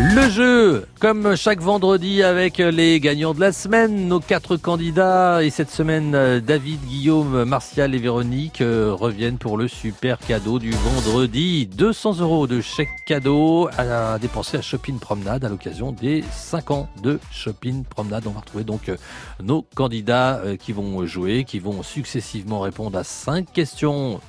Le 0.00 0.30
jeu, 0.30 0.86
comme 1.00 1.34
chaque 1.34 1.60
vendredi 1.60 2.22
avec 2.22 2.58
les 2.58 3.00
gagnants 3.00 3.34
de 3.34 3.40
la 3.40 3.50
semaine, 3.50 4.06
nos 4.06 4.20
quatre 4.20 4.56
candidats 4.56 5.42
et 5.42 5.50
cette 5.50 5.70
semaine 5.70 6.38
David, 6.38 6.80
Guillaume, 6.82 7.42
Martial 7.42 7.96
et 7.96 7.98
Véronique 7.98 8.60
euh, 8.60 8.92
reviennent 8.92 9.38
pour 9.38 9.58
le 9.58 9.66
super 9.66 10.20
cadeau 10.20 10.60
du 10.60 10.70
vendredi. 10.70 11.66
200 11.66 12.20
euros 12.20 12.46
de 12.46 12.60
chèque 12.60 12.90
cadeau 13.06 13.68
à 13.76 14.20
dépenser 14.20 14.58
à 14.58 14.62
Shopping 14.62 15.00
Promenade 15.00 15.44
à 15.44 15.48
l'occasion 15.48 15.90
des 15.90 16.22
5 16.30 16.70
ans 16.70 16.88
de 17.02 17.18
Shopping 17.32 17.82
Promenade. 17.82 18.28
On 18.28 18.30
va 18.30 18.40
retrouver 18.40 18.62
donc 18.62 18.90
euh, 18.90 18.96
nos 19.42 19.62
candidats 19.74 20.36
euh, 20.44 20.54
qui 20.54 20.70
vont 20.70 21.04
jouer, 21.06 21.42
qui 21.42 21.58
vont 21.58 21.82
successivement 21.82 22.60
répondre 22.60 22.96
à 22.96 23.02
5 23.02 23.52
questions 23.52 24.20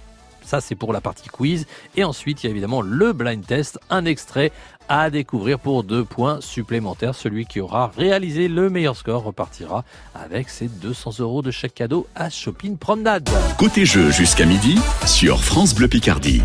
ça, 0.49 0.61
c'est 0.61 0.73
pour 0.73 0.93
la 0.93 0.99
partie 0.99 1.29
quiz. 1.29 1.67
Et 1.95 2.03
ensuite, 2.03 2.43
il 2.43 2.47
y 2.47 2.49
a 2.49 2.49
évidemment 2.49 2.81
le 2.81 3.13
blind 3.13 3.45
test, 3.45 3.77
un 3.91 4.05
extrait 4.05 4.51
à 4.89 5.09
découvrir 5.09 5.59
pour 5.59 5.83
deux 5.83 6.03
points 6.03 6.41
supplémentaires. 6.41 7.15
Celui 7.15 7.45
qui 7.45 7.61
aura 7.61 7.91
réalisé 7.95 8.47
le 8.47 8.69
meilleur 8.69 8.95
score 8.95 9.23
repartira 9.23 9.85
avec 10.13 10.49
ses 10.49 10.67
200 10.67 11.19
euros 11.19 11.41
de 11.41 11.51
chèque 11.51 11.75
cadeau 11.75 12.07
à 12.15 12.29
Shopping 12.29 12.77
Promenade. 12.77 13.29
Côté 13.57 13.85
jeu 13.85 14.11
jusqu'à 14.11 14.45
midi 14.45 14.77
sur 15.05 15.41
France 15.41 15.73
Bleu 15.73 15.87
Picardie. 15.87 16.41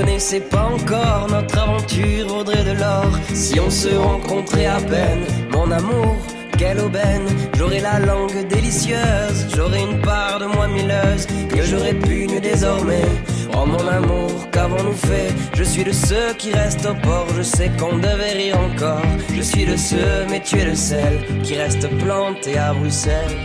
Connaissais 0.00 0.40
pas 0.40 0.64
encore, 0.64 1.26
notre 1.30 1.58
aventure 1.58 2.26
vaudrait 2.26 2.64
de 2.64 2.72
l'or. 2.72 3.10
Si 3.34 3.60
on 3.60 3.68
se 3.68 3.94
rencontrait 3.94 4.64
à 4.64 4.80
peine, 4.80 5.24
mon 5.52 5.70
amour, 5.70 6.16
quelle 6.56 6.80
aubaine. 6.80 7.26
J'aurais 7.54 7.80
la 7.80 7.98
langue 7.98 8.48
délicieuse, 8.48 9.46
j'aurais 9.54 9.82
une 9.82 10.00
part 10.00 10.38
de 10.38 10.46
moi 10.46 10.68
milleuse 10.68 11.26
que 11.50 11.62
j'aurais 11.62 11.92
pu 11.92 12.26
désormais. 12.40 13.08
Oh 13.52 13.66
mon 13.66 13.86
amour, 13.86 14.30
qu'avons-nous 14.50 15.00
fait? 15.08 15.34
Je 15.54 15.64
suis 15.64 15.84
de 15.84 15.92
ceux 15.92 16.32
qui 16.38 16.50
restent 16.52 16.86
au 16.86 16.94
port, 16.94 17.26
je 17.36 17.42
sais 17.42 17.70
qu'on 17.78 17.98
devait 17.98 18.32
rire 18.32 18.58
encore. 18.58 19.02
Je 19.34 19.42
suis 19.42 19.66
de 19.66 19.76
ceux, 19.76 20.24
mais 20.30 20.40
tu 20.40 20.58
es 20.60 20.64
le 20.64 20.76
seul 20.76 21.14
qui 21.42 21.56
reste 21.56 21.86
planté 21.98 22.56
à 22.56 22.72
Bruxelles. 22.72 23.36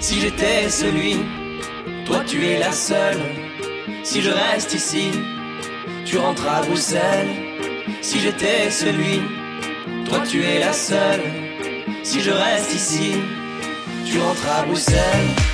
Si 0.00 0.18
j'étais 0.20 0.70
celui, 0.70 1.16
toi 2.06 2.20
tu 2.26 2.46
es 2.46 2.58
la 2.58 2.72
seule. 2.72 3.20
Si 4.02 4.22
je 4.22 4.30
reste 4.30 4.74
ici, 4.74 5.10
tu 6.04 6.18
rentres 6.18 6.48
à 6.48 6.62
Bruxelles. 6.62 7.34
Si 8.02 8.20
j'étais 8.20 8.70
celui, 8.70 9.20
toi 10.04 10.18
tu 10.28 10.42
es 10.42 10.58
la 10.58 10.72
seule. 10.72 11.22
Si 12.02 12.20
je 12.20 12.30
reste 12.30 12.74
ici, 12.74 13.12
tu 14.04 14.18
rentres 14.18 14.48
à 14.48 14.62
Bruxelles. 14.64 15.53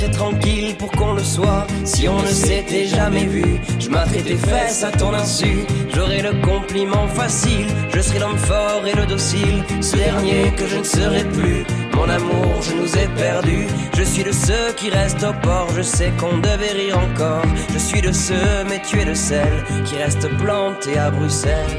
Serais 0.00 0.10
tranquille 0.10 0.76
pour 0.76 0.90
qu'on 0.92 1.12
le 1.12 1.22
soit. 1.22 1.66
Si 1.84 2.08
on 2.08 2.20
ne 2.20 2.26
s'était 2.26 2.86
jamais 2.86 3.26
vu, 3.26 3.60
je 3.78 3.88
m'attrape 3.88 4.24
tes 4.24 4.36
fesses 4.36 4.82
à 4.82 4.90
ton 4.90 5.12
insu. 5.12 5.66
J'aurais 5.94 6.22
le 6.22 6.32
compliment 6.40 7.06
facile, 7.08 7.66
je 7.94 8.00
serais 8.00 8.20
l'homme 8.20 8.38
fort 8.38 8.86
et 8.86 8.94
le 8.94 9.06
docile. 9.06 9.62
Ce 9.80 9.96
dernier 9.96 10.52
que 10.56 10.66
je 10.66 10.78
ne 10.78 10.84
serai 10.84 11.24
plus. 11.24 11.64
Mon 11.94 12.08
amour, 12.08 12.62
je 12.62 12.72
nous 12.74 12.96
ai 12.96 13.08
perdus. 13.16 13.66
Je 13.96 14.02
suis 14.02 14.24
de 14.24 14.32
ceux 14.32 14.72
qui 14.76 14.88
restent 14.90 15.24
au 15.24 15.34
port. 15.42 15.68
Je 15.76 15.82
sais 15.82 16.12
qu'on 16.18 16.38
devait 16.38 16.72
rire 16.72 16.98
encore. 16.98 17.44
Je 17.72 17.78
suis 17.78 18.00
de 18.00 18.12
ceux, 18.12 18.64
mais 18.68 18.80
tu 18.82 19.00
es 19.00 19.04
de 19.04 19.14
celle 19.14 19.64
qui 19.84 19.96
reste 19.96 20.28
planté 20.38 20.96
à 20.96 21.10
Bruxelles. 21.10 21.76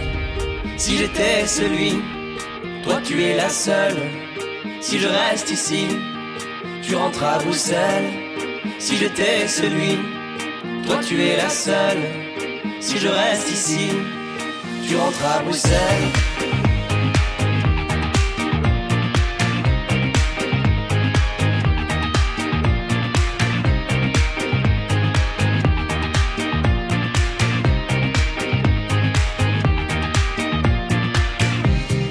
Si 0.77 0.97
j'étais 0.97 1.47
celui, 1.47 2.01
toi 2.83 2.99
tu 3.03 3.23
es 3.23 3.35
la 3.35 3.49
seule. 3.49 3.97
Si 4.79 4.99
je 4.99 5.07
reste 5.07 5.51
ici, 5.51 5.85
tu 6.91 6.97
rentres 6.97 7.23
à 7.23 7.37
Bruxelles. 7.39 8.11
Si 8.77 8.97
j'étais 8.97 9.47
celui, 9.47 9.97
toi 10.85 10.97
tu 10.97 11.23
es 11.23 11.37
la 11.37 11.47
seule. 11.47 12.01
Si 12.81 12.97
je 12.97 13.07
reste 13.07 13.49
ici, 13.49 13.91
tu 14.85 14.97
rentres 14.97 15.25
à 15.25 15.41
Bruxelles. 15.41 15.77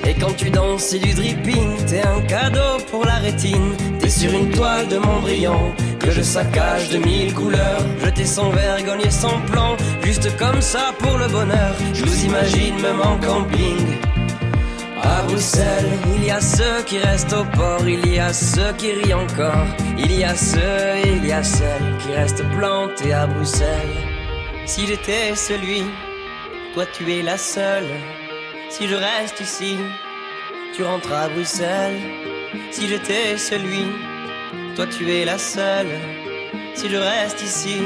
Et 0.08 0.14
quand 0.14 0.34
tu 0.38 0.48
danses, 0.48 0.84
c'est 0.84 0.98
du 1.00 1.12
dripping, 1.12 1.84
t'es 1.84 2.00
un 2.00 2.22
cadeau 2.22 2.78
pour 2.91 3.04
la 3.04 3.16
rétine 3.16 3.89
sur 4.10 4.32
une 4.32 4.50
toile 4.50 4.88
de 4.88 4.98
brillant 4.98 5.72
que 6.00 6.10
je 6.10 6.21
saccage 6.21 6.88
de 6.91 6.98
mille 6.98 7.32
couleurs. 7.32 7.84
Jeter 8.04 8.25
sans 8.25 8.50
vergogne 8.50 9.03
et 9.04 9.10
sans 9.10 9.41
plan, 9.43 9.76
juste 10.03 10.37
comme 10.37 10.60
ça 10.60 10.93
pour 10.98 11.16
le 11.16 11.28
bonheur. 11.28 11.75
Je 11.94 12.04
vous 12.04 12.25
imagine 12.25 12.75
même 12.81 13.00
en 13.00 13.16
camping. 13.19 13.78
À 15.03 15.22
Bruxelles, 15.22 15.93
il 16.16 16.25
y 16.25 16.31
a 16.31 16.41
ceux 16.41 16.82
qui 16.87 16.98
restent 16.98 17.32
au 17.32 17.44
port, 17.56 17.88
il 17.88 18.06
y 18.12 18.19
a 18.19 18.32
ceux 18.32 18.72
qui 18.76 18.93
rient 18.93 19.15
encore, 19.15 19.66
il 19.97 20.12
y 20.12 20.25
a 20.25 20.34
ceux 20.34 20.98
il 21.04 21.25
y 21.27 21.32
a 21.32 21.42
celles 21.42 21.97
qui 22.00 22.12
restent 22.12 22.44
plantés 22.56 23.12
à 23.12 23.27
Bruxelles. 23.27 23.97
Si 24.66 24.87
j'étais 24.87 25.34
celui, 25.37 25.84
toi 26.75 26.84
tu 26.92 27.10
es 27.12 27.22
la 27.22 27.38
seule. 27.38 27.88
Si 28.69 28.88
je 28.88 28.94
reste 28.94 29.41
ici, 29.41 29.77
tu 30.75 30.82
rentres 30.82 31.12
à 31.12 31.28
Bruxelles. 31.28 32.29
Si 32.72 32.88
j'étais 32.88 33.36
celui, 33.36 33.86
toi 34.74 34.86
tu 34.86 35.10
es 35.10 35.24
la 35.24 35.38
seule. 35.38 35.86
Si 36.74 36.88
je 36.88 36.96
reste 36.96 37.42
ici, 37.42 37.76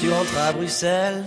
tu 0.00 0.10
rentres 0.10 0.38
à 0.38 0.52
Bruxelles. 0.52 1.24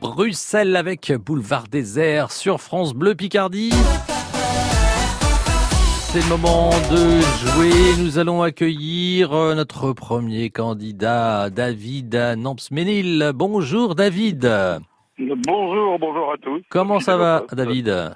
Bruxelles 0.00 0.76
avec 0.76 1.12
Boulevard 1.12 1.66
Désert 1.68 2.30
sur 2.30 2.60
France 2.60 2.94
Bleu 2.94 3.14
Picardie. 3.14 3.72
C'est 6.14 6.20
le 6.20 6.28
moment 6.28 6.70
de 6.92 7.20
jouer. 7.42 8.00
Nous 8.00 8.20
allons 8.20 8.42
accueillir 8.42 9.32
euh, 9.32 9.56
notre 9.56 9.92
premier 9.92 10.48
candidat, 10.48 11.50
David 11.50 12.14
Namps-Ménil. 12.14 13.32
Bonjour 13.34 13.96
David. 13.96 14.48
Bonjour, 15.18 15.98
bonjour 15.98 16.32
à 16.32 16.36
tous. 16.40 16.62
Comment 16.68 17.00
ça 17.00 17.16
va 17.16 17.42
David? 17.50 18.14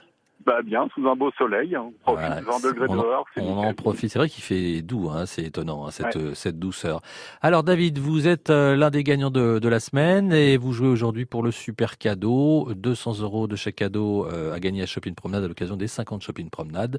Bah 0.48 0.62
bien, 0.62 0.88
sous 0.94 1.06
un 1.06 1.14
beau 1.14 1.31
soleil, 1.36 1.75
hein. 1.75 1.91
on 2.06 2.14
profite 2.14 2.44
20 2.44 2.70
degrés 2.70 2.86
on, 2.88 2.97
dehors. 2.97 3.26
On 3.36 3.59
en 3.59 3.75
profite, 3.75 4.10
c'est 4.10 4.19
vrai 4.19 4.31
qu'il 4.31 4.42
fait 4.42 4.81
doux, 4.81 5.10
hein, 5.10 5.26
c'est 5.26 5.42
étonnant, 5.42 5.86
hein, 5.86 5.91
cette, 5.91 6.34
cette 6.34 6.59
douceur. 6.59 7.03
Alors 7.42 7.65
David, 7.65 7.98
vous 7.98 8.27
êtes 8.27 8.48
euh, 8.48 8.74
l'un 8.74 8.89
des 8.89 9.04
gagnants 9.04 9.30
de, 9.30 9.59
de, 9.59 9.68
la 9.68 9.78
semaine 9.78 10.33
et 10.33 10.56
vous 10.56 10.72
jouez 10.72 10.89
aujourd'hui 10.89 11.27
pour 11.27 11.42
le 11.42 11.50
super 11.50 11.98
cadeau, 11.98 12.72
200 12.74 13.21
euros 13.21 13.47
de 13.47 13.56
chaque 13.56 13.77
cadeau 13.77 14.27
euh, 14.27 14.54
à 14.54 14.59
gagner 14.59 14.80
à 14.80 14.86
Shopping 14.86 15.15
Promenade 15.15 15.45
à 15.45 15.48
l'occasion 15.48 15.77
des 15.77 15.86
50 15.86 16.22
Shopping 16.22 16.48
Promenade. 16.48 16.98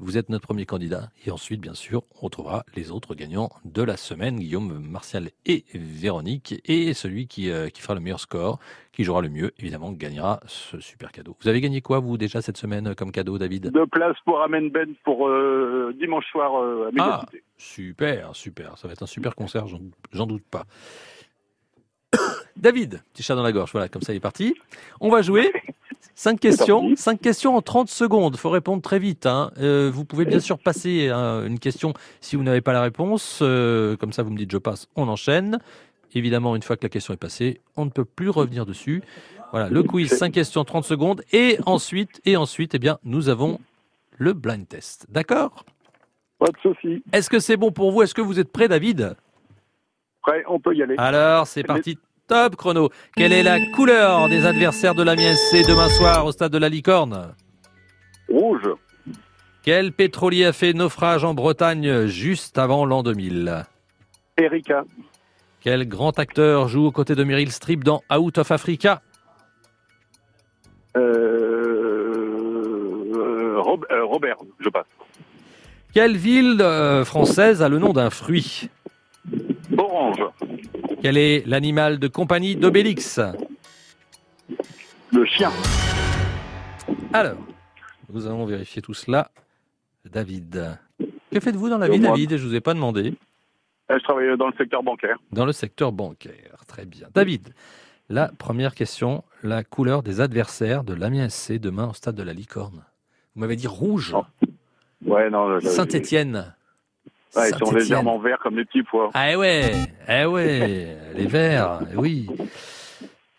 Vous 0.00 0.18
êtes 0.18 0.28
notre 0.28 0.46
premier 0.46 0.66
candidat 0.66 1.10
et 1.24 1.30
ensuite, 1.30 1.60
bien 1.60 1.74
sûr, 1.74 2.02
on 2.16 2.26
retrouvera 2.26 2.64
les 2.74 2.90
autres 2.90 3.14
gagnants 3.14 3.50
de 3.64 3.82
la 3.82 3.96
semaine, 3.96 4.40
Guillaume, 4.40 4.80
Martial 4.80 5.30
et 5.46 5.64
Véronique, 5.72 6.60
et 6.64 6.94
celui 6.94 7.28
qui, 7.28 7.48
euh, 7.48 7.68
qui 7.68 7.80
fera 7.80 7.94
le 7.94 8.00
meilleur 8.00 8.18
score, 8.18 8.58
qui 8.98 9.04
jouera 9.04 9.22
le 9.22 9.28
mieux, 9.28 9.52
évidemment, 9.60 9.92
gagnera 9.92 10.40
ce 10.46 10.80
super 10.80 11.12
cadeau. 11.12 11.36
Vous 11.40 11.48
avez 11.48 11.60
gagné 11.60 11.80
quoi, 11.80 12.00
vous, 12.00 12.18
déjà 12.18 12.42
cette 12.42 12.56
semaine 12.56 12.96
comme 12.96 13.12
cadeau, 13.12 13.38
David? 13.38 13.70
Deux 13.70 13.86
places 13.86 14.16
pour 14.24 14.42
Amen 14.42 14.70
Ben 14.70 14.92
pour 15.04 15.28
euh, 15.28 15.94
dimanche 16.00 16.26
soir 16.32 16.60
euh, 16.60 16.90
à 16.98 17.22
Ah, 17.22 17.26
super, 17.56 18.34
super. 18.34 18.76
Ça 18.76 18.88
va 18.88 18.94
être 18.94 19.04
un 19.04 19.06
super 19.06 19.36
concert, 19.36 19.66
j'en 20.10 20.26
doute 20.26 20.42
pas. 20.50 20.64
David, 22.56 23.00
petit 23.12 23.22
chat 23.22 23.36
dans 23.36 23.44
la 23.44 23.52
gorge, 23.52 23.70
voilà, 23.70 23.88
comme 23.88 24.02
ça 24.02 24.12
il 24.12 24.16
est 24.16 24.20
parti. 24.20 24.56
On 25.00 25.10
va 25.10 25.22
jouer. 25.22 25.52
Cinq 26.14 26.40
questions, 26.40 26.96
cinq 26.96 27.20
questions 27.20 27.56
en 27.56 27.62
30 27.62 27.88
secondes. 27.88 28.34
Il 28.34 28.40
faut 28.40 28.50
répondre 28.50 28.82
très 28.82 28.98
vite. 28.98 29.26
Hein. 29.26 29.52
Euh, 29.58 29.88
vous 29.92 30.04
pouvez 30.04 30.24
bien 30.24 30.40
sûr 30.40 30.58
passer 30.58 31.08
hein, 31.08 31.44
une 31.46 31.60
question 31.60 31.92
si 32.20 32.34
vous 32.34 32.42
n'avez 32.42 32.60
pas 32.60 32.72
la 32.72 32.82
réponse. 32.82 33.38
Euh, 33.40 33.96
comme 33.96 34.12
ça, 34.12 34.24
vous 34.24 34.30
me 34.30 34.36
dites 34.36 34.50
je 34.50 34.58
passe, 34.58 34.88
on 34.96 35.06
enchaîne. 35.06 35.60
Évidemment, 36.14 36.56
une 36.56 36.62
fois 36.62 36.76
que 36.76 36.84
la 36.84 36.88
question 36.88 37.14
est 37.14 37.18
passée, 37.18 37.60
on 37.76 37.84
ne 37.84 37.90
peut 37.90 38.04
plus 38.04 38.30
revenir 38.30 38.66
dessus. 38.66 39.02
Voilà, 39.50 39.68
le 39.68 39.82
quiz, 39.82 40.12
5 40.12 40.32
questions, 40.32 40.64
30 40.64 40.84
secondes. 40.84 41.22
Et 41.32 41.58
ensuite, 41.66 42.20
et 42.24 42.36
ensuite, 42.36 42.74
eh 42.74 42.78
bien, 42.78 42.98
nous 43.04 43.28
avons 43.28 43.60
le 44.18 44.32
blind 44.32 44.68
test. 44.68 45.06
D'accord? 45.08 45.64
Pas 46.38 46.50
de 46.50 46.58
souci. 46.62 47.02
Est-ce 47.12 47.30
que 47.30 47.38
c'est 47.38 47.56
bon 47.56 47.72
pour 47.72 47.90
vous? 47.90 48.02
Est-ce 48.02 48.14
que 48.14 48.20
vous 48.20 48.38
êtes 48.38 48.52
prêt, 48.52 48.68
David? 48.68 49.16
Prêt, 50.22 50.44
on 50.48 50.60
peut 50.60 50.74
y 50.74 50.82
aller. 50.82 50.94
Alors, 50.98 51.46
c'est 51.46 51.62
parti. 51.62 51.98
Top 52.26 52.56
chrono. 52.56 52.90
Quelle 53.16 53.32
est 53.32 53.42
la 53.42 53.58
couleur 53.74 54.28
des 54.28 54.44
adversaires 54.44 54.94
de 54.94 55.02
l'Amiens 55.02 55.34
SC 55.34 55.66
demain 55.66 55.88
soir 55.88 56.26
au 56.26 56.32
stade 56.32 56.52
de 56.52 56.58
la 56.58 56.68
Licorne 56.68 57.34
Rouge. 58.28 58.68
Quel 59.62 59.92
pétrolier 59.92 60.44
a 60.44 60.52
fait 60.52 60.74
naufrage 60.74 61.24
en 61.24 61.32
Bretagne 61.32 62.04
juste 62.06 62.58
avant 62.58 62.84
l'an 62.84 63.02
2000 63.02 63.64
Erika. 64.36 64.84
Quel 65.60 65.88
grand 65.88 66.18
acteur 66.18 66.68
joue 66.68 66.86
aux 66.86 66.92
côtés 66.92 67.14
de 67.14 67.24
Meryl 67.24 67.50
Streep 67.50 67.84
dans 67.84 68.02
Out 68.16 68.38
of 68.38 68.50
Africa? 68.52 69.02
Euh, 70.96 72.40
Rob- 73.60 73.86
euh, 73.90 74.04
Robert, 74.04 74.36
je 74.60 74.68
passe. 74.68 74.86
Quelle 75.92 76.16
ville 76.16 76.58
euh, 76.60 77.04
française 77.04 77.62
a 77.62 77.68
le 77.68 77.78
nom 77.78 77.92
d'un 77.92 78.10
fruit? 78.10 78.68
Orange. 79.76 80.22
Quel 81.02 81.16
est 81.16 81.44
l'animal 81.46 81.98
de 81.98 82.08
compagnie 82.08 82.56
d'Obélix? 82.56 83.20
Le 85.12 85.24
chien. 85.24 85.50
Alors, 87.12 87.36
nous 88.12 88.26
allons 88.26 88.46
vérifier 88.46 88.82
tout 88.82 88.94
cela. 88.94 89.30
David, 90.10 90.78
que 91.32 91.40
faites-vous 91.40 91.68
dans 91.68 91.78
la 91.78 91.88
vie, 91.88 92.00
David? 92.00 92.36
Je 92.36 92.46
vous 92.46 92.54
ai 92.54 92.60
pas 92.60 92.74
demandé. 92.74 93.14
Euh, 93.90 93.98
Je 93.98 94.04
travaille 94.04 94.36
dans 94.36 94.46
le 94.48 94.52
secteur 94.58 94.82
bancaire. 94.82 95.16
Dans 95.32 95.46
le 95.46 95.52
secteur 95.52 95.92
bancaire. 95.92 96.64
Très 96.66 96.84
bien. 96.84 97.08
David, 97.14 97.54
la 98.08 98.28
première 98.28 98.74
question, 98.74 99.24
la 99.42 99.64
couleur 99.64 100.02
des 100.02 100.20
adversaires 100.20 100.84
de 100.84 100.94
l'Amiens 100.94 101.28
SC 101.28 101.52
demain 101.58 101.88
au 101.90 101.94
stade 101.94 102.14
de 102.14 102.22
la 102.22 102.32
Licorne. 102.32 102.84
Vous 103.34 103.40
m'avez 103.40 103.56
dit 103.56 103.66
rouge. 103.66 104.12
Non. 104.12 104.24
Ouais, 105.04 105.30
non. 105.30 105.60
Saint-Étienne. 105.60 106.54
Ouais, 107.36 107.50
ils 107.50 107.58
sont 107.58 107.72
légèrement 107.74 108.18
verts 108.18 108.38
comme 108.42 108.56
des 108.56 108.64
petits 108.64 108.82
pois. 108.82 109.10
Ah 109.14 109.32
eh 109.32 109.36
ouais, 109.36 109.72
eh 110.08 110.24
ouais, 110.24 110.96
les 111.14 111.26
verts, 111.26 111.80
oui. 111.94 112.26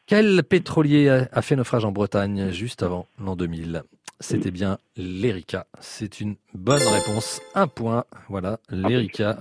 Quel 0.05 0.43
pétrolier 0.43 1.09
a 1.09 1.27
a 1.31 1.41
fait 1.41 1.55
naufrage 1.55 1.85
en 1.85 1.91
Bretagne 1.91 2.51
juste 2.51 2.83
avant 2.83 3.07
l'an 3.23 3.35
2000 3.35 3.83
C'était 4.19 4.51
bien 4.51 4.77
l'Erika. 4.95 5.65
C'est 5.79 6.19
une 6.21 6.35
bonne 6.53 6.81
réponse. 6.81 7.41
Un 7.55 7.67
point. 7.67 8.05
Voilà, 8.27 8.59
l'Erika. 8.69 9.37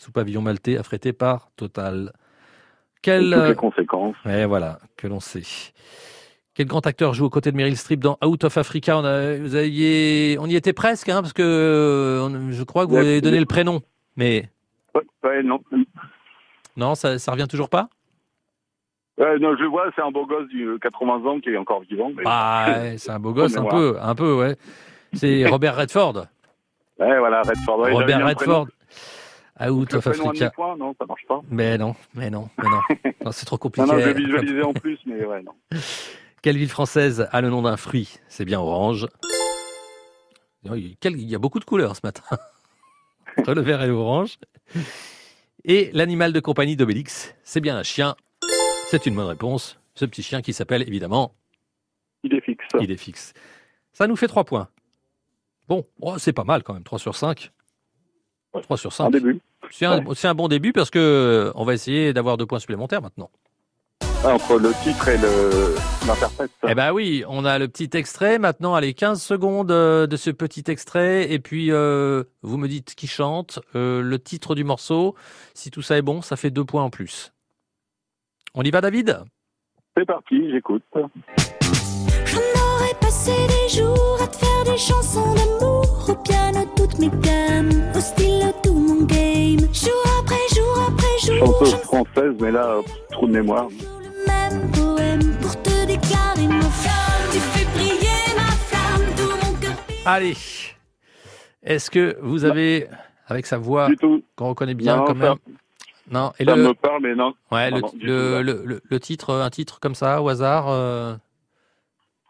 Sous 0.00 0.12
pavillon 0.12 0.40
maltais, 0.40 0.78
affrété 0.78 1.12
par 1.12 1.50
Total. 1.56 2.14
Quel, 3.02 3.24
Toutes 3.24 3.32
euh, 3.34 3.48
les 3.50 3.54
conséquences. 3.54 4.16
et 4.24 4.46
voilà, 4.46 4.78
que 4.96 5.06
l'on 5.06 5.20
sait. 5.20 5.42
Quel 6.54 6.66
grand 6.66 6.86
acteur 6.86 7.12
joue 7.12 7.26
aux 7.26 7.30
côtés 7.30 7.52
de 7.52 7.56
Meryl 7.58 7.76
Streep 7.76 8.00
dans 8.00 8.16
Out 8.24 8.44
of 8.44 8.56
Africa? 8.56 8.96
On, 8.96 9.04
a- 9.04 9.36
vous 9.36 9.56
aviez, 9.56 10.38
on 10.40 10.46
y 10.46 10.56
était 10.56 10.72
presque, 10.72 11.10
hein, 11.10 11.20
parce 11.20 11.34
que 11.34 11.42
euh, 11.42 12.50
je 12.50 12.62
crois 12.62 12.86
que 12.86 12.92
vous 12.92 12.96
avez 12.96 13.20
donné 13.20 13.40
le 13.40 13.44
prénom. 13.44 13.82
Mais 14.16 14.48
non. 15.44 15.60
non, 16.78 16.94
ça, 16.94 17.18
ça 17.18 17.32
revient 17.32 17.46
toujours 17.46 17.68
pas? 17.68 17.90
Ouais, 19.18 19.38
non, 19.38 19.54
je 19.54 19.64
vois, 19.64 19.90
c'est 19.94 20.00
un 20.02 20.10
beau 20.10 20.24
gosse 20.24 20.48
du 20.48 20.78
80 20.80 21.26
ans 21.26 21.40
qui 21.40 21.50
est 21.50 21.58
encore 21.58 21.82
vivant. 21.82 22.10
mais- 22.16 22.24
ouais, 22.26 22.96
c'est 22.96 23.10
un 23.10 23.20
beau 23.20 23.34
gosse, 23.34 23.54
un 23.58 23.66
peu, 23.66 23.98
un 24.00 24.14
peu, 24.14 24.34
ouais. 24.34 24.56
C'est 25.12 25.44
Robert 25.50 25.76
Redford. 25.76 26.24
Ouais, 26.98 27.18
voilà, 27.18 27.42
Redford. 27.42 27.80
Ouais, 27.80 27.92
Robert 27.92 28.26
Redford. 28.26 28.66
Le 29.66 29.86
prénom 29.86 30.26
à 30.26 30.28
Africa. 30.30 30.44
mi-point, 30.46 30.76
non, 30.76 30.94
ça 30.98 31.06
marche 31.06 31.26
pas. 31.28 31.40
Mais 31.50 31.76
non, 31.78 31.94
mais 32.14 32.30
non, 32.30 32.48
mais 32.58 32.68
non. 32.68 32.80
Non, 33.24 33.32
c'est 33.32 33.44
trop 33.46 33.56
Non, 33.56 33.60
compliqué. 33.60 33.86
non, 33.86 33.98
je 33.98 34.10
visualisais 34.10 34.62
en 34.62 34.72
plus, 34.72 34.98
mais 35.06 35.24
ouais, 35.24 35.42
non. 35.42 35.52
Quelle 36.42 36.56
ville 36.56 36.70
française 36.70 37.28
a 37.32 37.40
le 37.42 37.50
nom 37.50 37.60
d'un 37.62 37.76
fruit? 37.76 38.18
C'est 38.28 38.44
bien 38.46 38.60
orange. 38.60 39.06
Il 40.64 40.72
y 40.72 40.92
a- 40.92 40.94
quel- 41.00 41.16
il 41.20 41.28
y 41.28 41.34
a 41.34 41.38
beaucoup 41.38 41.58
de 41.60 41.64
couleurs 41.64 41.96
ce 41.96 42.00
matin. 42.02 42.22
Entre 43.38 43.54
le 43.54 43.60
vert 43.60 43.82
et 43.82 43.88
l'orange. 43.88 44.38
Et 45.64 45.90
l'animal 45.92 46.32
de 46.32 46.40
compagnie 46.40 46.76
d'Obélix, 46.76 47.34
c'est 47.42 47.60
bien 47.60 47.76
un 47.76 47.82
chien. 47.82 48.16
C'est 48.88 49.04
une 49.06 49.14
bonne 49.14 49.26
réponse. 49.26 49.78
Ce 49.94 50.04
petit 50.06 50.22
chien 50.22 50.40
qui 50.42 50.52
s'appelle 50.54 50.82
évidemment 50.82 51.34
Il 52.24 52.34
est 52.34 52.40
fixe. 52.40 52.64
Il 52.80 52.90
est 52.90 52.96
fixe. 52.96 53.34
Ça 53.92 54.06
nous 54.06 54.16
fait 54.16 54.28
3 54.28 54.44
points. 54.44 54.68
Bon, 55.68 55.86
oh, 56.00 56.16
c'est 56.18 56.32
pas 56.32 56.44
mal 56.44 56.62
quand 56.62 56.72
même, 56.74 56.82
3 56.84 56.98
sur 56.98 57.14
5. 57.14 57.52
3 58.52 58.76
sur 58.76 58.88
En 58.88 58.92
5. 58.92 59.10
début. 59.10 59.40
C'est 59.70 59.86
un, 59.86 60.02
c'est 60.14 60.28
un 60.28 60.34
bon 60.34 60.48
début 60.48 60.72
parce 60.72 60.90
que 60.90 60.98
euh, 60.98 61.52
on 61.54 61.64
va 61.64 61.74
essayer 61.74 62.12
d'avoir 62.12 62.36
deux 62.36 62.46
points 62.46 62.58
supplémentaires 62.58 63.02
maintenant. 63.02 63.30
Ah, 64.22 64.34
entre 64.34 64.58
le 64.58 64.72
titre 64.82 65.08
et 65.08 65.16
le- 65.16 65.74
l'interprète. 66.06 66.50
Eh 66.68 66.74
ben 66.74 66.92
oui, 66.92 67.24
on 67.26 67.44
a 67.46 67.58
le 67.58 67.68
petit 67.68 67.88
extrait. 67.96 68.38
Maintenant, 68.38 68.74
allez, 68.74 68.92
15 68.92 69.22
secondes 69.22 69.70
euh, 69.70 70.06
de 70.06 70.16
ce 70.16 70.30
petit 70.30 70.64
extrait. 70.66 71.32
Et 71.32 71.38
puis, 71.38 71.70
euh, 71.72 72.24
vous 72.42 72.58
me 72.58 72.68
dites 72.68 72.94
qui 72.94 73.06
chante, 73.06 73.60
euh, 73.76 74.02
le 74.02 74.18
titre 74.18 74.54
du 74.54 74.62
morceau. 74.64 75.14
Si 75.54 75.70
tout 75.70 75.80
ça 75.80 75.96
est 75.96 76.02
bon, 76.02 76.20
ça 76.20 76.36
fait 76.36 76.50
deux 76.50 76.64
points 76.64 76.82
en 76.82 76.90
plus. 76.90 77.32
On 78.54 78.62
y 78.62 78.70
va, 78.70 78.80
David? 78.82 79.20
C'est 79.96 80.04
parti, 80.06 80.50
j'écoute. 80.50 80.82
J'en 80.94 82.38
aurais 82.38 82.94
passé 83.00 83.32
des 83.32 83.78
jours 83.78 84.18
à 84.22 84.26
te 84.26 84.36
faire 84.36 84.64
des 84.64 84.78
chansons 84.78 85.34
d'amour 85.34 86.06
Au 86.08 86.14
piano 86.16 86.60
toutes 86.76 86.98
mes 86.98 87.10
gammes, 87.22 87.70
Chanteuse 91.40 91.74
française, 91.82 92.34
mais 92.40 92.50
là, 92.52 92.76
trou 93.10 93.26
de 93.26 93.32
mémoire. 93.32 93.68
Allez. 100.04 100.34
Est-ce 101.62 101.90
que 101.90 102.16
vous 102.22 102.44
avez, 102.44 102.86
avec 103.26 103.46
sa 103.46 103.58
voix 103.58 103.88
qu'on 104.36 104.48
reconnaît 104.48 104.74
bien 104.74 104.96
Non, 104.96 105.04
quand 105.04 105.18
ça- 105.18 105.28
même 105.28 105.36
Non. 106.10 106.32
Et 106.38 106.44
Ça 106.44 106.56
le, 106.56 106.62
me 106.68 106.74
parle, 106.74 107.02
mais 107.02 107.14
non. 107.14 107.34
ouais, 107.52 107.70
le, 107.70 108.42
le- 108.42 108.62
le- 108.64 108.80
le 108.82 109.00
titre, 109.00 109.34
un 109.34 109.50
titre 109.50 109.78
comme 109.78 109.94
ça, 109.94 110.22
au 110.22 110.28
hasard 110.28 110.68
euh, 110.68 111.14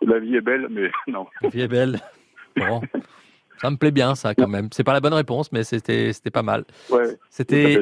La 0.02 0.18
vie 0.18 0.34
est 0.36 0.40
belle, 0.40 0.66
mais 0.70 0.90
non. 1.12 1.26
La 1.42 1.48
vie 1.48 1.60
est 1.62 1.68
belle. 1.68 2.00
Bon. 2.56 2.80
Ça 3.60 3.70
me 3.70 3.76
plaît 3.76 3.90
bien, 3.90 4.14
ça, 4.14 4.34
quand 4.34 4.48
même. 4.48 4.68
C'est 4.72 4.84
pas 4.84 4.92
la 4.94 5.00
bonne 5.00 5.12
réponse, 5.14 5.52
mais 5.52 5.64
c'était, 5.64 6.12
c'était 6.12 6.30
pas 6.30 6.42
mal. 6.42 6.64
Ouais. 6.90 7.18
C'était, 7.28 7.76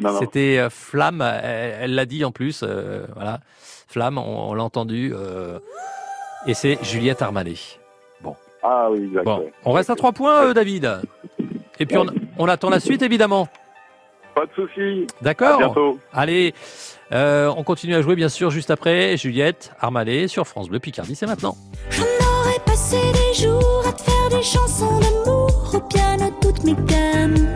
euh, 0.59 0.71
Flamme. 0.71 1.23
Elle 1.23 1.95
l'a 1.95 2.05
dit 2.05 2.25
en 2.25 2.33
plus. 2.33 2.63
euh, 2.63 3.07
voilà. 3.15 3.41
Flamme, 3.87 4.19
on, 4.19 4.51
on 4.51 4.55
l'a 4.55 4.65
entendu. 4.65 5.13
euh, 5.15 5.59
et 6.47 6.55
c'est 6.55 6.79
Juliette 6.83 7.23
Armanet. 7.23 7.55
Ah 8.61 8.89
oui, 8.91 9.05
exact. 9.05 9.23
Bon, 9.25 9.49
on 9.65 9.71
reste 9.71 9.89
à 9.89 9.95
trois 9.95 10.11
points, 10.11 10.47
euh, 10.47 10.53
David. 10.53 11.01
Et 11.79 11.87
puis 11.87 11.97
on, 11.97 12.07
on 12.39 12.49
attend 12.49 12.71
la 12.71 12.81
suite, 12.81 13.03
évidemment. 13.03 13.47
Pas 14.35 14.47
de 14.47 14.51
souci. 14.53 15.07
D'accord 15.23 15.59
bientôt. 15.59 15.99
Allez, 16.13 16.55
euh, 17.13 17.53
on 17.57 17.63
continue 17.63 17.95
à 17.95 18.03
jouer, 18.03 18.17
bien 18.17 18.29
sûr, 18.29 18.51
juste 18.51 18.73
après. 18.73 19.17
Juliette 19.17 19.71
Armanet 19.79 20.27
sur 20.27 20.47
France 20.49 20.69
Bleu 20.69 20.81
Picardie, 20.81 21.15
c'est 21.15 21.27
maintenant. 21.27 21.57
J'en 21.91 22.03
aurais 22.03 22.59
passé 22.67 22.97
des 23.13 23.43
jours 23.45 23.85
à 23.89 23.93
te 23.93 24.03
faire 24.03 24.29
des 24.29 24.43
chansons 24.43 24.99
d'amour 24.99 25.28
Au 25.79 25.81
piano 25.81 26.25
toutes 26.41 26.65
mes 26.65 26.75
gammes, 26.75 27.48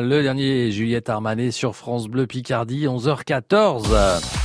le 0.00 0.22
dernier 0.22 0.70
Juliette 0.70 1.08
Armanet 1.08 1.50
sur 1.50 1.76
France 1.76 2.08
Bleu 2.08 2.26
Picardie, 2.26 2.86
11h14. 2.86 4.39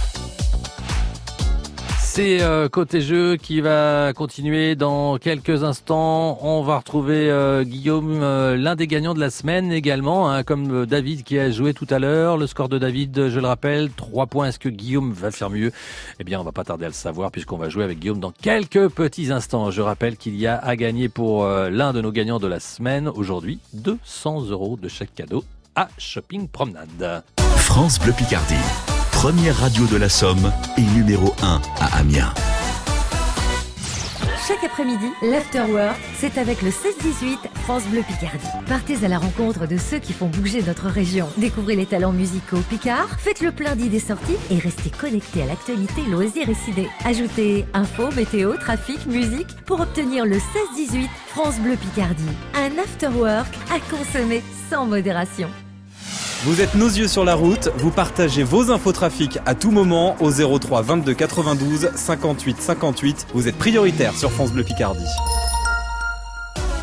C'est 2.15 2.41
euh, 2.41 2.69
côté 2.69 3.01
jeu 3.01 3.35
qui 3.35 3.59
va 3.59 4.13
continuer 4.13 4.75
dans 4.75 5.17
quelques 5.17 5.65
instants. 5.65 6.39
On 6.41 6.63
va 6.63 6.77
retrouver 6.77 7.29
euh, 7.29 7.65
Guillaume, 7.65 8.21
euh, 8.23 8.55
l'un 8.55 8.77
des 8.77 8.87
gagnants 8.87 9.13
de 9.13 9.19
la 9.19 9.29
semaine 9.29 9.73
également, 9.73 10.31
hein, 10.31 10.43
comme 10.43 10.85
David 10.85 11.23
qui 11.23 11.37
a 11.37 11.51
joué 11.51 11.73
tout 11.73 11.87
à 11.89 11.99
l'heure. 11.99 12.37
Le 12.37 12.47
score 12.47 12.69
de 12.69 12.77
David, 12.77 13.27
je 13.27 13.37
le 13.37 13.45
rappelle, 13.45 13.91
3 13.91 14.27
points. 14.27 14.47
Est-ce 14.47 14.59
que 14.59 14.69
Guillaume 14.69 15.11
va 15.11 15.29
faire 15.29 15.49
mieux? 15.49 15.73
Eh 16.21 16.23
bien, 16.23 16.39
on 16.39 16.45
va 16.45 16.53
pas 16.53 16.63
tarder 16.63 16.85
à 16.85 16.87
le 16.87 16.93
savoir 16.93 17.31
puisqu'on 17.31 17.57
va 17.57 17.67
jouer 17.67 17.83
avec 17.83 17.99
Guillaume 17.99 18.21
dans 18.21 18.31
quelques 18.31 18.87
petits 18.87 19.33
instants. 19.33 19.69
Je 19.69 19.81
rappelle 19.81 20.15
qu'il 20.15 20.37
y 20.37 20.47
a 20.47 20.55
à 20.55 20.77
gagner 20.77 21.09
pour 21.09 21.45
l'un 21.45 21.91
de 21.91 21.99
nos 21.99 22.13
gagnants 22.13 22.39
de 22.39 22.47
la 22.47 22.61
semaine 22.61 23.09
aujourd'hui 23.09 23.59
200 23.73 24.51
euros 24.51 24.79
de 24.81 24.87
chaque 24.87 25.13
cadeau 25.13 25.43
à 25.75 25.89
Shopping 25.97 26.47
Promenade. 26.47 27.23
France 27.57 27.99
Bleu 27.99 28.13
Picardie 28.13 28.55
première 29.25 29.57
radio 29.57 29.87
de 29.87 29.97
la 29.97 30.07
Somme 30.07 30.53
et 30.77 30.83
numéro 30.95 31.33
1 31.41 31.59
à 31.79 31.97
Amiens. 31.97 32.31
Chaque 34.47 34.63
après-midi, 34.63 35.07
l'Afterwork, 35.23 35.97
c'est 36.15 36.37
avec 36.37 36.61
le 36.61 36.69
16-18 36.69 37.39
France 37.63 37.85
Bleu 37.87 38.03
Picardie. 38.07 38.45
Partez 38.67 39.03
à 39.03 39.07
la 39.07 39.17
rencontre 39.17 39.65
de 39.65 39.77
ceux 39.77 39.97
qui 39.97 40.13
font 40.13 40.27
bouger 40.27 40.61
notre 40.61 40.89
région. 40.89 41.27
Découvrez 41.37 41.75
les 41.75 41.87
talents 41.87 42.11
musicaux 42.11 42.59
Picard, 42.69 43.09
faites 43.17 43.41
le 43.41 43.51
plein 43.51 43.75
d'idées 43.75 43.99
sorties 43.99 44.37
et 44.51 44.59
restez 44.59 44.91
connectés 44.91 45.41
à 45.41 45.47
l'actualité 45.47 46.03
loisirs 46.03 46.47
et 46.47 46.53
cidés. 46.53 46.89
Ajoutez 47.03 47.65
info, 47.73 48.11
météo, 48.11 48.53
trafic, 48.57 49.07
musique 49.07 49.55
pour 49.65 49.79
obtenir 49.79 50.27
le 50.27 50.35
16-18 50.35 51.07
France 51.29 51.59
Bleu 51.61 51.77
Picardie. 51.77 52.23
Un 52.53 52.77
Afterwork 52.77 53.51
à 53.73 53.79
consommer 53.89 54.43
sans 54.69 54.85
modération. 54.85 55.49
Vous 56.43 56.61
êtes 56.61 56.75
nos 56.75 56.89
yeux 56.89 57.07
sur 57.07 57.23
la 57.23 57.33
route, 57.33 57.69
vous 57.77 57.89
partagez 57.89 58.43
vos 58.43 58.69
infos 58.69 58.91
trafic 58.91 59.39
à 59.45 59.55
tout 59.55 59.71
moment 59.71 60.15
au 60.19 60.31
03 60.31 60.81
22 60.83 61.13
92 61.13 61.89
58 61.95 62.61
58. 62.61 63.27
Vous 63.33 63.47
êtes 63.47 63.57
prioritaire 63.57 64.13
sur 64.15 64.31
France 64.31 64.51
Bleu 64.51 64.63
Picardie. 64.63 65.05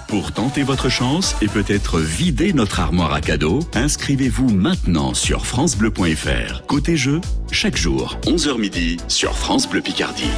Pour 0.09 0.32
tenter 0.32 0.62
votre 0.62 0.88
chance 0.88 1.37
et 1.42 1.49
peut-être 1.49 2.00
vider 2.00 2.52
notre 2.52 2.80
armoire 2.80 3.12
à 3.14 3.21
cadeaux, 3.21 3.61
inscrivez-vous 3.75 4.50
maintenant 4.50 5.14
sur 5.14 5.47
francebleu.fr. 5.47 6.66
Côté 6.66 6.97
jeu, 6.97 7.21
chaque 7.50 7.76
jour, 7.76 8.18
11h 8.25 8.59
midi 8.59 8.97
sur 9.09 9.37
France 9.37 9.68
Bleu 9.68 9.80
Picardie. 9.80 10.30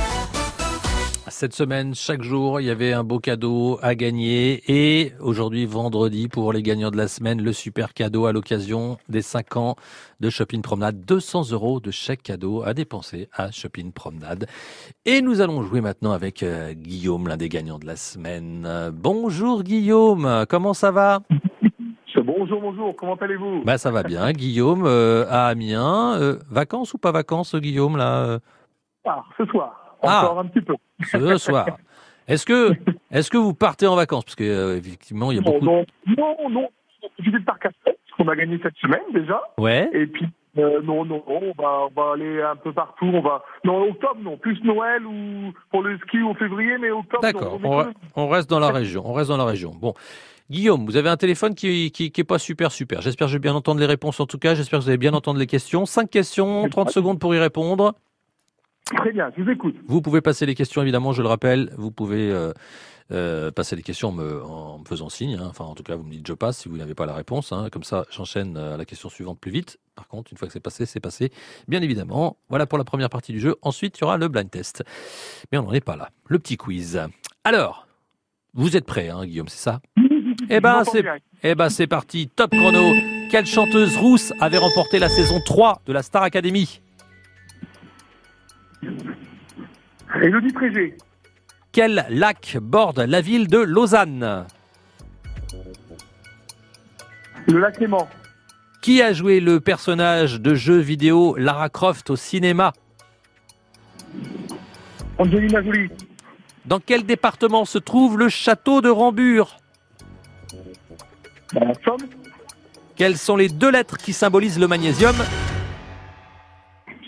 Cette 1.45 1.53
semaine, 1.53 1.95
chaque 1.95 2.23
jour, 2.23 2.59
il 2.59 2.69
y 2.69 2.71
avait 2.71 2.95
un 2.95 3.05
beau 3.05 3.19
cadeau 3.19 3.79
à 3.83 3.95
gagner. 3.95 4.63
Et 4.67 5.13
aujourd'hui, 5.21 5.67
vendredi, 5.67 6.27
pour 6.27 6.55
les 6.55 6.63
gagnants 6.63 6.91
de 6.91 6.97
la 6.97 7.07
semaine, 7.07 7.43
le 7.43 7.53
super 7.53 7.93
cadeau 7.93 8.25
à 8.25 8.33
l'occasion 8.33 8.97
des 9.11 9.21
5 9.21 9.59
ans 9.59 9.77
de 10.21 10.31
Shopping 10.31 10.63
Promenade. 10.63 11.05
200 11.05 11.53
euros 11.53 11.81
de 11.81 11.91
chèque 11.91 12.23
cadeau 12.23 12.63
à 12.63 12.73
dépenser 12.73 13.29
à 13.35 13.51
Shopping 13.51 13.93
Promenade. 13.93 14.47
Et 15.05 15.21
nous 15.21 15.43
allons 15.43 15.63
jouer 15.63 15.83
maintenant 15.83 16.13
avec 16.13 16.43
euh, 16.43 16.73
Guillaume, 16.73 17.29
l'un 17.29 17.37
des 17.37 17.51
gagnants 17.51 17.79
de 17.79 17.85
la 17.87 17.97
semaine. 17.97 18.67
Bonjour 18.95 19.65
Guillaume, 19.65 20.47
comment 20.49 20.73
ça 20.73 20.93
va? 20.93 21.21
Bonjour, 22.25 22.59
bonjour, 22.63 22.97
comment 22.97 23.17
allez-vous? 23.17 23.65
Bah, 23.67 23.77
Ça 23.77 23.91
va 23.91 24.03
bien, 24.03 24.33
Guillaume, 24.33 24.85
euh, 24.87 25.27
à 25.29 25.49
Amiens. 25.49 26.17
Euh, 26.19 26.39
vacances 26.51 26.95
ou 26.95 26.99
pas 26.99 27.13
vacances, 27.13 27.55
Guillaume, 27.55 27.99
là 27.99 28.39
Ah, 29.05 29.23
ce 29.37 29.45
soir. 29.45 29.84
Ah. 30.07 30.25
Encore 30.25 30.39
un 30.41 30.47
petit 30.47 30.61
peu. 30.61 30.75
Ce 31.05 31.37
soir. 31.39 31.79
Est-ce 32.27 32.47
que, 32.47 32.73
est-ce 33.11 33.31
que 33.31 33.37
vous 33.37 33.55
partez 33.55 33.87
en 33.87 33.97
vacances? 33.97 34.25
Parce 34.25 34.37
que 34.37 34.45
euh, 34.45 34.77
effectivement, 34.79 35.31
il 35.31 35.37
y 35.37 35.39
a 35.39 35.43
beaucoup. 35.43 35.65
Non, 35.65 35.85
non, 36.07 36.49
non. 36.51 36.69
Je 37.19 37.31
vais 37.31 37.41
parc 37.41 37.67
à 37.67 37.71
qu'on 38.17 38.29
a 38.29 38.37
gagné 38.37 38.59
cette 38.63 38.77
semaine 38.77 39.03
déjà. 39.13 39.41
Ouais. 39.59 39.91
Et 39.93 40.07
puis 40.07 40.27
euh, 40.57 40.81
non, 40.83 41.05
non, 41.05 41.23
on 41.27 41.53
va, 41.61 41.89
on 41.91 42.01
va 42.01 42.13
aller 42.13 42.41
un 42.41 42.57
peu 42.57 42.73
partout. 42.73 43.07
On 43.07 43.21
va 43.21 43.43
non 43.65 43.91
octobre, 43.91 44.21
non, 44.21 44.37
plus 44.37 44.63
Noël 44.63 45.05
ou 45.05 45.53
pour 45.71 45.83
le 45.83 45.99
ski 45.99 46.23
au 46.23 46.35
février, 46.35 46.79
mais 46.79 46.91
octobre. 46.91 47.23
D'accord. 47.23 47.59
On, 47.63 47.93
on, 48.15 48.29
reste 48.29 48.49
dans 48.49 48.61
la 48.61 48.71
région. 48.71 49.03
On 49.05 49.13
reste 49.13 49.31
dans 49.31 49.37
la 49.37 49.45
région. 49.45 49.73
Bon. 49.73 49.95
Guillaume, 50.51 50.85
vous 50.85 50.97
avez 50.97 51.09
un 51.09 51.17
téléphone 51.17 51.55
qui, 51.55 51.91
qui, 51.91 52.13
qui 52.13 52.21
est 52.21 52.25
pas 52.25 52.39
super 52.39 52.71
super. 52.71 53.01
J'espère 53.01 53.27
que 53.27 53.33
je 53.33 53.37
vais 53.37 53.43
bien 53.43 53.55
entendre 53.55 53.81
les 53.81 53.87
réponses 53.87 54.21
en 54.21 54.27
tout 54.27 54.39
cas. 54.39 54.55
J'espère 54.55 54.79
que 54.79 54.85
vous 54.85 54.91
allez 54.91 54.99
bien 54.99 55.15
entendre 55.15 55.39
les 55.39 55.47
questions. 55.47 55.87
Cinq 55.87 56.11
questions, 56.11 56.69
30 56.69 56.91
secondes 56.91 57.19
pour 57.19 57.35
y 57.35 57.39
répondre. 57.39 57.95
Très 58.85 59.13
bien, 59.13 59.31
je 59.37 59.43
vous 59.43 59.51
écoute. 59.51 59.77
Vous 59.87 60.03
pouvez 60.03 60.21
passer 60.21 60.45
les 60.45 60.55
questions, 60.55 60.83
évidemment, 60.83 61.13
je 61.13 61.23
le 61.23 61.29
rappelle. 61.29 61.73
Vous 61.79 61.91
pouvez 61.91 62.31
euh, 62.31 62.53
euh, 63.13 63.51
passer 63.51 63.77
les 63.77 63.83
questions 63.83 64.09
en 64.09 64.13
me, 64.13 64.43
en 64.43 64.79
me 64.79 64.85
faisant 64.85 65.09
signe. 65.09 65.39
Hein. 65.41 65.47
Enfin, 65.49 65.65
en 65.65 65.75
tout 65.75 65.83
cas, 65.83 65.97
vous 65.97 66.05
me 66.05 66.11
dites 66.11 66.27
je 66.27 66.35
passe 66.35 66.59
si 66.59 66.69
vous 66.69 66.77
n'avez 66.77 66.95
pas 66.95 67.07
la 67.07 67.15
réponse. 67.15 67.53
Hein. 67.53 67.69
Comme 67.73 67.83
ça, 67.83 68.05
j'enchaîne 68.11 68.57
euh, 68.59 68.75
à 68.75 68.77
la 68.77 68.85
question 68.85 69.09
suivante 69.09 69.41
plus 69.41 69.51
vite. 69.51 69.79
Par 69.95 70.07
contre, 70.07 70.33
une 70.33 70.39
fois 70.39 70.49
que 70.49 70.53
c'est 70.53 70.61
passé, 70.61 70.85
c'est 70.85 71.01
passé. 71.01 71.31
Bien 71.67 71.81
évidemment, 71.81 72.37
voilà 72.51 72.67
pour 72.67 72.77
la 72.77 72.85
première 72.85 73.09
partie 73.09 73.33
du 73.33 73.41
jeu. 73.41 73.57
Ensuite, 73.63 73.99
il 73.99 74.03
y 74.03 74.05
aura 74.05 74.19
le 74.19 74.29
blind 74.29 74.51
test. 74.51 74.85
Mais 75.51 75.57
on 75.59 75.63
n'en 75.63 75.73
est 75.73 75.81
pas 75.81 75.97
là. 75.97 76.11
Le 76.29 76.39
petit 76.39 76.59
quiz. 76.59 77.01
Alors, 77.45 77.87
vous 78.53 78.77
êtes 78.77 78.85
prêts, 78.85 79.09
hein, 79.09 79.25
Guillaume, 79.25 79.49
c'est 79.49 79.63
ça? 79.63 79.81
Eh 80.51 80.61
ben, 80.61 80.83
c'est 80.85 81.03
eh 81.43 81.55
ben, 81.55 81.71
c'est 81.71 81.87
parti. 81.87 82.29
Top 82.29 82.51
chrono. 82.51 82.93
Quelle 83.31 83.47
chanteuse 83.47 83.97
rousse 83.97 84.33
avait 84.41 84.59
remporté 84.59 84.99
la 84.99 85.09
saison 85.09 85.41
3 85.41 85.83
de 85.87 85.93
la 85.93 86.03
Star 86.03 86.23
Academy? 86.23 86.81
Élodie 90.23 90.53
Trégé. 90.53 90.97
Quel 91.73 92.07
lac 92.09 92.57
borde 92.61 93.01
la 93.01 93.21
ville 93.21 93.49
de 93.49 93.59
Lausanne 93.59 94.47
Le 97.49 97.59
lac 97.59 97.81
Léman. 97.81 98.09
Qui 98.81 99.03
a 99.03 99.13
joué 99.13 99.41
le 99.41 99.61
personnage 99.61 100.41
de 100.41 100.55
jeu 100.55 100.79
vidéo 100.79 101.37
Lara 101.37 101.69
Croft 101.69 102.11
au 102.11 102.17
cinéma 102.17 102.73
Angelina 105.19 105.63
Jolie. 105.63 105.91
Dans 106.65 106.81
quel 106.81 107.05
département 107.05 107.65
se 107.65 107.79
trouve 107.79 108.19
le 108.19 108.29
château 108.29 108.81
de 108.81 108.89
Rambure 108.89 109.57
Dans 111.53 111.65
la 111.65 111.75
Somme. 111.85 112.09
Quelles 112.97 113.19
sont 113.19 113.37
les 113.37 113.49
deux 113.49 113.71
lettres 113.71 113.97
qui 113.97 114.13
symbolisent 114.13 114.59
le 114.59 114.69
magnésium 114.69 115.17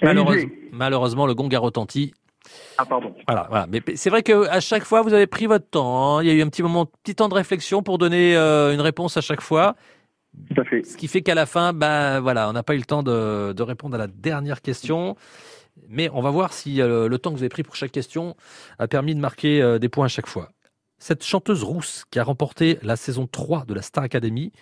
Malheureusement, 0.02 1.26
le 1.26 1.34
gong 1.34 1.48
a 1.52 1.58
retenti. 1.58 2.12
Ah, 2.78 2.84
pardon. 2.84 3.14
Voilà, 3.26 3.46
voilà. 3.48 3.66
Mais 3.66 3.82
c'est 3.94 4.10
vrai 4.10 4.22
qu'à 4.22 4.60
chaque 4.60 4.84
fois, 4.84 5.02
vous 5.02 5.12
avez 5.12 5.26
pris 5.26 5.46
votre 5.46 5.68
temps. 5.68 6.18
Hein. 6.18 6.22
Il 6.22 6.28
y 6.28 6.30
a 6.30 6.34
eu 6.34 6.42
un 6.42 6.48
petit 6.48 6.62
moment, 6.62 6.86
petit 6.86 7.14
temps 7.14 7.28
de 7.28 7.34
réflexion 7.34 7.82
pour 7.82 7.98
donner 7.98 8.36
euh, 8.36 8.72
une 8.72 8.80
réponse 8.80 9.16
à 9.16 9.20
chaque 9.20 9.40
fois. 9.40 9.74
Tout 10.54 10.60
à 10.60 10.64
fait. 10.64 10.84
Ce 10.84 10.96
qui 10.96 11.08
fait 11.08 11.22
qu'à 11.22 11.34
la 11.34 11.46
fin, 11.46 11.72
ben 11.72 12.20
voilà, 12.20 12.48
on 12.48 12.52
n'a 12.52 12.62
pas 12.62 12.74
eu 12.74 12.78
le 12.78 12.84
temps 12.84 13.02
de, 13.02 13.52
de, 13.52 13.62
répondre 13.62 13.94
à 13.94 13.98
la 13.98 14.06
dernière 14.06 14.60
question. 14.60 15.16
Mais 15.88 16.08
on 16.12 16.20
va 16.20 16.30
voir 16.30 16.52
si 16.52 16.80
euh, 16.80 17.08
le 17.08 17.18
temps 17.18 17.30
que 17.30 17.36
vous 17.36 17.42
avez 17.42 17.48
pris 17.48 17.62
pour 17.62 17.76
chaque 17.76 17.92
question 17.92 18.36
a 18.78 18.88
permis 18.88 19.14
de 19.14 19.20
marquer 19.20 19.62
euh, 19.62 19.78
des 19.78 19.88
points 19.88 20.06
à 20.06 20.08
chaque 20.08 20.26
fois. 20.26 20.50
Cette 20.98 21.24
chanteuse 21.24 21.62
rousse 21.62 22.04
qui 22.10 22.18
a 22.18 22.24
remporté 22.24 22.78
la 22.82 22.96
saison 22.96 23.26
3 23.26 23.64
de 23.66 23.74
la 23.74 23.82
Star 23.82 24.04
Academy, 24.04 24.52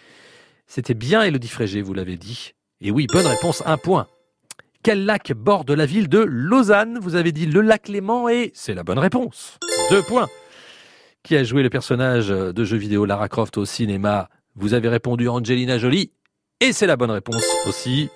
c'était 0.66 0.94
bien 0.94 1.22
Elodie 1.22 1.48
Frégé, 1.48 1.82
vous 1.82 1.94
l'avez 1.94 2.16
dit. 2.16 2.54
Et 2.80 2.90
oui, 2.90 3.06
bonne 3.12 3.26
réponse, 3.26 3.62
un 3.66 3.78
point. 3.78 4.08
Quel 4.84 5.06
lac 5.06 5.32
borde 5.32 5.70
la 5.70 5.86
ville 5.86 6.10
de 6.10 6.18
Lausanne? 6.18 6.98
Vous 7.00 7.14
avez 7.14 7.32
dit 7.32 7.46
le 7.46 7.62
lac 7.62 7.88
Léman 7.88 8.28
et 8.28 8.50
c'est 8.52 8.74
la 8.74 8.82
bonne 8.84 8.98
réponse. 8.98 9.58
Deux 9.90 10.02
points. 10.02 10.28
Qui 11.22 11.36
a 11.36 11.42
joué 11.42 11.62
le 11.62 11.70
personnage 11.70 12.28
de 12.28 12.64
jeu 12.64 12.76
vidéo 12.76 13.06
Lara 13.06 13.30
Croft 13.30 13.56
au 13.56 13.64
cinéma? 13.64 14.28
Vous 14.56 14.74
avez 14.74 14.90
répondu 14.90 15.26
Angelina 15.26 15.78
Jolie 15.78 16.12
et 16.60 16.74
c'est 16.74 16.86
la 16.86 16.96
bonne 16.96 17.12
réponse 17.12 17.42
aussi. 17.66 18.10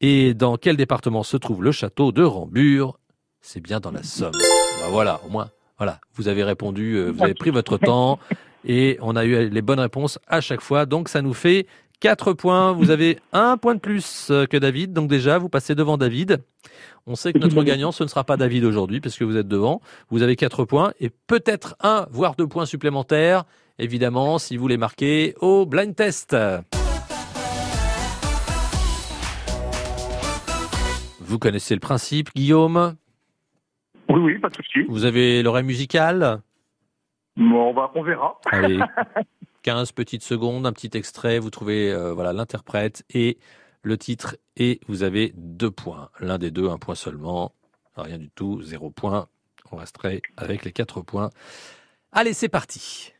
Et 0.00 0.34
dans 0.34 0.56
quel 0.56 0.76
département 0.76 1.22
se 1.22 1.36
trouve 1.36 1.62
le 1.62 1.70
château 1.70 2.10
de 2.10 2.24
Rambure? 2.24 2.98
C'est 3.40 3.60
bien 3.60 3.78
dans 3.78 3.92
la 3.92 4.02
Somme. 4.02 4.32
Ben 4.32 4.88
voilà, 4.90 5.20
au 5.24 5.30
moins, 5.30 5.52
voilà, 5.78 6.00
vous 6.14 6.26
avez 6.26 6.42
répondu, 6.42 6.94
euh, 6.94 7.10
vous 7.10 7.22
avez 7.22 7.34
pris 7.34 7.50
votre 7.50 7.78
temps 7.78 8.18
et 8.64 8.98
on 9.02 9.14
a 9.14 9.24
eu 9.24 9.48
les 9.48 9.62
bonnes 9.62 9.78
réponses 9.78 10.18
à 10.26 10.40
chaque 10.40 10.62
fois. 10.62 10.84
Donc 10.84 11.08
ça 11.08 11.22
nous 11.22 11.32
fait 11.32 11.68
4 12.02 12.32
points. 12.32 12.72
Vous 12.72 12.90
avez 12.90 13.20
un 13.32 13.56
point 13.56 13.76
de 13.76 13.80
plus 13.80 14.28
euh, 14.30 14.44
que 14.46 14.56
David. 14.56 14.92
Donc 14.92 15.08
déjà, 15.08 15.38
vous 15.38 15.48
passez 15.48 15.76
devant 15.76 15.96
David. 15.96 16.42
On 17.06 17.14
sait 17.14 17.32
que 17.32 17.38
notre 17.38 17.62
gagnant, 17.62 17.92
ce 17.92 18.02
ne 18.02 18.08
sera 18.08 18.24
pas 18.24 18.36
David 18.36 18.64
aujourd'hui, 18.64 19.00
parce 19.00 19.16
que 19.16 19.22
vous 19.22 19.36
êtes 19.36 19.46
devant. 19.46 19.80
Vous 20.10 20.22
avez 20.22 20.34
4 20.34 20.64
points 20.64 20.92
et 20.98 21.10
peut-être 21.10 21.76
un, 21.80 22.06
voire 22.10 22.34
deux 22.34 22.48
points 22.48 22.66
supplémentaires, 22.66 23.44
évidemment, 23.78 24.38
si 24.38 24.56
vous 24.56 24.66
les 24.66 24.76
marquez 24.76 25.34
au 25.40 25.64
blind 25.64 25.94
test. 25.94 26.36
Vous 31.20 31.38
connaissez 31.38 31.74
le 31.74 31.80
principe, 31.80 32.30
Guillaume? 32.34 32.96
Oui, 34.08 34.20
oui, 34.20 34.38
pas 34.40 34.48
de 34.48 34.56
souci. 34.56 34.80
Vous 34.88 35.04
avez 35.04 35.44
l'oreille 35.44 35.64
musicale? 35.64 36.40
On, 37.38 37.72
va, 37.72 37.92
on 37.94 38.02
verra. 38.02 38.40
Allez, 38.50 38.80
15 39.62 39.92
petites 39.92 40.22
secondes, 40.22 40.66
un 40.66 40.72
petit 40.72 40.90
extrait, 40.96 41.38
vous 41.38 41.50
trouvez 41.50 41.92
euh, 41.92 42.12
voilà 42.12 42.32
l'interprète 42.32 43.04
et 43.10 43.38
le 43.82 43.98
titre 43.98 44.36
et 44.56 44.80
vous 44.88 45.02
avez 45.02 45.32
deux 45.36 45.70
points. 45.70 46.10
L'un 46.20 46.38
des 46.38 46.50
deux, 46.50 46.68
un 46.68 46.78
point 46.78 46.94
seulement. 46.94 47.54
Rien 47.96 48.18
du 48.18 48.30
tout, 48.30 48.62
zéro 48.62 48.90
point. 48.90 49.28
On 49.70 49.76
resterait 49.76 50.22
avec 50.36 50.64
les 50.64 50.72
quatre 50.72 51.00
points. 51.00 51.30
Allez, 52.12 52.32
c'est 52.32 52.48
parti. 52.48 53.12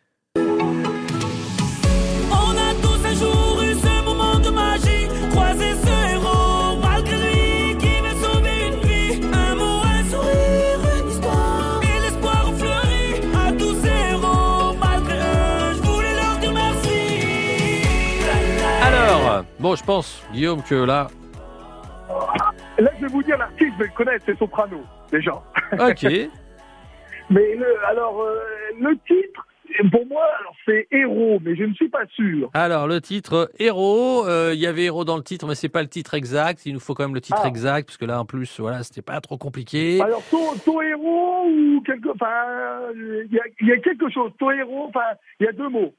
Bon, 19.72 19.76
je 19.76 19.84
pense, 19.84 20.22
Guillaume, 20.34 20.62
que 20.62 20.74
là. 20.74 21.06
Là, 22.78 22.90
je 22.98 23.06
vais 23.06 23.10
vous 23.10 23.22
dire, 23.22 23.38
l'artiste, 23.38 23.72
je 23.72 23.78
vais 23.78 23.86
le 23.86 23.96
connaître, 23.96 24.22
c'est 24.26 24.36
Soprano, 24.36 24.82
déjà. 25.10 25.32
Ok. 25.80 26.02
Mais 27.30 27.54
le, 27.56 27.86
alors, 27.86 28.20
euh, 28.20 28.34
le 28.78 28.94
titre, 29.06 29.46
pour 29.90 30.06
moi, 30.08 30.26
c'est 30.66 30.86
Héros, 30.90 31.40
mais 31.42 31.56
je 31.56 31.64
ne 31.64 31.72
suis 31.72 31.88
pas 31.88 32.04
sûr. 32.14 32.50
Alors, 32.52 32.86
le 32.86 33.00
titre 33.00 33.50
Héros, 33.58 34.26
euh, 34.26 34.50
il 34.52 34.60
y 34.60 34.66
avait 34.66 34.84
Héros 34.84 35.06
dans 35.06 35.16
le 35.16 35.22
titre, 35.22 35.46
mais 35.48 35.54
c'est 35.54 35.70
pas 35.70 35.80
le 35.80 35.88
titre 35.88 36.12
exact. 36.12 36.66
Il 36.66 36.74
nous 36.74 36.80
faut 36.80 36.92
quand 36.92 37.04
même 37.04 37.14
le 37.14 37.22
titre 37.22 37.40
Ah. 37.42 37.48
exact, 37.48 37.86
parce 37.86 37.96
que 37.96 38.04
là, 38.04 38.20
en 38.20 38.26
plus, 38.26 38.60
voilà, 38.60 38.82
c'était 38.82 39.00
pas 39.00 39.22
trop 39.22 39.38
compliqué. 39.38 40.02
Alors, 40.02 40.22
ton, 40.30 40.82
héros 40.82 41.46
ou 41.46 41.80
quelque. 41.86 42.10
Enfin, 42.10 42.26
il 42.94 43.32
y, 43.32 43.38
a- 43.38 43.44
il 43.62 43.68
y 43.68 43.72
a 43.72 43.78
quelque 43.78 44.10
chose. 44.10 44.32
Ton 44.38 44.50
héros, 44.50 44.84
enfin, 44.90 45.00
il 45.40 45.46
y 45.46 45.48
a 45.48 45.52
deux 45.52 45.70
mots. 45.70 45.94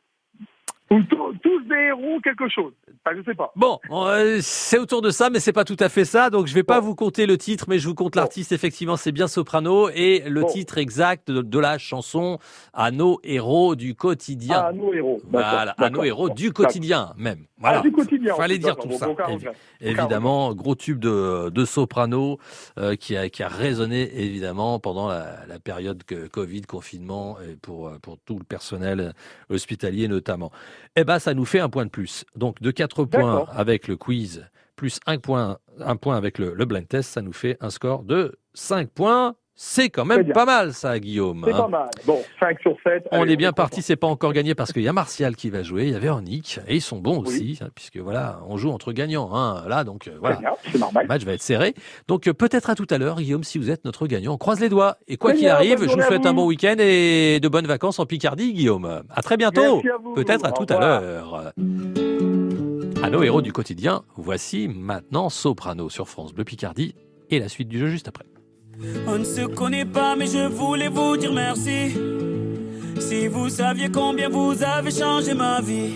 Ou 0.93 1.03
to- 1.03 1.33
tous 1.41 1.62
des 1.67 1.75
héros, 1.75 2.19
quelque 2.23 2.47
chose. 2.50 2.71
Enfin, 3.05 3.17
je 3.17 3.23
sais 3.23 3.35
pas. 3.35 3.51
Bon, 3.55 3.79
euh, 3.91 4.38
c'est 4.41 4.77
autour 4.77 5.01
de 5.01 5.09
ça, 5.09 5.29
mais 5.29 5.39
c'est 5.39 5.51
pas 5.53 5.65
tout 5.65 5.75
à 5.79 5.89
fait 5.89 6.06
ça. 6.06 6.29
Donc, 6.29 6.47
je 6.47 6.53
vais 6.53 6.63
pas 6.63 6.79
Bon. 6.82 6.88
vous 6.88 6.95
compter 6.95 7.25
le 7.25 7.38
titre, 7.38 7.65
mais 7.67 7.79
je 7.79 7.88
vous 7.88 7.95
compte 7.95 8.15
l'artiste. 8.15 8.51
Effectivement, 8.51 8.95
c'est 8.95 9.12
bien 9.12 9.27
Soprano 9.27 9.89
et 9.89 10.23
le 10.27 10.41
Bon. 10.41 10.47
titre 10.47 10.77
exact 10.77 11.29
de, 11.32 11.41
de 11.41 11.60
la 11.60 11.77
chanson 11.77 12.38
à 12.73 12.91
nos 12.91 13.19
héros 13.23 13.75
du 13.75 13.95
quotidien. 13.95 14.65
Ah, 14.67 14.71
nos 14.73 14.93
héros. 14.93 15.21
Voilà, 15.29 15.73
à 15.77 15.89
nos 15.89 16.03
héros 16.03 16.29
du 16.29 16.47
D'accord. 16.49 16.65
quotidien 16.67 17.13
même. 17.17 17.45
Voilà. 17.58 17.79
Ah, 17.79 17.82
du 17.82 17.91
quotidien. 17.91 18.36
Fallait 18.36 18.58
dire 18.58 18.75
tout 18.75 18.89
bon, 18.89 18.97
ça. 18.97 19.08
évi-. 19.29 19.47
Évidemment, 19.79 20.53
gros 20.53 20.75
tube 20.75 20.99
de, 20.99 21.49
de 21.49 21.65
soprano 21.65 22.38
euh, 22.77 22.95
qui, 22.95 23.15
a, 23.17 23.29
qui 23.29 23.41
a 23.43 23.47
résonné 23.47 24.10
évidemment 24.21 24.79
pendant 24.79 25.08
la, 25.08 25.45
la 25.47 25.60
période 25.60 26.03
que 26.03 26.27
Covid, 26.27 26.62
confinement, 26.63 27.38
et 27.41 27.56
pour, 27.56 27.88
euh, 27.88 27.97
pour 28.01 28.17
tout 28.25 28.38
le 28.38 28.43
personnel 28.43 29.13
hospitalier 29.49 30.08
notamment. 30.08 30.51
Eh 30.96 31.04
ben, 31.04 31.19
ça 31.19 31.34
nous 31.34 31.46
fait 31.46 31.60
un 31.60 31.69
point 31.69 31.86
de 31.86 31.89
plus. 31.89 32.26
Donc, 32.36 32.62
de 32.62 32.72
4 32.72 33.06
points 33.06 33.46
avec 33.52 33.88
le 33.88 33.96
quiz, 33.98 34.48
plus 34.76 35.00
un 35.06 35.17
point, 35.17 35.58
un 35.80 35.96
point 35.96 36.15
avec 36.17 36.38
le, 36.38 36.54
le 36.54 36.65
blind 36.65 36.88
test, 36.88 37.10
ça 37.12 37.22
nous 37.22 37.34
fait 37.34 37.58
un 37.62 37.69
score 37.69 38.04
de 38.04 38.38
5 38.54 38.89
points. 38.89 39.36
C'est 39.55 39.89
quand 39.89 40.05
même 40.05 40.31
pas 40.33 40.45
mal, 40.45 40.73
ça, 40.73 40.99
Guillaume. 40.99 41.43
C'est 41.45 41.53
hein. 41.53 41.57
pas 41.57 41.67
mal. 41.67 41.89
Bon, 42.05 42.23
5 42.39 42.59
sur 42.61 42.75
7. 42.83 43.07
On 43.11 43.27
est 43.27 43.35
bien 43.35 43.53
parti, 43.53 43.83
c'est 43.83 43.95
pas 43.95 44.07
encore 44.07 44.33
gagné 44.33 44.55
parce 44.55 44.73
qu'il 44.73 44.81
y 44.81 44.87
a 44.87 44.93
Martial 44.93 45.35
qui 45.35 45.51
va 45.51 45.61
jouer, 45.61 45.83
il 45.83 45.91
y 45.91 45.95
a 45.95 45.99
Véronique, 45.99 46.59
et 46.67 46.75
ils 46.75 46.81
sont 46.81 46.97
bons 46.97 47.21
Oui. 47.21 47.27
aussi, 47.27 47.59
hein, 47.61 47.67
puisque 47.75 47.97
voilà, 47.97 48.39
on 48.47 48.57
joue 48.57 48.71
entre 48.71 48.93
gagnants, 48.93 49.29
hein, 49.35 49.63
là, 49.67 49.83
donc 49.83 50.07
euh, 50.07 50.17
voilà. 50.19 50.39
Le 50.73 51.07
match 51.07 51.23
va 51.23 51.33
être 51.33 51.43
serré. 51.43 51.75
Donc 52.07 52.27
euh, 52.27 52.33
peut-être 52.33 52.71
à 52.71 52.75
tout 52.75 52.87
à 52.89 52.97
l'heure, 52.97 53.17
Guillaume, 53.17 53.43
si 53.43 53.59
vous 53.59 53.69
êtes 53.69 53.85
notre 53.85 54.07
gagnant. 54.07 54.33
On 54.33 54.37
croise 54.37 54.59
les 54.59 54.69
doigts. 54.69 54.97
Et 55.07 55.17
quoi 55.17 55.33
qu'il 55.33 55.47
arrive, 55.47 55.83
je 55.83 55.93
vous 55.95 56.01
souhaite 56.01 56.25
un 56.25 56.33
bon 56.33 56.47
week-end 56.47 56.75
et 56.79 57.39
de 57.39 57.47
bonnes 57.47 57.67
vacances 57.67 57.99
en 57.99 58.07
Picardie, 58.07 58.53
Guillaume. 58.53 59.03
À 59.09 59.21
très 59.21 59.37
bientôt. 59.37 59.83
Peut-être 60.15 60.45
à 60.45 60.51
tout 60.51 60.65
à 60.69 60.79
l'heure. 60.79 61.53
À 63.03 63.09
nos 63.09 63.21
héros 63.21 63.41
du 63.41 63.53
quotidien, 63.53 64.03
voici 64.15 64.67
maintenant 64.67 65.29
Soprano 65.29 65.89
sur 65.89 66.07
France 66.07 66.33
Bleu 66.33 66.43
Picardie 66.43 66.95
et 67.29 67.39
la 67.39 67.49
suite 67.49 67.67
du 67.67 67.77
jeu 67.77 67.87
juste 67.87 68.07
après. 68.07 68.25
On 69.07 69.19
ne 69.19 69.23
se 69.23 69.41
connaît 69.41 69.86
pas, 69.86 70.15
mais 70.15 70.27
je 70.27 70.47
voulais 70.47 70.88
vous 70.88 71.17
dire 71.17 71.33
merci. 71.33 71.95
Si 72.99 73.27
vous 73.27 73.49
saviez 73.49 73.89
combien 73.89 74.29
vous 74.29 74.55
avez 74.63 74.91
changé 74.91 75.33
ma 75.33 75.62
vie, 75.62 75.93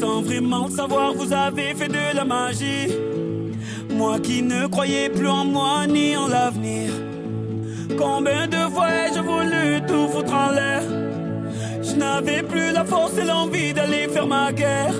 sans 0.00 0.22
vraiment 0.22 0.68
savoir, 0.68 1.14
vous 1.14 1.32
avez 1.32 1.74
fait 1.74 1.88
de 1.88 2.14
la 2.14 2.24
magie. 2.24 2.92
Moi 3.90 4.18
qui 4.20 4.42
ne 4.42 4.66
croyais 4.66 5.08
plus 5.08 5.28
en 5.28 5.44
moi 5.44 5.86
ni 5.86 6.16
en 6.16 6.28
l'avenir. 6.28 6.90
Combien 7.98 8.46
de 8.46 8.70
fois 8.72 8.88
ai-je 8.90 9.20
voulu 9.20 9.80
tout 9.88 10.08
foutre 10.08 10.34
en 10.34 10.50
l'air? 10.50 10.82
Je 11.82 11.94
n'avais 11.94 12.42
plus 12.42 12.72
la 12.72 12.84
force 12.84 13.16
et 13.16 13.24
l'envie 13.24 13.72
d'aller 13.72 14.08
faire 14.08 14.26
ma 14.26 14.52
guerre. 14.52 14.94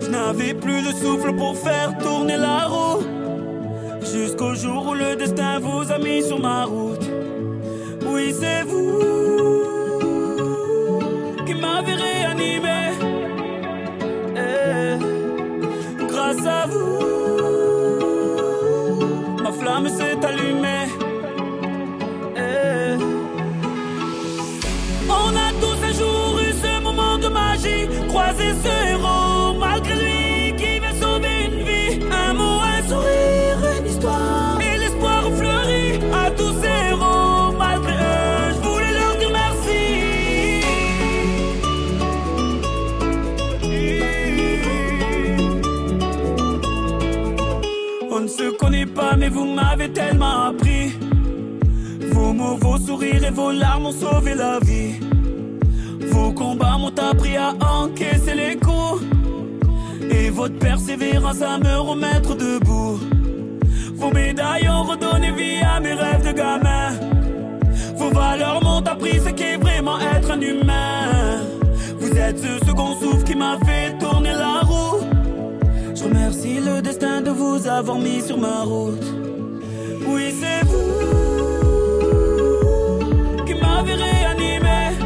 Je 0.00 0.08
n'avais 0.08 0.54
plus 0.54 0.80
le 0.80 0.92
souffle 0.92 1.34
pour 1.36 1.56
faire 1.56 1.96
tourner 1.98 2.36
la 2.36 2.66
roue. 2.66 3.02
Jusqu'au 4.12 4.54
jour 4.54 4.88
où 4.88 4.94
le 4.94 5.16
destin 5.16 5.58
vous 5.60 5.92
a 5.92 5.98
mis 5.98 6.22
sur 6.22 6.40
ma 6.40 6.64
route. 6.64 7.06
Oui, 8.06 8.34
c'est 8.38 8.62
vous 8.62 9.00
qui 11.44 11.54
m'avez 11.54 11.94
réanimé. 11.94 12.92
Eh, 14.36 16.06
grâce 16.06 16.46
à 16.46 16.66
vous, 16.66 17.17
m'avez 49.78 49.92
tellement 49.92 50.42
appris. 50.48 50.92
Vos 52.12 52.32
mots, 52.32 52.56
vos 52.56 52.78
sourires 52.78 53.24
et 53.24 53.30
vos 53.30 53.52
larmes 53.52 53.86
ont 53.86 53.92
sauvé 53.92 54.34
la 54.34 54.58
vie. 54.60 54.94
Vos 56.10 56.32
combats 56.32 56.78
m'ont 56.78 56.98
appris 57.10 57.36
à 57.36 57.54
encaisser 57.60 58.34
les 58.34 58.56
coups. 58.56 59.02
Et 60.10 60.30
votre 60.30 60.58
persévérance 60.58 61.42
à 61.42 61.58
me 61.58 61.78
remettre 61.78 62.34
debout. 62.34 62.98
Vos 63.94 64.10
médailles 64.10 64.68
ont 64.68 64.84
redonné 64.84 65.30
vie 65.32 65.62
à 65.62 65.80
mes 65.80 65.94
rêves 65.94 66.26
de 66.26 66.32
gamin. 66.32 66.90
Vos 67.96 68.10
valeurs 68.10 68.62
m'ont 68.62 68.84
appris 68.84 69.20
ce 69.20 69.30
qu'est 69.30 69.56
vraiment 69.56 69.98
être 70.00 70.30
un 70.30 70.40
humain. 70.40 71.42
Vous 72.00 72.10
êtes 72.16 72.38
ce 72.38 72.66
second 72.66 72.94
souffle 73.00 73.24
qui 73.24 73.34
m'a 73.34 73.58
fait 73.64 73.96
tourner 73.98 74.32
la 74.32 74.60
roue. 74.60 75.00
Je 75.94 76.04
remercie 76.04 76.58
le 76.60 76.80
destin 76.80 77.20
de 77.20 77.30
vous 77.30 77.66
avoir 77.66 77.98
mis 77.98 78.22
sur 78.22 78.38
ma 78.38 78.62
route. 78.62 79.37
Oui, 80.10 80.34
c'est 80.40 80.64
vous 80.64 80.94
qui 83.44 83.54
m'avez 83.54 83.94
réanimé. 83.94 84.96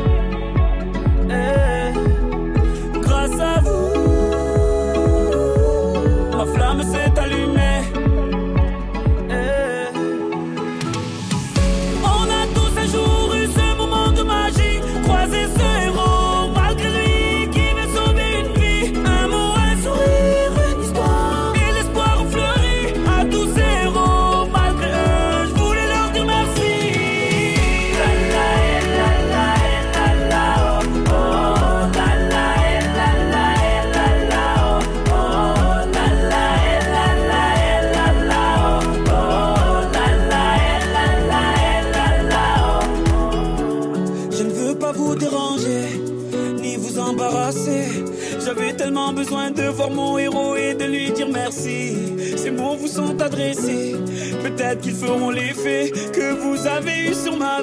Feront 55.06 55.30
l'effet 55.30 55.90
que 56.12 56.32
vous 56.32 56.66
avez 56.66 57.10
eu 57.10 57.14
sur 57.14 57.36
ma 57.36 57.61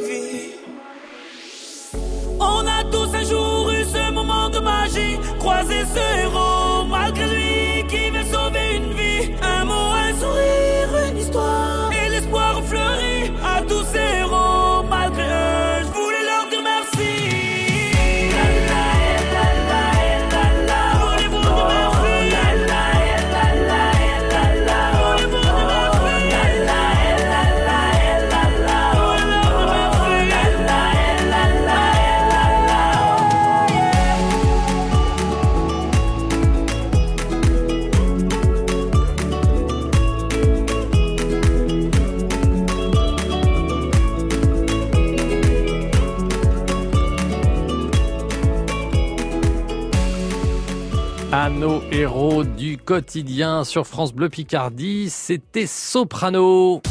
héros 52.10 52.44
du 52.44 52.78
quotidien 52.78 53.64
sur 53.64 53.86
France 53.86 54.14
Bleu 54.14 54.30
Picardie, 54.30 55.12
c'était 55.12 55.68
Soprano. 55.68 56.82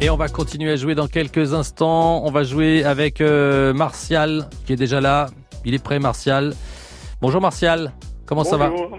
Et 0.00 0.08
on 0.08 0.16
va 0.16 0.28
continuer 0.28 0.72
à 0.72 0.76
jouer 0.76 0.94
dans 0.94 1.08
quelques 1.08 1.52
instants. 1.52 2.24
On 2.24 2.30
va 2.30 2.42
jouer 2.42 2.84
avec 2.84 3.20
euh, 3.20 3.74
Martial 3.74 4.48
qui 4.64 4.72
est 4.72 4.76
déjà 4.76 5.02
là. 5.02 5.26
Il 5.66 5.74
est 5.74 5.82
prêt, 5.82 5.98
Martial. 5.98 6.54
Bonjour 7.20 7.42
Martial, 7.42 7.92
comment 8.24 8.44
ça 8.44 8.56
va? 8.56 8.70
Bonjour. 8.70 8.98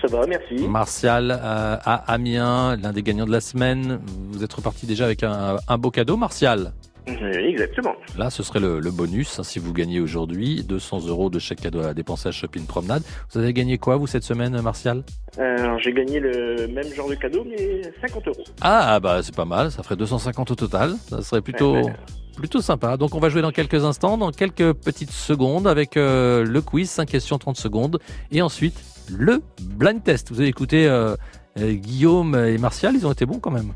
Ça 0.00 0.16
va, 0.16 0.26
merci. 0.28 0.68
Martial 0.68 1.32
euh, 1.32 1.76
à 1.84 2.12
Amiens, 2.12 2.76
l'un 2.76 2.92
des 2.92 3.02
gagnants 3.02 3.26
de 3.26 3.32
la 3.32 3.40
semaine. 3.40 4.00
Vous 4.30 4.44
êtes 4.44 4.52
reparti 4.52 4.86
déjà 4.86 5.06
avec 5.06 5.24
un, 5.24 5.56
un 5.66 5.78
beau 5.78 5.90
cadeau, 5.90 6.16
Martial. 6.16 6.72
Exactement. 7.06 7.94
Là, 8.16 8.30
ce 8.30 8.42
serait 8.42 8.60
le, 8.60 8.78
le 8.80 8.90
bonus 8.90 9.38
hein, 9.38 9.42
si 9.42 9.58
vous 9.58 9.72
gagnez 9.72 10.00
aujourd'hui 10.00 10.62
200 10.62 11.06
euros 11.08 11.30
de 11.30 11.38
chèque 11.38 11.60
cadeau 11.60 11.80
à 11.82 11.94
dépenser 11.94 12.28
à 12.28 12.32
Shopping 12.32 12.64
Promenade. 12.66 13.02
Vous 13.32 13.40
avez 13.40 13.52
gagné 13.52 13.78
quoi 13.78 13.96
vous 13.96 14.06
cette 14.06 14.22
semaine, 14.24 14.60
Martial? 14.60 15.02
Euh, 15.38 15.76
j'ai 15.82 15.92
gagné 15.92 16.20
le 16.20 16.68
même 16.68 16.92
genre 16.94 17.08
de 17.08 17.14
cadeau, 17.14 17.44
mais 17.48 17.82
50 18.00 18.28
euros. 18.28 18.44
Ah 18.60 19.00
bah 19.00 19.20
c'est 19.22 19.34
pas 19.34 19.44
mal, 19.44 19.70
ça 19.70 19.82
ferait 19.82 19.96
250 19.96 20.50
au 20.50 20.54
total. 20.54 20.94
Ça 21.08 21.22
serait 21.22 21.40
plutôt 21.42 21.72
Ouais, 21.74 21.84
ouais. 21.84 21.94
plutôt 22.36 22.60
sympa. 22.60 22.96
Donc 22.96 23.14
on 23.14 23.18
va 23.20 23.28
jouer 23.30 23.42
dans 23.42 23.50
quelques 23.50 23.84
instants, 23.84 24.16
dans 24.18 24.30
quelques 24.30 24.72
petites 24.74 25.10
secondes 25.10 25.66
avec 25.66 25.96
euh, 25.96 26.44
le 26.44 26.60
quiz 26.60 26.88
5 26.90 27.08
questions 27.08 27.38
30 27.38 27.56
secondes 27.56 27.98
et 28.30 28.42
ensuite 28.42 28.78
le 29.10 29.42
blind 29.60 30.02
test. 30.04 30.30
Vous 30.30 30.40
avez 30.40 30.48
écouté 30.48 30.86
euh, 30.86 31.16
euh, 31.58 31.72
Guillaume 31.72 32.34
et 32.36 32.58
Martial, 32.58 32.94
ils 32.94 33.06
ont 33.06 33.12
été 33.12 33.26
bons 33.26 33.38
quand 33.40 33.50
même. 33.50 33.72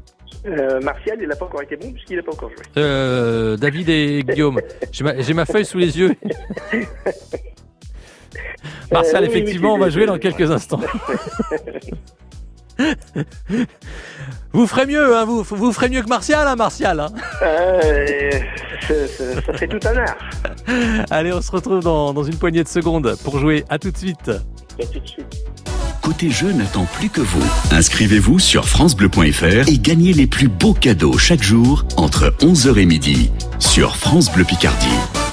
Euh, 0.47 0.81
Martial, 0.81 1.19
il 1.21 1.27
n'a 1.29 1.35
pas 1.37 1.45
encore 1.47 1.63
été 1.63 1.77
bon 1.77 1.93
puisqu'il 1.93 2.17
n'a 2.17 2.23
pas 2.23 2.33
encore 2.33 2.51
joué. 2.51 2.59
Euh, 2.77 3.57
David 3.57 3.89
et 3.89 4.23
Guillaume, 4.23 4.61
j'ai 4.93 5.35
ma, 5.35 5.45
feuille 5.45 5.65
sous 5.65 5.79
les 5.79 5.99
yeux. 5.99 6.15
Martial, 8.93 9.25
Euh, 9.25 9.27
oui, 9.27 9.33
effectivement, 9.33 9.71
oui, 9.75 9.81
on 9.81 9.85
va 9.85 9.91
jouer 9.91 10.07
dans 10.07 10.19
quelques 10.19 10.51
instants. 10.51 10.81
vous 14.53 14.67
ferez 14.67 14.87
mieux, 14.87 15.17
hein, 15.17 15.25
vous, 15.25 15.43
vous 15.43 15.73
ferez 15.73 15.89
mieux 15.89 16.03
que 16.03 16.09
Martial, 16.09 16.47
hein, 16.47 16.55
Martial. 16.57 17.01
hein. 17.01 17.09
Ça, 18.87 19.07
ça- 19.09 19.41
ça 19.47 19.53
fait 19.55 19.67
tout 19.67 19.81
un 19.89 19.97
art. 19.97 20.17
Allez, 21.11 21.33
on 21.33 21.41
se 21.41 21.51
retrouve 21.51 21.81
dans, 21.81 22.13
dans 22.15 22.23
une 22.23 22.37
poignée 22.39 22.63
de 22.63 22.69
secondes 22.69 23.17
pour 23.25 23.39
jouer. 23.39 23.65
À 23.69 23.79
tout 23.79 23.91
de 23.91 23.97
suite. 23.97 24.29
À 24.29 24.87
tout 24.87 25.01
de 25.01 25.07
suite. 25.09 25.27
Côté 26.07 26.31
jeu 26.31 26.53
n'attend 26.53 26.85
plus 26.85 27.09
que 27.09 27.21
vous. 27.21 27.43
Inscrivez-vous 27.73 28.39
sur 28.39 28.69
francebleu.fr 28.69 29.69
et 29.69 29.77
gagnez 29.77 30.13
les 30.13 30.29
plus 30.29 30.47
beaux 30.47 30.73
cadeaux 30.73 31.19
chaque 31.19 31.43
jour 31.43 31.85
entre 31.97 32.33
11h 32.39 32.79
et 32.79 32.87
midi 32.87 33.33
sur 33.59 33.97
France 33.97 34.33
Bleu 34.33 34.45
Picardie. 34.45 35.26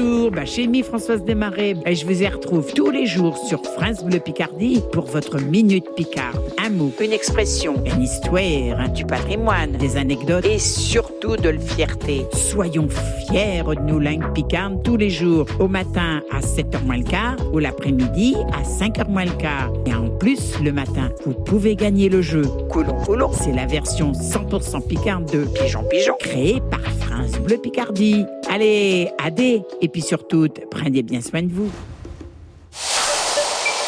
Bonjour, 0.00 0.30
bah, 0.30 0.46
chez 0.46 0.66
Mi 0.66 0.82
Françoise 0.82 1.24
Desmarais, 1.24 1.74
et 1.84 1.94
je 1.94 2.06
vous 2.06 2.22
y 2.22 2.26
retrouve 2.26 2.72
tous 2.72 2.90
les 2.90 3.04
jours 3.04 3.36
sur 3.36 3.62
France 3.62 4.02
Bleu 4.02 4.18
Picardie 4.18 4.82
pour 4.92 5.04
votre 5.04 5.38
Minute 5.38 5.84
Picarde. 5.94 6.40
Un 6.58 6.70
mot, 6.70 6.90
une 7.02 7.12
expression, 7.12 7.74
une 7.84 8.02
histoire, 8.02 8.88
du 8.94 9.04
patrimoine, 9.04 9.72
des 9.72 9.98
anecdotes 9.98 10.46
et 10.46 10.58
surtout 10.58 11.36
de 11.36 11.50
la 11.50 11.60
fierté. 11.60 12.24
Soyons 12.32 12.88
fiers 12.88 13.62
de 13.62 13.80
nos 13.82 13.98
langues 13.98 14.32
picardes 14.32 14.82
tous 14.82 14.96
les 14.96 15.10
jours, 15.10 15.46
au 15.58 15.68
matin 15.68 16.22
à 16.30 16.40
7h 16.40 16.82
moins 16.84 16.96
le 16.96 17.04
quart 17.04 17.36
ou 17.52 17.58
l'après-midi 17.58 18.36
à 18.54 18.62
5h 18.62 19.06
moins 19.10 19.26
le 19.26 19.32
quart. 19.32 19.70
Et 19.84 19.92
en 19.92 20.08
plus, 20.08 20.58
le 20.62 20.72
matin, 20.72 21.10
vous 21.26 21.34
pouvez 21.34 21.76
gagner 21.76 22.08
le 22.08 22.22
jeu 22.22 22.42
Coulon 22.70 22.96
Coulon. 23.04 23.30
C'est 23.32 23.52
la 23.52 23.66
version 23.66 24.12
100% 24.12 24.86
picarde 24.86 25.30
de 25.30 25.44
Pigeon 25.44 25.84
Pigeon, 25.84 26.14
créée 26.20 26.60
par 26.70 26.80
France 26.80 27.32
Bleu 27.40 27.58
Picardie. 27.58 28.24
Allez, 28.48 29.08
adé 29.22 29.62
Et 29.80 29.88
puis 29.90 30.02
surtout, 30.02 30.48
prenez 30.70 31.02
bien 31.02 31.20
soin 31.20 31.42
de 31.42 31.52
vous. 31.52 31.70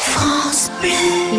France 0.05 0.69
Bleu. 0.81 0.89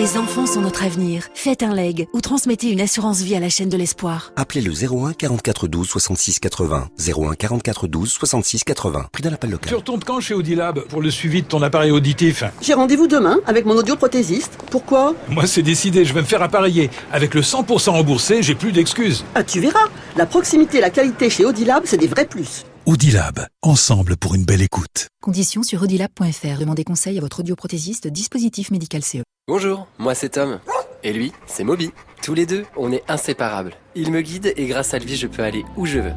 Les 0.00 0.16
enfants 0.16 0.46
sont 0.46 0.62
notre 0.62 0.83
avenir. 0.85 1.29
Faites 1.35 1.62
un 1.62 1.74
leg 1.74 2.09
ou 2.14 2.20
transmettez 2.20 2.70
une 2.70 2.81
assurance 2.81 3.20
vie 3.20 3.37
à 3.37 3.40
la 3.40 3.50
chaîne 3.50 3.68
de 3.68 3.77
l'espoir. 3.77 4.33
Appelez 4.37 4.62
le 4.62 4.72
01 4.72 5.12
44 5.12 5.68
12 5.68 5.87
66 5.87 6.38
80. 6.40 6.88
01 6.98 7.35
44 7.35 7.87
12 7.87 8.11
66 8.11 8.64
80. 8.64 9.07
Prix 9.12 9.22
d'un 9.22 9.33
appel 9.35 9.50
local. 9.50 9.68
Tu 9.68 9.74
retournes 9.74 10.03
quand 10.03 10.18
chez 10.20 10.35
Audilab 10.35 10.81
pour 10.88 11.03
le 11.03 11.11
suivi 11.11 11.42
de 11.42 11.46
ton 11.46 11.62
appareil 11.62 11.90
auditif? 11.90 12.42
J'ai 12.62 12.74
rendez-vous 12.74 13.07
demain 13.07 13.38
avec 13.46 13.66
mon 13.66 13.77
audioprothésiste. 13.77 14.59
Pourquoi? 14.70 15.14
Moi, 15.29 15.46
c'est 15.46 15.62
décidé, 15.62 16.05
je 16.05 16.14
vais 16.14 16.22
me 16.22 16.27
faire 16.27 16.42
appareiller. 16.42 16.90
Avec 17.12 17.35
le 17.35 17.42
100% 17.42 17.90
remboursé, 17.90 18.42
j'ai 18.42 18.55
plus 18.55 18.72
d'excuses. 18.72 19.24
Ah, 19.35 19.44
tu 19.44 19.61
verras. 19.61 19.88
La 20.16 20.27
proximité 20.27 20.79
et 20.79 20.81
la 20.81 20.90
qualité 20.90 21.29
chez 21.31 21.44
Audilab, 21.44 21.83
c'est 21.85 21.98
des 21.98 22.09
vrais 22.09 22.27
plus. 22.27 22.64
Audilab, 22.87 23.47
ensemble 23.62 24.14
pour 24.18 24.35
une 24.35 24.44
belle 24.44 24.61
écoute. 24.61 25.07
Conditions 25.23 25.62
sur 25.62 25.83
audilab.fr. 25.83 26.59
Demandez 26.61 26.85
conseil 26.85 27.16
à 27.16 27.23
votre 27.23 27.40
audioprothésiste 27.40 28.09
dispositif 28.09 28.70
médical 28.70 29.03
CE. 29.03 29.23
Bonjour, 29.49 29.88
moi 29.99 30.14
c'est 30.14 30.29
Tom. 30.29 30.61
Et 31.03 31.14
lui, 31.14 31.33
c'est 31.47 31.64
Moby. 31.64 31.92
Tous 32.23 32.35
les 32.35 32.44
deux, 32.44 32.66
on 32.77 32.92
est 32.92 33.03
inséparables. 33.09 33.73
Il 33.94 34.12
me 34.12 34.20
guide 34.20 34.53
et 34.59 34.66
grâce 34.66 34.92
à 34.92 34.99
lui, 34.99 35.16
je 35.16 35.27
peux 35.27 35.42
aller 35.42 35.64
où 35.79 35.87
je 35.87 35.99
veux. 35.99 36.12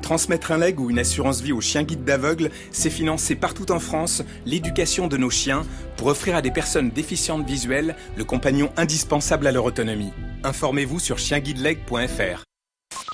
Transmettre 0.00 0.52
un 0.52 0.58
leg 0.58 0.78
ou 0.78 0.88
une 0.88 1.00
assurance 1.00 1.40
vie 1.40 1.52
au 1.52 1.60
chien 1.60 1.82
guide 1.82 2.04
d'aveugle, 2.04 2.52
c'est 2.70 2.90
financer 2.90 3.34
partout 3.34 3.72
en 3.72 3.80
France 3.80 4.22
l'éducation 4.46 5.08
de 5.08 5.16
nos 5.16 5.30
chiens 5.30 5.66
pour 5.96 6.06
offrir 6.06 6.36
à 6.36 6.42
des 6.42 6.52
personnes 6.52 6.90
déficientes 6.90 7.44
visuelles 7.44 7.96
le 8.16 8.24
compagnon 8.24 8.70
indispensable 8.76 9.48
à 9.48 9.52
leur 9.52 9.64
autonomie. 9.64 10.12
Informez-vous 10.44 11.00
sur 11.00 11.18
chienguideleg.fr. 11.18 12.44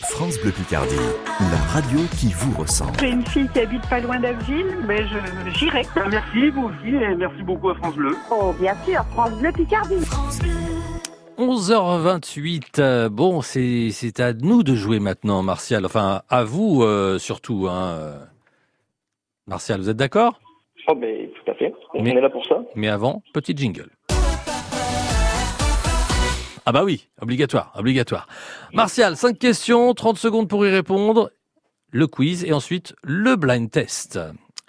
France 0.02 0.38
Bleu 0.40 0.50
Picardie, 0.52 0.94
la 1.40 1.56
radio 1.72 1.98
qui 2.18 2.32
vous 2.32 2.56
ressemble. 2.60 2.92
J'ai 3.00 3.10
une 3.10 3.24
fille 3.26 3.48
qui 3.52 3.60
habite 3.60 3.88
pas 3.88 4.00
loin 4.00 4.18
d'Aville, 4.18 4.76
mais 4.86 5.06
je 5.06 5.18
j'irai. 5.58 5.82
Merci, 6.10 6.50
vous 6.50 6.64
aussi, 6.68 6.94
et 6.94 7.14
merci 7.14 7.42
beaucoup 7.42 7.70
à 7.70 7.74
France 7.76 7.94
Bleu. 7.94 8.16
Oh, 8.30 8.52
bien 8.60 8.74
sûr, 8.84 9.04
France 9.12 9.32
Bleu 9.38 9.52
Picardie. 9.52 9.94
11h28. 11.38 12.80
euh, 12.80 13.08
Bon, 13.08 13.40
c'est 13.42 13.90
c'est 13.92 14.20
à 14.20 14.32
nous 14.32 14.62
de 14.62 14.74
jouer 14.74 15.00
maintenant, 15.00 15.42
Martial. 15.42 15.84
Enfin, 15.86 16.22
à 16.28 16.44
vous 16.44 16.82
euh, 16.82 17.18
surtout. 17.18 17.66
Hein. 17.68 17.96
euh. 17.98 18.18
Martial, 19.46 19.80
vous 19.80 19.90
êtes 19.90 19.96
d'accord? 19.96 20.40
Oh, 20.88 20.94
ben, 20.94 21.28
tout 21.30 21.50
à 21.50 21.54
fait. 21.54 21.72
On 21.94 22.02
Mais- 22.02 22.10
est 22.10 22.20
là 22.20 22.30
pour 22.30 22.44
ça. 22.46 22.62
Mais 22.74 22.88
avant, 22.88 23.22
petit 23.32 23.56
jingle. 23.56 23.88
Ah 26.66 26.72
bah 26.72 26.82
oui, 26.82 27.08
obligatoire, 27.20 27.72
obligatoire. 27.76 28.26
Martial, 28.72 29.16
5 29.16 29.38
questions, 29.38 29.92
30 29.92 30.16
secondes 30.16 30.48
pour 30.48 30.64
y 30.66 30.70
répondre. 30.70 31.30
Le 31.90 32.06
quiz 32.06 32.44
et 32.44 32.52
ensuite 32.52 32.94
le 33.02 33.36
blind 33.36 33.70
test. 33.70 34.18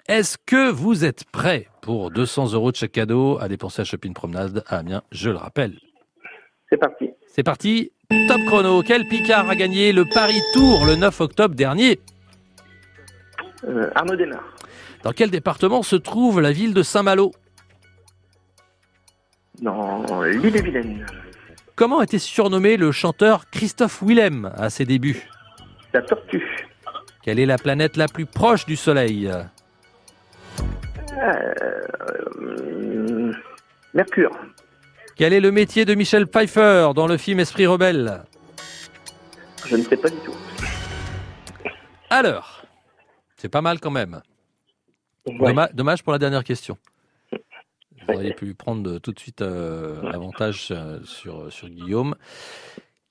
Est-ce 0.06 0.36
que 0.44 0.70
vous 0.70 1.04
êtes 1.04 1.24
prêt 1.24 1.68
pour 1.80 2.10
200 2.10 2.52
euros 2.52 2.70
de 2.70 2.76
chaque 2.76 2.92
cadeau 2.92 3.38
à 3.40 3.48
dépenser 3.48 3.82
à 3.82 3.84
Shopping 3.84 4.12
Promenade 4.12 4.62
à 4.68 4.78
Amiens? 4.78 5.02
Je 5.10 5.30
le 5.30 5.36
rappelle. 5.36 5.78
C'est 6.70 6.76
parti. 6.76 7.10
C'est 7.26 7.42
parti. 7.42 7.92
Top 8.28 8.40
chrono. 8.46 8.82
Quel 8.82 9.08
Picard 9.08 9.48
a 9.48 9.56
gagné 9.56 9.92
le 9.92 10.04
Paris 10.04 10.40
Tour 10.52 10.84
le 10.86 10.96
9 10.96 11.20
octobre 11.22 11.54
dernier? 11.54 11.98
Euh, 13.64 13.90
Arnaud. 13.94 14.16
Dans 15.02 15.12
quel 15.12 15.30
département 15.30 15.82
se 15.82 15.96
trouve 15.96 16.40
la 16.40 16.52
ville 16.52 16.74
de 16.74 16.82
Saint-Malo? 16.82 17.32
Dans 19.60 20.22
l'île 20.22 20.56
et 20.56 20.62
Vilaine. 20.62 21.06
Comment 21.76 22.02
était 22.02 22.18
surnommé 22.18 22.76
le 22.76 22.90
chanteur 22.90 23.48
Christophe 23.50 24.02
Willem 24.02 24.50
à 24.56 24.70
ses 24.70 24.84
débuts 24.86 25.28
La 25.92 26.02
tortue. 26.02 26.42
Quelle 27.22 27.38
est 27.38 27.46
la 27.46 27.58
planète 27.58 27.96
la 27.96 28.08
plus 28.08 28.26
proche 28.26 28.66
du 28.66 28.76
Soleil 28.76 29.30
Euh, 31.18 33.32
Mercure. 33.94 34.30
Quel 35.16 35.32
est 35.32 35.40
le 35.40 35.50
métier 35.50 35.84
de 35.84 35.94
Michel 35.94 36.26
Pfeiffer 36.26 36.90
dans 36.94 37.06
le 37.06 37.16
film 37.16 37.40
Esprit 37.40 37.66
rebelle 37.66 38.22
Je 39.66 39.76
ne 39.76 39.82
sais 39.82 39.96
pas 39.96 40.10
du 40.10 40.16
tout. 40.18 40.34
Alors, 42.10 42.62
c'est 43.36 43.48
pas 43.48 43.62
mal 43.62 43.80
quand 43.80 43.90
même. 43.90 44.20
Ouais. 45.26 45.54
Dommage 45.74 46.02
pour 46.02 46.12
la 46.12 46.18
dernière 46.18 46.44
question. 46.44 46.76
Vous 48.08 48.14
auriez 48.14 48.32
pu 48.34 48.54
prendre 48.54 48.82
de- 48.82 48.98
tout 48.98 49.12
de 49.12 49.18
suite 49.18 49.42
euh, 49.42 50.00
avantage 50.12 50.68
euh, 50.70 51.00
sur, 51.04 51.52
sur 51.52 51.68
Guillaume. 51.68 52.14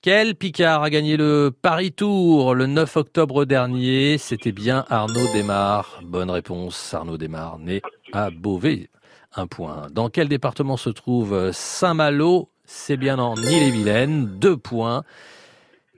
Quel 0.02 0.36
Picard 0.36 0.82
a 0.82 0.90
gagné 0.90 1.16
le 1.16 1.50
Paris 1.50 1.92
Tour 1.92 2.54
le 2.54 2.66
9 2.66 2.96
octobre 2.96 3.44
dernier? 3.44 4.18
C'était 4.18 4.52
bien 4.52 4.84
Arnaud 4.88 5.26
Desmar. 5.32 6.00
Bonne 6.04 6.30
réponse, 6.30 6.94
Arnaud 6.94 7.18
Desmar, 7.18 7.58
né 7.58 7.82
à 8.12 8.30
Beauvais. 8.30 8.88
Un 9.34 9.46
point. 9.46 9.88
Dans 9.90 10.08
quel 10.08 10.28
département 10.28 10.76
se 10.76 10.90
trouve 10.90 11.50
Saint-Malo? 11.52 12.50
C'est 12.64 12.96
bien 12.96 13.18
en 13.18 13.34
Ille-et-Vilaine. 13.36 14.26
Deux 14.38 14.56
points. 14.56 15.02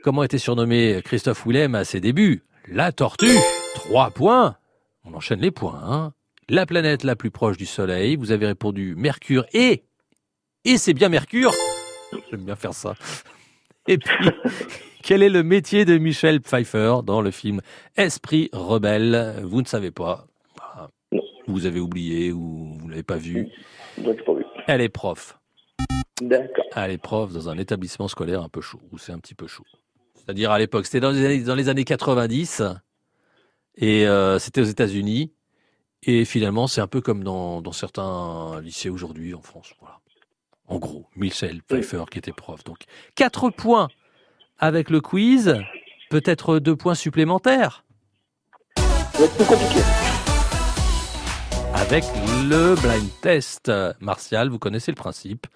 Comment 0.02 0.22
était 0.22 0.38
surnommé 0.38 1.00
Christophe 1.04 1.44
Willem 1.46 1.74
à 1.74 1.84
ses 1.84 2.00
débuts? 2.00 2.42
La 2.66 2.92
tortue. 2.92 3.37
Trois 3.74 4.11
points. 4.11 4.56
On 5.04 5.14
enchaîne 5.14 5.40
les 5.40 5.50
points. 5.50 5.80
hein. 5.84 6.12
La 6.50 6.64
planète 6.64 7.04
la 7.04 7.14
plus 7.14 7.30
proche 7.30 7.58
du 7.58 7.66
Soleil. 7.66 8.16
Vous 8.16 8.32
avez 8.32 8.46
répondu 8.46 8.94
Mercure 8.96 9.44
et 9.52 9.84
et 10.64 10.78
c'est 10.78 10.94
bien 10.94 11.11
Mercure. 11.11 11.52
J'aime 12.30 12.44
bien 12.44 12.56
faire 12.56 12.72
ça. 12.72 12.94
Et 13.87 13.98
puis, 13.98 14.30
quel 15.02 15.22
est 15.22 15.28
le 15.28 15.42
métier 15.42 15.84
de 15.84 15.98
Michel 15.98 16.40
Pfeiffer 16.40 17.00
dans 17.04 17.20
le 17.20 17.30
film 17.30 17.61
Esprit 17.96 18.48
rebelle? 18.54 19.42
Vous 19.44 19.61
ne 19.61 19.66
savez 19.66 19.90
pas. 19.90 20.26
Vous 21.46 21.66
avez 21.66 21.80
oublié 21.80 22.32
ou 22.32 22.76
vous 22.78 22.88
l'avez 22.88 23.02
pas 23.02 23.16
vu. 23.16 23.48
Elle 24.66 24.80
est 24.80 24.88
prof. 24.88 25.38
D'accord. 26.22 26.64
Elle 26.74 26.92
est 26.92 26.98
prof 26.98 27.30
dans 27.30 27.50
un 27.50 27.58
établissement 27.58 28.08
scolaire 28.08 28.42
un 28.42 28.48
peu 28.48 28.62
chaud, 28.62 28.80
où 28.90 28.96
c'est 28.96 29.12
un 29.12 29.18
petit 29.18 29.34
peu 29.34 29.46
chaud. 29.46 29.64
C'est-à-dire 30.14 30.50
à 30.50 30.58
l'époque, 30.58 30.87
c'était 30.87 31.00
dans 31.00 31.11
les 31.11 31.24
années, 31.24 31.42
dans 31.42 31.54
les 31.54 31.68
années 31.68 31.84
90, 31.84 32.62
et 33.76 34.06
euh, 34.06 34.38
c'était 34.38 34.62
aux 34.62 34.64
États-Unis. 34.64 35.32
Et 36.04 36.24
finalement, 36.24 36.66
c'est 36.66 36.80
un 36.80 36.87
peu 36.87 37.00
comme 37.00 37.24
dans, 37.24 37.61
dans 37.61 37.72
certains 37.72 38.61
lycées 38.61 38.88
aujourd'hui 38.88 39.34
en 39.34 39.42
France. 39.42 39.74
Voilà. 39.80 39.98
En 40.66 40.78
gros, 40.78 41.06
Michel 41.16 41.62
Pfeiffer 41.62 42.04
qui 42.11 42.18
était 42.18 42.32
prof. 42.32 42.62
Donc, 42.64 42.78
4 43.14 43.50
points 43.50 43.88
avec 44.58 44.90
le 44.90 45.00
quiz, 45.00 45.56
peut-être 46.11 46.58
deux 46.58 46.76
points 46.76 46.94
supplémentaires. 46.94 47.84
Plus 48.74 49.46
compliqué. 49.46 49.80
Avec 51.74 52.04
le 52.48 52.74
blind 52.80 53.08
test. 53.20 53.72
Martial, 54.00 54.48
vous 54.48 54.58
connaissez 54.58 54.92
le 54.92 54.96
principe. 54.96 55.46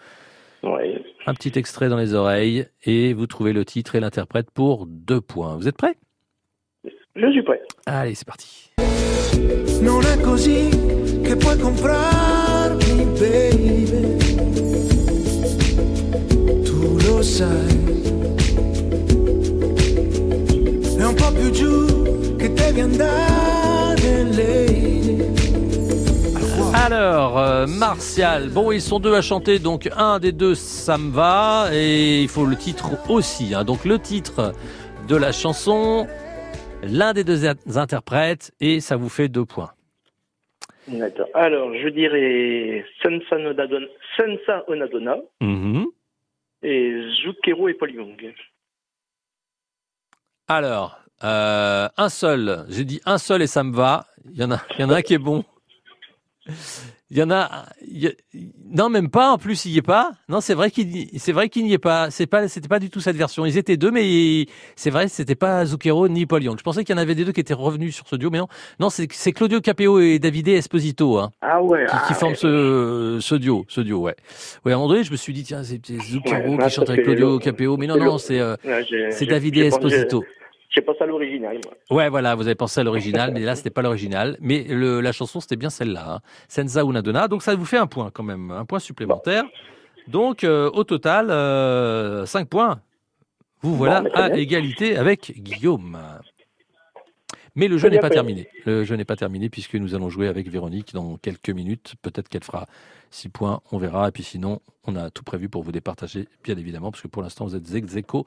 Un 1.27 1.35
petit 1.35 1.53
extrait 1.57 1.89
dans 1.89 1.97
les 1.97 2.15
oreilles 2.15 2.67
et 2.85 3.13
vous 3.13 3.27
trouvez 3.27 3.53
le 3.53 3.65
titre 3.65 3.95
et 3.95 4.01
l'interprète 4.01 4.51
pour 4.51 4.87
deux 4.87 5.21
points. 5.21 5.57
Vous 5.57 5.69
êtes 5.69 5.77
prêts? 5.77 5.97
Je 7.15 7.31
suis 7.31 7.43
prêt. 7.43 7.61
Allez, 7.87 8.15
c'est 8.15 8.25
parti. 8.27 8.71
Non 9.83 10.01
è 10.03 10.19
così 10.21 10.69
che 11.23 11.37
puoi 11.37 11.59
comprarmi, 11.59 13.05
baby. 13.19 14.17
Tu 16.65 16.99
lo 17.07 17.23
sai. 17.23 17.91
È 20.97 21.05
un 21.05 21.15
po' 21.15 21.33
più 21.33 21.51
giù 21.51 22.37
che 22.37 22.53
devi 22.53 22.81
andare, 22.81 24.25
lady. 24.31 24.81
Alors, 26.75 27.39
euh, 27.39 27.67
Martial, 27.67 28.49
bon, 28.49 28.73
ils 28.73 28.81
sont 28.81 28.99
deux 29.01 29.15
à 29.15 29.21
chanter, 29.21 29.59
donc 29.59 29.89
un 29.97 30.19
des 30.19 30.33
deux, 30.33 30.55
ça 30.55 30.97
me 30.97 31.11
va, 31.11 31.69
et 31.73 32.23
il 32.23 32.29
faut 32.29 32.47
le 32.47 32.57
titre 32.57 32.91
aussi. 33.11 33.55
hein. 33.55 33.65
Donc 33.65 33.85
le 33.85 33.99
titre 33.99 34.53
de 35.09 35.17
la 35.17 35.33
chanson, 35.33 36.07
l'un 36.83 37.13
des 37.13 37.25
deux 37.25 37.47
in- 37.47 37.55
interprètes, 37.77 38.53
et 38.61 38.81
ça 38.81 38.97
vous 38.97 39.09
fait 39.09 39.29
deux 39.29 39.45
points. 39.45 39.73
D'accord. 40.89 41.29
Alors, 41.35 41.73
je 41.75 41.89
dirais 41.89 42.85
Sensa 43.03 43.37
Onadona, 43.37 43.87
Sensa 44.17 44.65
Onadona 44.69 45.17
Mhm. 45.41 45.87
et 46.63 47.03
Zucchero 47.23 47.69
et 47.69 47.75
Paul 47.75 47.93
Young. 47.93 48.35
Alors, 50.49 50.99
euh, 51.23 51.89
un 51.97 52.09
seul, 52.09 52.67
j'ai 52.69 52.85
dit 52.85 53.01
un 53.07 53.19
seul 53.19 53.43
et 53.43 53.47
ça 53.47 53.63
me 53.63 53.73
va. 53.73 54.07
Il 54.25 54.37
y 54.37 54.45
en 54.45 54.51
a, 54.51 54.59
il 54.77 54.81
y 54.81 54.85
en 54.85 54.91
a 54.91 54.97
un 54.97 55.03
qui 55.03 55.15
est 55.15 55.19
bon. 55.19 55.45
Il 57.15 57.19
y 57.19 57.23
en 57.23 57.31
a, 57.31 57.67
y 57.87 58.07
a- 58.07 58.13
non 58.73 58.89
même 58.89 59.11
pas. 59.11 59.33
En 59.33 59.37
plus, 59.37 59.67
il 59.67 59.73
y 59.73 59.77
est 59.77 59.83
pas. 59.83 60.13
Non, 60.31 60.41
c'est 60.41 60.55
vrai 60.55 60.71
qu'il, 60.71 61.09
c'est 61.19 61.33
vrai 61.33 61.51
qu'il 61.51 61.63
n'y 61.65 61.75
est 61.75 61.79
pas. 61.79 62.11
C'est 62.11 62.25
pas, 62.27 62.49
c'était 62.49 62.69
pas 62.69 62.79
du 62.79 62.89
tout 62.89 63.01
cette 63.01 63.17
version. 63.17 63.45
Ils 63.45 63.59
étaient 63.59 63.77
deux, 63.77 63.91
mais 63.91 64.47
c'est 64.77 64.89
vrai, 64.89 65.09
c'était 65.09 65.35
pas 65.35 65.67
Zucchero 65.67 66.09
ni 66.09 66.25
Paul 66.25 66.43
Young. 66.43 66.57
Je 66.59 66.63
pensais 66.63 66.85
qu'il 66.85 66.97
y 66.97 66.99
en 66.99 67.03
avait 67.03 67.15
des 67.15 67.27
deux 67.27 67.33
qui 67.33 67.41
étaient 67.41 67.53
revenus 67.53 67.95
sur 67.95 68.09
ce 68.09 68.17
duo, 68.17 68.31
mais 68.31 68.39
non, 68.39 68.49
non, 68.81 68.89
c'est, 68.89 69.09
c'est 69.13 69.33
Claudio 69.33 69.61
Capeo 69.61 70.01
et 70.01 70.19
Davide 70.19 70.49
Esposito, 70.49 71.19
hein, 71.19 71.31
Ah 71.43 71.63
ouais. 71.63 71.85
qui, 71.85 71.93
ah 71.95 72.05
qui 72.09 72.15
forment 72.15 72.33
ouais. 72.33 72.39
ce, 72.39 73.19
ce 73.21 73.35
duo, 73.35 73.67
ce 73.69 73.83
duo, 73.83 74.01
ouais. 74.01 74.17
Ouais, 74.65 74.73
à 74.73 74.77
un 74.77 74.79
moment 74.79 74.89
donné, 74.89 75.05
je 75.05 75.13
me 75.13 75.17
suis 75.17 75.35
dit 75.35 75.43
tiens, 75.45 75.63
c'est 75.65 75.85
Zucchero 75.85 76.57
Ouais, 76.57 76.65
qui 76.65 76.71
chante 76.71 76.89
avec 76.89 77.05
Claudio 77.05 77.39
Capeo, 77.39 77.77
mais 77.77 77.87
non, 77.89 77.99
non, 77.99 78.17
c'est, 78.17 78.41
euh, 78.41 78.57
c'est 79.11 79.27
Davide 79.27 79.57
pensé- 79.57 79.67
Esposito. 79.67 80.25
J'ai 80.75 80.81
pas 80.81 80.95
ça 80.99 81.05
à 81.05 81.07
l'original. 81.07 81.61
Ouais, 81.91 82.09
voilà, 82.09 82.35
vous 82.35 82.47
avez 82.47 82.55
pensé 82.55 82.81
à 82.81 82.85
l'original, 82.85 83.31
mais 83.33 83.41
là, 83.41 83.55
c'était 83.57 83.71
pas 83.71 83.83
l'original. 83.83 84.39
Mais 84.41 84.65
le, 84.65 85.01
la 85.03 85.13
chanson, 85.13 85.41
c'était 85.41 85.57
bien 85.57 85.69
celle-là, 85.69 86.15
hein. 86.15 86.21
Senza 86.49 86.83
una 86.85 87.03
donna. 87.03 87.29
Donc, 87.29 87.43
ça 87.43 87.55
vous 87.55 87.67
fait 87.67 87.77
un 87.77 87.87
point 87.87 88.11
quand 88.11 88.23
même, 88.23 88.51
un 88.51 88.65
point 88.65 88.79
supplémentaire. 88.79 89.45
Donc, 90.09 90.45
euh, 90.45 90.71
au 90.73 90.85
total, 90.85 91.31
euh, 91.31 92.25
5 92.25 92.49
points. 92.49 92.81
Vous 93.61 93.77
voilà 93.77 94.03
à 94.15 94.29
bien. 94.29 94.39
égalité 94.39 94.97
avec 94.97 95.35
Guillaume. 95.37 95.99
Mais 97.55 97.69
le 97.69 97.77
jeu 97.79 97.91
n'est 97.91 98.01
pas 98.01 98.11
terminé. 98.11 98.49
Le 98.65 98.83
jeu 98.83 98.97
n'est 98.97 99.05
pas 99.05 99.15
terminé 99.15 99.51
puisque 99.51 99.75
nous 99.75 99.95
allons 99.95 100.09
jouer 100.09 100.27
avec 100.27 100.49
Véronique 100.49 100.95
dans 100.95 101.17
quelques 101.17 101.51
minutes. 101.51 101.95
Peut-être 102.03 102.29
qu'elle 102.29 102.43
fera 102.43 102.67
6 103.13 103.29
points, 103.29 103.61
on 103.71 103.79
verra. 103.79 104.09
Et 104.09 104.11
puis 104.11 104.23
sinon, 104.23 104.61
on 104.85 104.97
a 104.97 105.11
tout 105.11 105.23
prévu 105.23 105.49
pour 105.49 105.63
vous 105.63 105.71
départager, 105.71 106.29
bien 106.43 106.57
évidemment, 106.57 106.91
parce 106.91 107.03
que 107.03 107.09
pour 107.09 107.23
l'instant, 107.23 107.45
vous 107.45 107.55
êtes 107.55 107.73
ex 107.75 107.95
aequo 107.95 108.27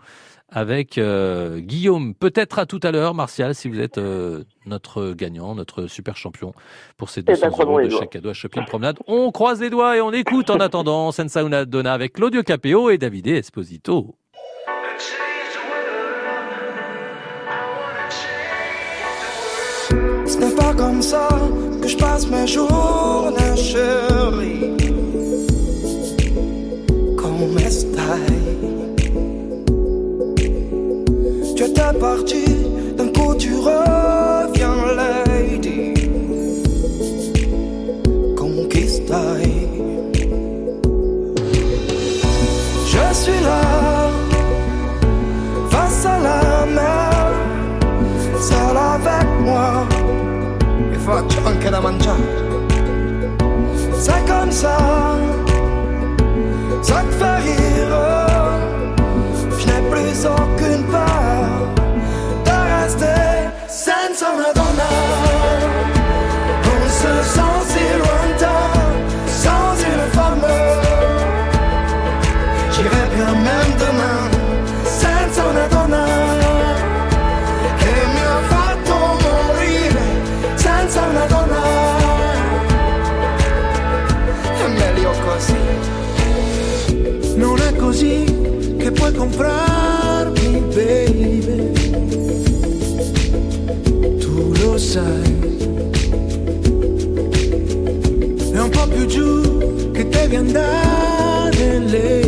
avec 0.50 0.98
euh, 0.98 1.60
Guillaume. 1.60 2.14
Peut-être 2.14 2.60
à 2.60 2.66
tout 2.66 2.80
à 2.84 2.92
l'heure, 2.92 3.14
Martial, 3.14 3.54
si 3.56 3.68
vous 3.68 3.80
êtes 3.80 3.98
euh, 3.98 4.44
notre 4.66 5.14
gagnant, 5.14 5.56
notre 5.56 5.88
super 5.88 6.16
champion 6.16 6.54
pour 6.98 7.10
ces 7.10 7.24
ben, 7.24 7.34
200 7.34 7.50
croisons 7.50 7.72
euros 7.72 7.80
les 7.80 7.88
de 7.88 7.92
chaque 7.92 8.12
cadeau 8.12 8.30
à 8.30 8.34
Shopping 8.34 8.64
Promenade. 8.66 8.98
On 9.08 9.32
croise 9.32 9.60
les 9.60 9.70
doigts 9.70 9.98
et 9.98 10.02
on 10.02 10.12
écoute 10.12 10.50
en 10.50 10.60
attendant 10.60 11.12
Senza 11.16 11.44
una 11.44 11.66
donna 11.66 11.94
avec 11.94 12.14
Claudio 12.14 12.44
Capeo 12.44 12.90
et 12.90 12.98
Davide 12.98 13.28
Esposito. 13.28 14.16
Ce 19.90 20.38
n'est 20.38 20.56
pas 20.56 20.74
comme 20.74 21.02
ça 21.02 21.28
que 21.82 21.88
je 21.88 21.98
passe 21.98 22.28
mes 22.28 22.48
journées, 22.48 23.56
chérie. 23.58 24.75
Tu 31.56 31.64
étais 31.64 31.94
parti, 32.00 32.44
d'un 32.98 33.08
coup 33.08 33.34
tu 33.36 33.54
reviens, 33.56 34.76
lady. 34.98 35.94
Conquistai. 38.36 39.68
Je 42.86 43.14
suis 43.14 43.42
là, 43.44 44.10
face 45.70 46.06
à 46.06 46.20
la 46.20 46.66
mer, 46.66 47.34
seul 48.40 48.78
avec 48.78 49.28
moi 49.44 49.86
e 50.94 50.98
faccio 50.98 51.42
anche 51.46 51.70
da 51.70 51.80
mangiare. 51.80 52.18
C'est 53.98 54.26
comme 54.28 54.52
ça 54.52 55.25
comprarmi, 89.36 90.64
baby. 90.74 91.72
Tu 94.20 94.54
lo 94.62 94.78
sai. 94.78 95.44
È 98.54 98.60
un 98.60 98.70
po' 98.70 98.88
più 98.88 99.06
giù 99.06 99.92
che 99.92 100.08
devi 100.08 100.36
andare, 100.38 101.80
lady. 101.80 102.25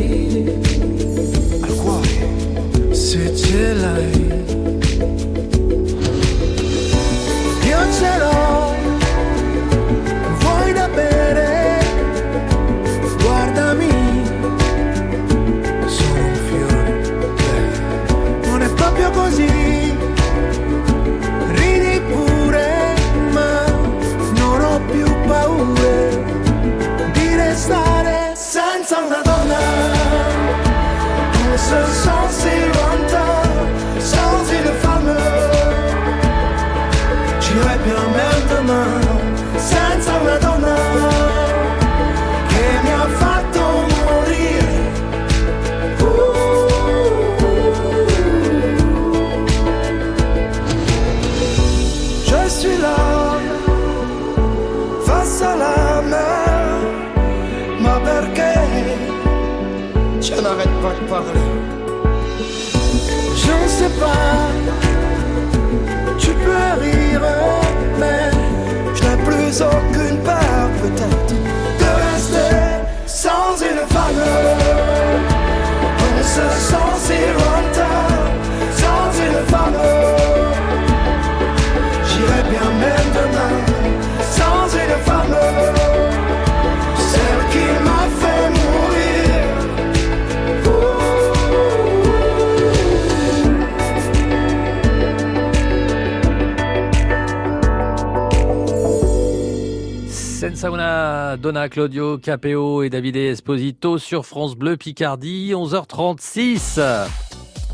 Senza 100.47 100.71
una 100.71 101.35
donna 101.35 101.67
Claudio 101.67 102.19
Capeo 102.19 102.81
et 102.81 102.89
Davide 102.89 103.17
Esposito 103.17 103.97
sur 103.97 104.25
France 104.25 104.55
Bleu 104.55 104.77
Picardie, 104.77 105.51
11h36. 105.53 106.79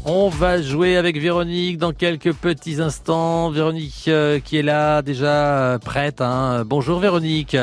On 0.05 0.27
va 0.29 0.59
jouer 0.59 0.97
avec 0.97 1.19
Véronique 1.19 1.77
dans 1.77 1.91
quelques 1.93 2.33
petits 2.33 2.81
instants. 2.81 3.51
Véronique 3.51 4.05
euh, 4.07 4.39
qui 4.39 4.57
est 4.57 4.63
là, 4.63 5.03
déjà 5.03 5.73
euh, 5.73 5.77
prête. 5.77 6.19
hein. 6.19 6.63
Bonjour 6.65 6.97
Véronique. 6.99 7.55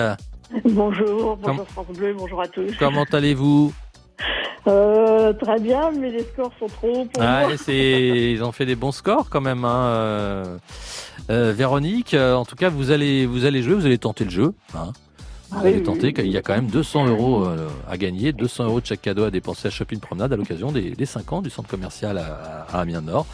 Bonjour, 0.64 1.36
bonjour 1.42 1.66
France 1.66 1.86
Bleu, 1.88 2.14
bonjour 2.16 2.40
à 2.42 2.46
tous. 2.46 2.72
Comment 2.78 3.04
allez-vous? 3.10 3.72
Euh, 4.68 5.32
Très 5.32 5.58
bien, 5.58 5.90
mais 5.90 6.10
les 6.10 6.22
scores 6.22 6.52
sont 6.60 6.66
trop 6.68 6.88
hauts 7.00 7.04
pour 7.12 7.20
Ah, 7.22 7.46
moi. 7.48 7.56
ils 7.74 8.42
ont 8.44 8.52
fait 8.52 8.66
des 8.66 8.76
bons 8.76 8.92
scores 8.92 9.28
quand 9.28 9.40
même. 9.40 9.64
Hein. 9.64 10.58
Euh. 11.28 11.52
Véronique, 11.52 12.14
euh, 12.14 12.34
en 12.34 12.44
tout 12.44 12.56
cas, 12.56 12.68
vous 12.70 12.90
allez, 12.90 13.26
vous 13.26 13.44
allez 13.44 13.62
jouer, 13.62 13.74
vous 13.74 13.86
allez 13.86 13.98
tenter 13.98 14.24
le 14.24 14.30
jeu. 14.30 14.54
Hein. 14.74 14.92
Vous 15.50 15.58
Ah 15.62 15.66
allez 15.66 15.82
tenter, 15.82 16.14
il 16.18 16.30
y 16.30 16.36
a 16.36 16.42
quand 16.42 16.54
même 16.54 16.68
200 16.68 17.08
euros 17.08 17.44
euh, 17.44 17.68
à 17.88 17.96
gagner, 17.98 18.32
200 18.32 18.64
euros 18.66 18.80
de 18.80 18.86
chaque 18.86 19.02
cadeau 19.02 19.24
à 19.24 19.30
dépenser 19.32 19.66
à 19.66 19.70
Shopping 19.72 19.98
Promenade 19.98 20.32
à 20.32 20.36
l'occasion 20.36 20.70
des, 20.70 20.90
des 20.90 21.06
5 21.06 21.32
ans 21.32 21.42
du 21.42 21.50
centre 21.50 21.68
commercial 21.68 22.18
à, 22.18 22.66
à 22.72 22.80
Amiens 22.80 23.00
Nord. 23.00 23.26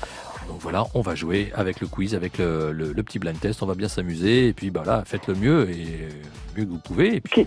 Donc 0.49 0.59
voilà, 0.61 0.85
on 0.94 1.01
va 1.03 1.14
jouer 1.14 1.53
avec 1.55 1.81
le 1.81 1.88
quiz, 1.88 2.14
avec 2.14 2.38
le, 2.38 2.72
le- 2.72 2.92
le 2.94 3.03
petit 3.03 3.18
blind 3.18 3.38
test, 3.38 3.62
on 3.62 3.66
va 3.66 3.75
bien 3.75 3.88
s'amuser 3.88 4.49
et 4.49 4.53
puis 4.55 4.70
bah 4.70 4.83
là, 4.87 5.03
faites 5.05 5.27
le 5.27 5.35
mieux 5.35 5.68
et 5.70 6.09
mieux 6.57 6.64
que 6.64 6.70
vous 6.70 6.79
pouvez. 6.79 7.16
Et 7.16 7.20
puis 7.20 7.46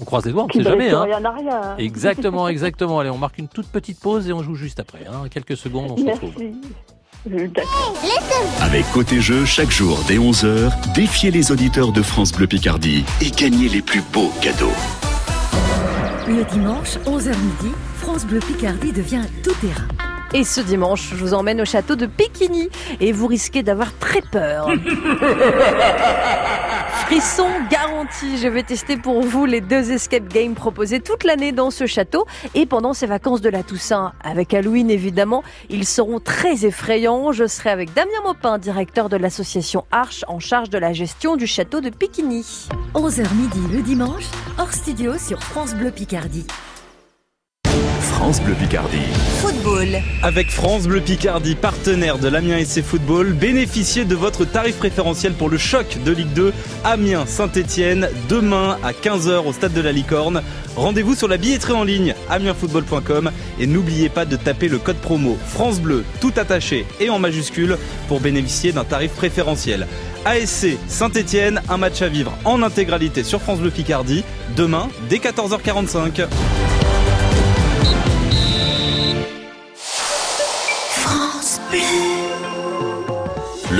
on 0.00 0.04
croise 0.04 0.24
les 0.24 0.32
doigts, 0.32 0.44
on 0.44 0.46
ne 0.48 0.52
sait 0.52 0.62
jamais. 0.68 0.90
Hein. 0.90 1.02
rien. 1.04 1.76
Exactement, 1.78 2.48
exactement. 2.48 2.98
Allez, 2.98 3.10
on 3.10 3.18
marque 3.18 3.38
une 3.38 3.46
toute 3.48 3.68
petite 3.68 4.00
pause 4.00 4.26
et 4.28 4.32
on 4.32 4.42
joue 4.42 4.54
juste 4.56 4.80
après. 4.80 5.06
Hein. 5.06 5.28
Quelques 5.30 5.56
secondes, 5.56 5.90
on 5.92 5.96
se 5.98 6.02
retrouve. 6.04 6.32
Merci. 6.38 6.56
Avec 8.60 8.84
Côté 8.92 9.20
Jeu, 9.20 9.46
chaque 9.46 9.70
jour 9.70 9.98
dès 10.06 10.18
11h, 10.18 10.70
défiez 10.94 11.30
les 11.30 11.52
auditeurs 11.52 11.90
de 11.90 12.02
France 12.02 12.32
Bleu 12.32 12.46
Picardie 12.46 13.04
et 13.22 13.30
gagnez 13.30 13.68
les 13.68 13.80
plus 13.80 14.02
beaux 14.12 14.30
cadeaux. 14.42 14.72
Le 16.28 16.44
dimanche, 16.44 16.98
11h 17.06 17.28
midi, 17.28 17.74
France 17.96 18.26
Bleu 18.26 18.40
Picardie 18.40 18.92
devient 18.92 19.24
tout 19.42 19.54
terrain. 19.60 20.13
Et 20.36 20.42
ce 20.42 20.60
dimanche, 20.60 21.10
je 21.10 21.14
vous 21.14 21.32
emmène 21.32 21.60
au 21.60 21.64
château 21.64 21.94
de 21.94 22.06
Péquigny 22.06 22.68
et 22.98 23.12
vous 23.12 23.28
risquez 23.28 23.62
d'avoir 23.62 23.96
très 23.98 24.20
peur. 24.20 24.68
Frisson 27.06 27.46
garanti, 27.70 28.36
je 28.38 28.48
vais 28.48 28.64
tester 28.64 28.96
pour 28.96 29.22
vous 29.22 29.46
les 29.46 29.60
deux 29.60 29.92
escape 29.92 30.26
games 30.26 30.54
proposés 30.54 30.98
toute 30.98 31.22
l'année 31.22 31.52
dans 31.52 31.70
ce 31.70 31.86
château 31.86 32.26
et 32.56 32.66
pendant 32.66 32.94
ces 32.94 33.06
vacances 33.06 33.42
de 33.42 33.48
la 33.48 33.62
Toussaint. 33.62 34.12
Avec 34.24 34.52
Halloween 34.52 34.90
évidemment, 34.90 35.44
ils 35.70 35.86
seront 35.86 36.18
très 36.18 36.66
effrayants. 36.66 37.30
Je 37.30 37.46
serai 37.46 37.70
avec 37.70 37.94
Damien 37.94 38.10
Maupin, 38.24 38.58
directeur 38.58 39.08
de 39.08 39.16
l'association 39.16 39.84
Arche 39.92 40.24
en 40.26 40.40
charge 40.40 40.68
de 40.68 40.78
la 40.78 40.92
gestion 40.92 41.36
du 41.36 41.46
château 41.46 41.80
de 41.80 41.90
Péquigny. 41.90 42.44
11h 42.94 43.32
midi 43.36 43.60
le 43.72 43.82
dimanche, 43.82 44.24
hors 44.58 44.72
studio 44.72 45.16
sur 45.16 45.40
France 45.44 45.76
Bleu 45.76 45.92
Picardie. 45.92 46.46
France 48.24 48.40
Bleu 48.40 48.54
Picardie. 48.54 49.12
Football. 49.42 49.98
Avec 50.22 50.50
France 50.50 50.84
Bleu 50.84 51.02
Picardie, 51.02 51.56
partenaire 51.56 52.16
de 52.16 52.26
l'Amiens 52.28 52.64
SC 52.64 52.82
Football, 52.82 53.34
bénéficiez 53.34 54.06
de 54.06 54.14
votre 54.14 54.46
tarif 54.46 54.78
préférentiel 54.78 55.34
pour 55.34 55.50
le 55.50 55.58
choc 55.58 55.98
de 56.02 56.10
Ligue 56.10 56.32
2 56.32 56.54
Amiens-Saint-Etienne 56.84 58.08
demain 58.30 58.78
à 58.82 58.92
15h 58.92 59.46
au 59.46 59.52
stade 59.52 59.74
de 59.74 59.82
la 59.82 59.92
Licorne. 59.92 60.40
Rendez-vous 60.74 61.14
sur 61.14 61.28
la 61.28 61.36
billetterie 61.36 61.74
en 61.74 61.84
ligne 61.84 62.14
amiensfootball.com 62.30 63.30
et 63.60 63.66
n'oubliez 63.66 64.08
pas 64.08 64.24
de 64.24 64.36
taper 64.36 64.68
le 64.68 64.78
code 64.78 64.96
promo 64.96 65.36
France 65.46 65.78
Bleu 65.78 66.02
tout 66.22 66.32
attaché 66.38 66.86
et 67.00 67.10
en 67.10 67.18
majuscule 67.18 67.76
pour 68.08 68.20
bénéficier 68.20 68.72
d'un 68.72 68.84
tarif 68.84 69.12
préférentiel. 69.12 69.86
ASC 70.24 70.78
Saint-Etienne, 70.88 71.60
un 71.68 71.76
match 71.76 72.00
à 72.00 72.08
vivre 72.08 72.32
en 72.46 72.62
intégralité 72.62 73.22
sur 73.22 73.42
France 73.42 73.58
Bleu 73.58 73.70
Picardie 73.70 74.24
demain 74.56 74.88
dès 75.10 75.18
14h45. 75.18 76.26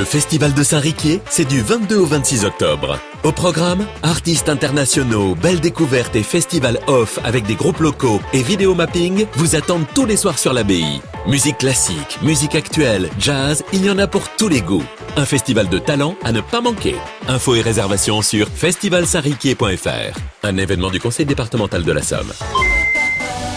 Le 0.04 0.10
Festival 0.10 0.52
de 0.52 0.62
Saint-Riquier, 0.62 1.22
c'est 1.30 1.48
du 1.48 1.62
22 1.62 1.96
au 1.96 2.04
26 2.04 2.44
octobre. 2.44 2.98
Au 3.22 3.32
programme, 3.32 3.86
artistes 4.02 4.50
internationaux, 4.50 5.34
belles 5.34 5.60
découvertes 5.60 6.14
et 6.14 6.22
festival 6.22 6.78
off 6.88 7.18
avec 7.24 7.46
des 7.46 7.54
groupes 7.54 7.80
locaux 7.80 8.20
et 8.34 8.42
vidéo 8.42 8.74
mapping 8.74 9.24
vous 9.36 9.56
attendent 9.56 9.86
tous 9.94 10.04
les 10.04 10.18
soirs 10.18 10.38
sur 10.38 10.52
l'abbaye. 10.52 11.00
Musique 11.26 11.56
classique, 11.56 12.18
musique 12.20 12.54
actuelle, 12.54 13.08
jazz, 13.18 13.64
il 13.72 13.82
y 13.82 13.88
en 13.88 13.96
a 13.96 14.06
pour 14.06 14.28
tous 14.36 14.48
les 14.48 14.60
goûts. 14.60 14.84
Un 15.16 15.24
festival 15.24 15.70
de 15.70 15.78
talent 15.78 16.16
à 16.22 16.32
ne 16.32 16.42
pas 16.42 16.60
manquer. 16.60 16.96
Infos 17.26 17.54
et 17.54 17.62
réservations 17.62 18.20
sur 18.20 18.48
festivalsaint-riquier.fr. 18.48 20.18
Un 20.42 20.58
événement 20.58 20.90
du 20.90 21.00
conseil 21.00 21.24
départemental 21.24 21.82
de 21.82 21.92
la 21.92 22.02
Somme. 22.02 22.30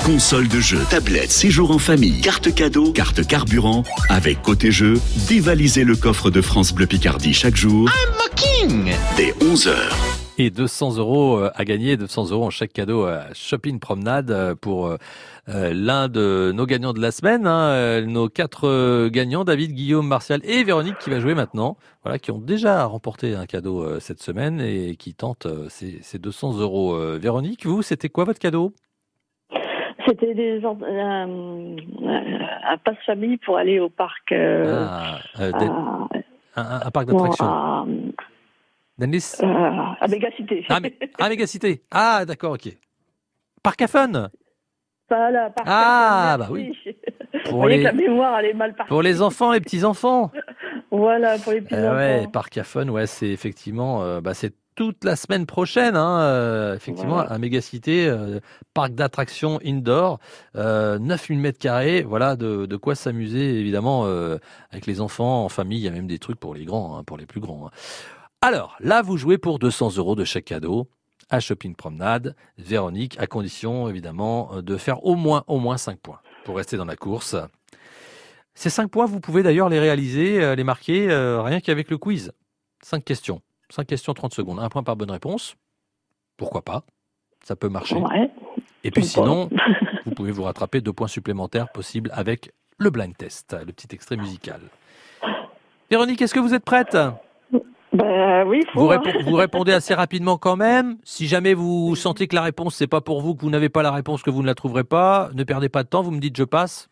Console 0.08 0.48
de 0.48 0.62
jeu, 0.62 0.80
tablette, 0.90 1.32
séjour 1.32 1.70
en 1.70 1.80
famille, 1.80 2.22
carte 2.22 2.56
cadeau, 2.56 2.94
carte 2.94 3.28
carburant. 3.28 3.84
Avec 4.08 4.42
Côté 4.42 4.72
Jeu, 4.72 5.02
dévalisez 5.28 5.84
le 5.84 5.98
coffre 5.98 6.32
de 6.32 6.40
France 6.40 6.74
Bleu 6.74 6.88
Picardie 6.88 7.34
chaque 7.34 7.58
jour. 7.58 7.90
Dès 9.18 9.34
11h. 9.46 9.76
Et 10.38 10.50
200 10.50 10.96
euros 10.96 11.40
euh, 11.40 11.52
à 11.56 11.66
gagner, 11.66 11.98
200 11.98 12.32
euros 12.32 12.46
en 12.46 12.50
chaque 12.50 12.72
cadeau 12.72 13.04
à 13.04 13.26
Shopping 13.34 13.82
Promenade 13.82 14.32
euh, 14.32 14.56
pour 14.56 14.88
euh, 14.88 14.98
l'un 15.74 16.08
de 16.08 16.54
nos 16.56 16.66
gagnants 16.66 16.94
de 16.94 17.02
la 17.02 17.12
semaine. 17.12 17.46
hein, 17.46 18.00
nos 18.04 18.30
quatre 18.30 19.10
gagnants, 19.10 19.44
David, 19.44 19.74
Guillaume, 19.74 20.08
Martial 20.08 20.40
et 20.46 20.64
Véronique, 20.64 21.00
qui 21.00 21.10
va 21.10 21.20
jouer 21.20 21.36
maintenant. 21.36 21.76
Voilà, 22.04 22.18
qui 22.18 22.32
ont 22.32 22.40
déjà 22.40 22.86
remporté 22.86 23.36
un 23.36 23.46
cadeau 23.46 24.00
cette 24.00 24.24
semaine 24.24 24.62
et 24.62 24.96
qui 24.96 25.14
tentent 25.14 25.48
ces, 25.68 26.00
ces 26.02 26.18
200 26.18 26.60
euros. 26.60 26.98
Véronique, 27.18 27.66
vous, 27.66 27.82
c'était 27.82 28.08
quoi 28.08 28.24
votre 28.24 28.40
cadeau? 28.40 28.74
C'était 30.08 30.34
des 30.34 30.62
gens- 30.62 30.78
un, 30.84 31.76
un 31.78 32.78
passe 32.78 32.98
famille 33.06 33.38
pour 33.38 33.58
aller 33.58 33.80
au 33.80 33.90
parc. 33.90 34.32
euh, 34.32 34.86
Ah, 34.90 35.20
euh, 35.40 35.52
des- 35.52 35.66
à- 36.56 36.88
un, 36.88 36.92
parc 36.92 37.08
non, 37.10 37.18
d'attractions. 37.18 37.46
à, 37.46 37.86
Dennis 38.98 39.36
euh, 39.44 39.46
à 40.00 40.08
Mégacité. 40.08 40.66
Ah, 40.70 40.80
mais, 40.80 40.98
ah, 41.20 41.30
Mégacité. 41.30 41.84
Ah, 41.92 42.26
d'accord, 42.26 42.54
ok. 42.54 42.70
Parc 43.62 43.82
à 43.82 43.88
fun 43.88 44.30
Voilà, 45.10 45.50
parc 45.52 45.68
Ah, 45.70 46.34
à 46.34 46.38
fun, 46.38 46.44
bah 46.46 46.48
oui. 46.52 46.74
Pour 47.50 47.62
Vous 47.62 47.68
les- 47.68 47.84
la 47.84 47.92
mémoire, 47.94 48.40
elle 48.40 48.48
est 48.48 48.54
mal 48.54 48.74
partie. 48.74 48.90
Pour 48.90 49.02
les 49.02 49.22
enfants 49.22 49.54
et 49.54 49.60
petits-enfants. 49.60 50.32
Voilà, 50.90 51.38
pour 51.38 51.52
les 51.52 51.60
petits 51.62 51.76
Euh, 51.76 51.96
ouais. 52.22 52.28
Parc 52.32 52.58
à 52.58 52.64
Fun, 52.64 52.88
ouais, 52.88 53.08
c'est 53.08 53.28
effectivement, 53.28 54.04
euh, 54.04 54.22
bah, 54.22 54.34
c'est 54.34 54.54
toute 54.78 55.04
la 55.04 55.16
semaine 55.16 55.48
prochaine, 55.48 55.96
hein, 55.98 56.20
euh, 56.22 56.76
effectivement, 56.76 57.18
à 57.18 57.38
Mégacité, 57.40 58.08
euh, 58.08 58.40
parc 58.76 58.94
d'attractions 58.94 59.60
indoor, 59.66 60.20
euh, 60.56 61.00
9000 61.00 61.40
mètres 61.40 61.58
carrés, 61.58 62.04
voilà, 62.04 62.36
de, 62.36 62.68
de 62.68 62.78
quoi 62.78 62.94
s'amuser, 62.94 63.60
évidemment, 63.60 64.06
euh, 64.06 64.38
avec 64.70 64.86
les 64.86 65.02
enfants, 65.02 65.44
en 65.44 65.50
famille, 65.50 65.80
il 65.80 65.84
y 65.84 65.88
a 65.88 65.92
même 65.92 66.06
des 66.06 66.20
trucs 66.20 66.40
pour 66.40 66.54
les 66.54 66.64
grands, 66.64 66.96
hein, 66.96 67.04
pour 67.04 67.18
les 67.18 67.26
plus 67.26 67.42
grands. 67.42 67.66
hein. 67.68 67.72
Alors, 68.42 68.76
là, 68.80 69.02
vous 69.02 69.18
jouez 69.18 69.40
pour 69.40 69.58
200 69.58 69.98
euros 69.98 70.16
de 70.16 70.24
chaque 70.24 70.46
cadeau 70.46 70.88
à 71.32 71.40
Shopping 71.40 71.76
Promenade, 71.76 72.36
Véronique, 72.60 73.18
à 73.20 73.26
condition, 73.26 73.90
évidemment, 73.90 74.62
de 74.62 74.78
faire 74.78 75.04
au 75.04 75.16
moins, 75.16 75.44
au 75.48 75.58
moins 75.58 75.78
5 75.78 75.98
points 76.00 76.20
pour 76.46 76.56
rester 76.58 76.78
dans 76.78 76.86
la 76.86 76.96
course. 76.96 77.36
Ces 78.54 78.70
5 78.70 78.90
points, 78.92 79.08
vous 79.08 79.20
pouvez 79.20 79.42
d'ailleurs 79.42 79.70
les 79.70 79.80
réaliser, 79.80 80.56
les 80.56 80.64
marquer, 80.64 81.10
euh, 81.10 81.42
rien 81.42 81.60
qu'avec 81.62 81.90
le 81.90 81.98
quiz. 81.98 82.32
5 82.84 83.04
questions. 83.04 83.42
5 83.70 83.86
questions, 83.86 84.14
30 84.14 84.34
secondes. 84.34 84.60
Un 84.60 84.70
point 84.70 84.84
par 84.84 84.96
bonne 84.96 85.12
réponse. 85.12 85.56
Pourquoi 86.38 86.62
pas? 86.62 86.84
Ça 87.44 87.56
peut 87.56 87.70
marcher. 87.70 87.96
Ouais. 87.96 88.30
Et 88.84 88.92
puis 88.92 89.04
sinon, 89.04 89.50
vous 90.06 90.12
pouvez 90.12 90.32
vous 90.32 90.44
rattraper 90.44 90.82
deux 90.82 90.94
points 90.94 91.08
supplémentaires 91.08 91.72
possibles 91.72 92.10
avec 92.14 92.52
le 92.78 92.90
blind 92.90 93.16
test, 93.16 93.56
le 93.66 93.74
petit 93.74 93.88
extrait 93.94 94.18
musical. 94.18 94.62
Véronique, 95.90 96.22
est-ce 96.22 96.34
que 96.34 96.40
vous 96.40 96.54
êtes 96.54 96.66
prête? 96.66 96.98
Ben 97.94 98.46
oui, 98.46 98.64
faut. 98.74 98.82
Vous, 98.82 98.92
hein. 98.92 99.02
vous 99.24 99.36
répondez 99.36 99.72
assez 99.72 99.94
rapidement 99.94 100.38
quand 100.38 100.58
même. 100.58 100.98
Si 101.04 101.28
jamais 101.28 101.54
vous 101.54 101.96
sentez 101.96 102.28
que 102.28 102.36
la 102.36 102.42
réponse 102.42 102.76
c'est 102.76 102.88
pas 102.88 103.02
pour 103.02 103.22
vous, 103.22 103.34
que 103.34 103.42
vous 103.42 103.50
n'avez 103.50 103.70
pas 103.70 103.82
la 103.82 103.92
réponse, 103.92 104.22
que 104.22 104.30
vous 104.30 104.42
ne 104.42 104.48
la 104.48 104.56
trouverez 104.56 104.84
pas, 104.84 105.30
ne 105.34 105.44
perdez 105.44 105.70
pas 105.70 105.84
de 105.84 105.88
temps. 105.88 106.02
Vous 106.02 106.12
me 106.12 106.20
dites 106.20 106.38
je 106.38 106.44
passe. 106.44 106.90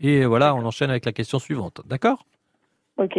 Et 0.00 0.24
voilà, 0.24 0.54
on 0.54 0.64
enchaîne 0.64 0.90
avec 0.90 1.04
la 1.04 1.12
question 1.12 1.38
suivante. 1.38 1.80
D'accord? 1.86 2.26
Ok. 2.98 3.18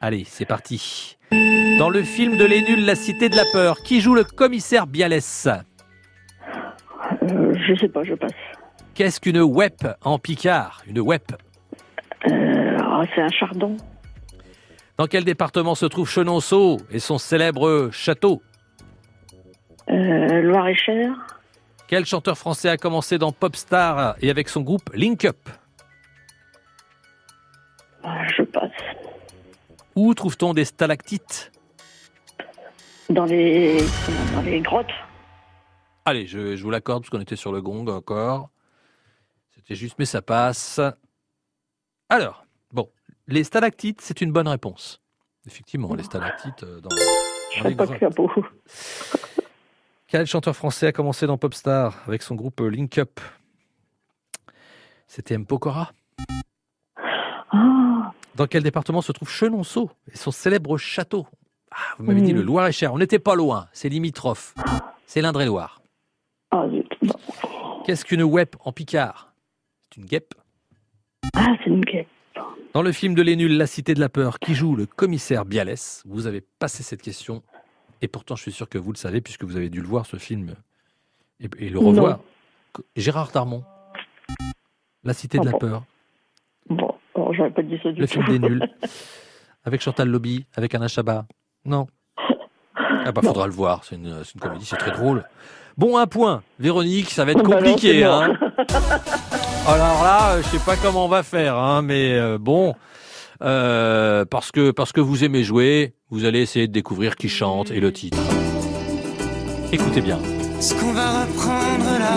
Allez, 0.00 0.24
c'est 0.24 0.44
parti. 0.44 1.15
Dans 1.30 1.90
le 1.90 2.02
film 2.02 2.36
de 2.36 2.44
Les 2.44 2.62
Nuls, 2.62 2.84
La 2.84 2.94
Cité 2.94 3.28
de 3.28 3.36
la 3.36 3.44
Peur, 3.52 3.82
qui 3.82 4.00
joue 4.00 4.14
le 4.14 4.24
commissaire 4.24 4.86
Bialès? 4.86 5.48
Euh, 7.22 7.54
je 7.66 7.74
sais 7.74 7.88
pas, 7.88 8.02
je 8.02 8.14
passe. 8.14 8.32
Qu'est-ce 8.94 9.20
qu'une 9.20 9.40
WEP 9.40 9.86
en 10.02 10.18
Picard? 10.18 10.82
Une 10.86 11.00
WEP? 11.00 11.32
Euh, 12.28 12.78
ah, 12.80 13.02
c'est 13.14 13.20
un 13.20 13.28
chardon. 13.28 13.76
Dans 14.96 15.06
quel 15.06 15.24
département 15.24 15.74
se 15.74 15.84
trouve 15.84 16.08
Chenonceau 16.08 16.78
et 16.90 16.98
son 16.98 17.18
célèbre 17.18 17.90
château? 17.92 18.42
Euh, 19.90 20.40
Loire-et-Cher. 20.42 21.10
Quel 21.88 22.06
chanteur 22.06 22.38
français 22.38 22.70
a 22.70 22.76
commencé 22.76 23.18
dans 23.18 23.32
Popstar 23.32 24.16
et 24.20 24.30
avec 24.30 24.48
son 24.48 24.62
groupe 24.62 24.90
Link 24.94 25.24
Up? 25.24 25.36
Ah, 28.02 28.26
je 28.36 28.42
passe. 28.42 28.70
Où 29.96 30.12
trouve-t-on 30.12 30.52
des 30.52 30.66
stalactites? 30.66 31.50
Dans 33.08 33.24
les, 33.24 33.78
dans 34.34 34.42
les 34.42 34.60
grottes. 34.60 34.92
Allez, 36.04 36.26
je, 36.26 36.54
je 36.54 36.62
vous 36.62 36.70
l'accorde 36.70 37.02
parce 37.02 37.10
qu'on 37.10 37.20
était 37.20 37.36
sur 37.36 37.50
le 37.50 37.62
gong 37.62 37.86
encore. 37.88 38.50
C'était 39.54 39.74
juste, 39.74 39.96
mais 39.98 40.04
ça 40.04 40.20
passe. 40.22 40.80
Alors, 42.08 42.44
bon, 42.72 42.90
les 43.26 43.42
stalactites, 43.42 44.00
c'est 44.02 44.20
une 44.20 44.32
bonne 44.32 44.48
réponse. 44.48 45.00
Effectivement, 45.46 45.94
les 45.94 46.02
stalactites 46.02 46.62
euh, 46.62 46.80
dans, 46.80 46.90
dans 46.90 47.68
les 47.68 47.74
grottes. 47.74 47.90
Quel 50.08 50.26
chanteur 50.26 50.54
français 50.54 50.88
a 50.88 50.92
commencé 50.92 51.26
dans 51.26 51.38
Popstar 51.38 52.02
avec 52.06 52.22
son 52.22 52.34
groupe 52.34 52.60
Link 52.60 52.98
Up? 52.98 53.18
C'était 55.08 55.34
M. 55.34 55.46
Pokora? 55.46 55.92
Dans 58.36 58.46
quel 58.46 58.62
département 58.62 59.00
se 59.00 59.12
trouve 59.12 59.28
Chenonceau 59.30 59.90
et 60.12 60.16
son 60.16 60.30
célèbre 60.30 60.76
château 60.76 61.26
Ah, 61.70 61.76
vous 61.98 62.04
m'avez 62.04 62.20
dit 62.20 62.32
le 62.32 62.42
Loir-et-Cher. 62.42 62.92
On 62.92 62.98
n'était 62.98 63.18
pas 63.18 63.34
loin, 63.34 63.68
c'est 63.72 63.88
limitrophe. 63.88 64.54
C'est 65.06 65.20
l'Indre-et-Loire. 65.22 65.80
ah. 66.50 66.64
Qu'est-ce 67.86 68.04
qu'une 68.04 68.22
WEP 68.24 68.56
en 68.64 68.72
Picard? 68.72 69.32
C'est 69.84 70.00
une 70.00 70.06
guêpe. 70.06 70.34
Ah, 71.34 71.54
c'est 71.62 71.70
une 71.70 71.80
guêpe. 71.84 72.08
Dans 72.74 72.82
le 72.82 72.92
film 72.92 73.14
de 73.14 73.22
Les 73.22 73.36
Nuls, 73.36 73.56
La 73.56 73.66
Cité 73.66 73.94
de 73.94 74.00
la 74.00 74.08
Peur, 74.08 74.38
qui 74.38 74.54
joue 74.54 74.74
le 74.76 74.84
commissaire 74.86 75.44
Bialès 75.46 76.02
Vous 76.04 76.26
avez 76.26 76.40
passé 76.40 76.82
cette 76.82 77.00
question. 77.00 77.42
Et 78.02 78.08
pourtant, 78.08 78.36
je 78.36 78.42
suis 78.42 78.52
sûr 78.52 78.68
que 78.68 78.76
vous 78.76 78.92
le 78.92 78.98
savez, 78.98 79.20
puisque 79.22 79.44
vous 79.44 79.56
avez 79.56 79.70
dû 79.70 79.80
le 79.80 79.86
voir, 79.86 80.04
ce 80.04 80.16
film, 80.18 80.54
et, 81.40 81.48
et 81.58 81.70
le 81.70 81.80
Non. 81.80 81.88
revoir. 81.90 82.20
Gérard 82.96 83.30
Darmon. 83.32 83.64
La 85.04 85.14
Cité 85.14 85.38
de 85.38 85.44
la 85.46 85.52
bon. 85.52 85.58
Peur. 85.58 85.84
Bon, 87.38 87.44
alors, 87.44 87.50
j'aurais 87.50 87.50
pas 87.50 87.62
dit 87.62 87.78
ça 87.82 87.92
du 87.92 88.00
Le 88.00 88.06
tout. 88.08 88.12
film 88.22 88.26
des 88.28 88.38
nuls. 88.48 88.68
Avec 89.64 89.80
Chantal 89.80 90.08
Lobby, 90.08 90.46
avec 90.56 90.72
Anna 90.76 90.86
Chabat. 90.86 91.26
Non. 91.64 91.88
Ah 93.04 93.10
bah, 93.12 93.20
faudra 93.22 93.46
le 93.48 93.52
voir. 93.52 93.82
C'est 93.82 93.96
une, 93.96 94.22
comédie, 94.40 94.64
c'est 94.64 94.76
très 94.76 94.92
drôle. 94.92 95.24
Bon, 95.76 95.98
un 95.98 96.06
point. 96.06 96.42
Véronique, 96.60 97.10
ça 97.10 97.24
va 97.24 97.32
être 97.32 97.42
Bah 97.42 97.48
non, 97.48 97.56
compliqué. 97.56 98.04
hein. 98.04 98.32
Alors 99.66 100.04
là, 100.04 100.34
euh, 100.34 100.42
je 100.42 100.48
sais 100.56 100.64
pas 100.64 100.76
comment 100.76 101.04
on 101.06 101.08
va 101.08 101.24
faire, 101.24 101.56
hein, 101.56 101.82
mais 101.82 102.14
euh, 102.14 102.38
bon, 102.38 102.74
euh, 103.42 104.24
parce 104.24 104.52
que 104.52 104.70
parce 104.70 104.92
que 104.92 105.00
vous 105.00 105.24
aimez 105.24 105.42
jouer, 105.42 105.94
vous 106.10 106.24
allez 106.24 106.40
essayer 106.42 106.68
de 106.68 106.72
découvrir 106.72 107.16
qui 107.16 107.28
chante 107.28 107.72
et 107.72 107.80
le 107.80 107.92
titre. 107.92 108.18
Écoutez 109.72 110.00
bien. 110.00 110.18
Est-ce 110.58 110.74
qu'on 110.80 110.92
va 110.92 111.24
reprendre 111.24 111.98
la 111.98 112.15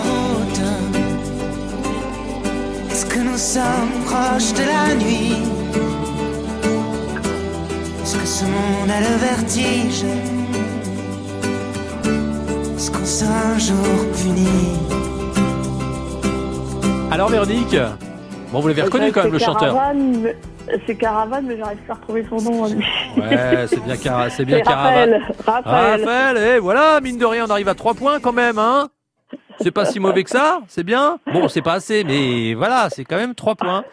sommes 3.40 3.90
proches 4.04 4.52
de 4.52 4.64
la 4.66 4.94
nuit 4.94 5.36
Est-ce 8.02 8.16
que 8.18 8.26
ce 8.26 8.44
monde 8.44 8.90
a 8.90 9.00
le 9.00 9.16
vertige? 9.16 10.04
Est-ce 12.76 12.90
qu'on 12.90 13.04
sera 13.04 13.32
un 13.54 13.58
jour 13.58 13.76
puni? 14.14 14.46
Alors 17.10 17.28
Véronique, 17.30 17.76
bon 18.52 18.60
vous 18.60 18.68
l'avez 18.68 18.82
reconnu 18.82 19.10
quand 19.12 19.24
même 19.24 19.32
le 19.32 19.38
C'est 19.38 19.44
chanteur. 19.46 19.74
Caravane, 19.74 20.16
mais- 20.22 20.36
C'est 20.86 20.94
Caravane, 20.94 21.44
mais 21.48 21.56
j'arrive 21.58 21.78
pas 21.78 21.94
à 21.94 21.96
retrouver 21.96 22.24
son 22.28 22.36
nom. 22.42 22.66
lui. 22.68 22.84
Ouais, 23.16 23.66
c'est 23.68 23.82
bien 23.84 23.96
Cara, 23.96 24.30
c'est 24.30 24.44
bien 24.44 24.60
Caravane. 24.62 25.14
Raphaël. 25.14 25.22
Raphaël. 25.46 26.00
Raphaël, 26.04 26.36
et 26.36 26.58
voilà, 26.60 27.00
mine 27.00 27.18
de 27.18 27.24
rien, 27.26 27.46
on 27.48 27.50
arrive 27.50 27.68
à 27.68 27.74
3 27.74 27.94
points 27.94 28.20
quand 28.20 28.32
même, 28.32 28.58
hein. 28.58 28.88
C'est 29.62 29.70
pas 29.70 29.84
si 29.84 30.00
mauvais 30.00 30.24
que 30.24 30.30
ça, 30.30 30.60
c'est 30.68 30.84
bien. 30.84 31.18
Bon, 31.32 31.48
c'est 31.48 31.62
pas 31.62 31.74
assez, 31.74 32.02
mais 32.04 32.54
voilà, 32.54 32.88
c'est 32.90 33.04
quand 33.04 33.16
même 33.16 33.34
3 33.34 33.54
points. 33.56 33.84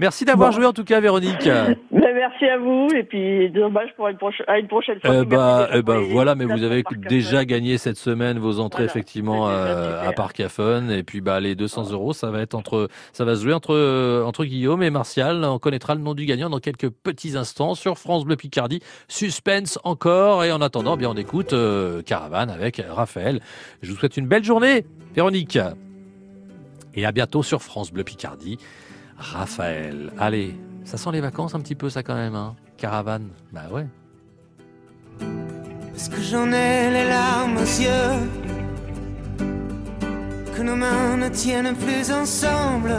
Merci 0.00 0.24
d'avoir 0.24 0.52
joué 0.52 0.64
en 0.64 0.72
tout 0.72 0.84
cas, 0.84 1.00
Véronique. 1.00 1.48
Ben, 1.90 2.14
merci 2.14 2.44
à 2.46 2.58
vous, 2.58 2.88
et 2.94 3.02
puis 3.02 3.50
dommage 3.50 3.90
pour 3.96 4.06
une, 4.08 4.16
proche- 4.16 4.42
à 4.46 4.58
une 4.58 4.68
prochaine 4.68 4.98
fois. 5.00 5.10
Merci 5.10 5.26
bah, 5.26 5.68
les- 5.72 6.12
voilà, 6.12 6.34
mais 6.36 6.44
vous 6.44 6.62
avez 6.62 6.84
déjà 7.08 7.44
gagné 7.44 7.76
cette 7.76 7.96
semaine 7.96 8.38
vos 8.38 8.60
entrées 8.60 8.84
effectivement 8.84 9.48
euh, 9.48 10.06
à 10.08 10.12
Parc 10.12 10.38
à 10.40 10.48
Fun 10.48 10.88
et 10.90 11.02
puis 11.02 11.20
bah 11.20 11.40
les 11.40 11.54
200 11.56 11.90
euros, 11.90 12.12
ça 12.12 12.30
va 12.30 12.40
être 12.40 12.54
entre, 12.54 12.88
ça 13.12 13.24
va 13.24 13.34
se 13.34 13.42
jouer 13.42 13.52
entre 13.52 13.74
euh, 13.74 14.22
entre 14.24 14.44
Guillaume 14.44 14.82
et 14.82 14.90
Martial. 14.90 15.44
On 15.44 15.58
connaîtra 15.58 15.94
le 15.96 16.00
nom 16.00 16.14
du 16.14 16.24
gagnant 16.24 16.48
dans 16.50 16.60
quelques 16.60 16.88
petits 16.90 17.36
instants 17.36 17.74
sur 17.74 17.98
France 17.98 18.24
Bleu 18.24 18.36
Picardie. 18.36 18.80
Suspense 19.08 19.78
encore 19.84 20.44
et 20.44 20.52
en 20.52 20.60
attendant, 20.60 20.96
bien 20.96 21.10
on 21.10 21.16
écoute 21.16 21.52
euh, 21.52 22.02
Caravane 22.02 22.50
avec 22.50 22.80
Raphaël. 22.88 23.40
Je 23.82 23.90
vous 23.90 23.98
souhaite 23.98 24.16
une 24.16 24.28
belle 24.28 24.44
journée, 24.44 24.84
Véronique, 25.14 25.58
et 26.94 27.04
à 27.04 27.12
bientôt 27.12 27.42
sur 27.42 27.60
France 27.62 27.92
Bleu 27.92 28.04
Picardie. 28.04 28.58
Raphaël, 29.18 30.12
allez, 30.18 30.56
ça 30.84 30.96
sent 30.96 31.10
les 31.12 31.20
vacances 31.20 31.54
un 31.54 31.60
petit 31.60 31.74
peu 31.74 31.90
ça 31.90 32.02
quand 32.02 32.14
même, 32.14 32.36
hein. 32.36 32.54
Caravane, 32.76 33.28
bah 33.52 33.62
ouais. 33.72 33.86
Est-ce 35.96 36.08
que 36.08 36.20
j'en 36.20 36.46
ai 36.52 36.90
les 36.92 37.08
larmes 37.08 37.56
aux 37.56 37.60
yeux? 37.60 38.28
Que 40.54 40.62
nos 40.62 40.76
mains 40.76 41.16
ne 41.16 41.28
tiennent 41.28 41.74
plus 41.74 42.12
ensemble? 42.12 42.94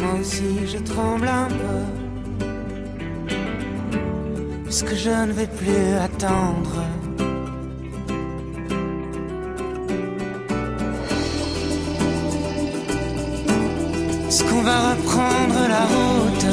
Moi 0.00 0.14
aussi 0.20 0.66
je 0.66 0.78
tremble 0.78 1.28
un 1.28 1.46
peu. 1.46 1.84
Puisque 4.64 4.94
je 4.94 5.10
ne 5.10 5.32
vais 5.32 5.46
plus 5.46 5.94
attendre? 6.02 6.82
Est-ce 14.36 14.44
qu'on 14.44 14.60
va 14.60 14.90
reprendre 14.90 15.66
la 15.66 15.84
route? 15.94 16.46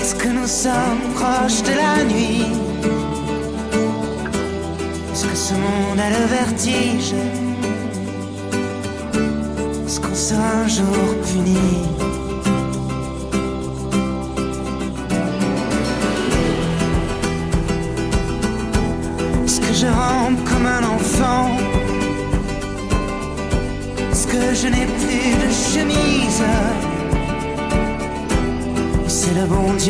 Est-ce 0.00 0.14
que 0.14 0.28
nous 0.28 0.46
sommes 0.46 1.12
proches 1.14 1.62
de 1.64 1.72
la 1.76 2.02
nuit? 2.02 2.46
Est-ce 5.12 5.26
que 5.26 5.36
ce 5.36 5.52
monde 5.52 6.00
a 6.00 6.08
le 6.18 6.24
vertige? 6.28 7.12
Est-ce 9.84 10.00
qu'on 10.00 10.14
sera 10.14 10.62
un 10.64 10.66
jour 10.66 10.96
puni? 11.26 12.09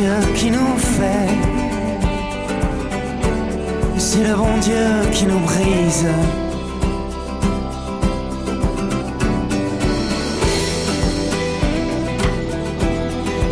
Dieu 0.00 0.32
qui 0.34 0.50
nous 0.50 0.76
fait. 0.78 1.28
C'est 3.98 4.24
le 4.24 4.34
bon 4.34 4.56
Dieu 4.62 4.86
qui 5.12 5.26
nous 5.26 5.40
brise. 5.40 6.06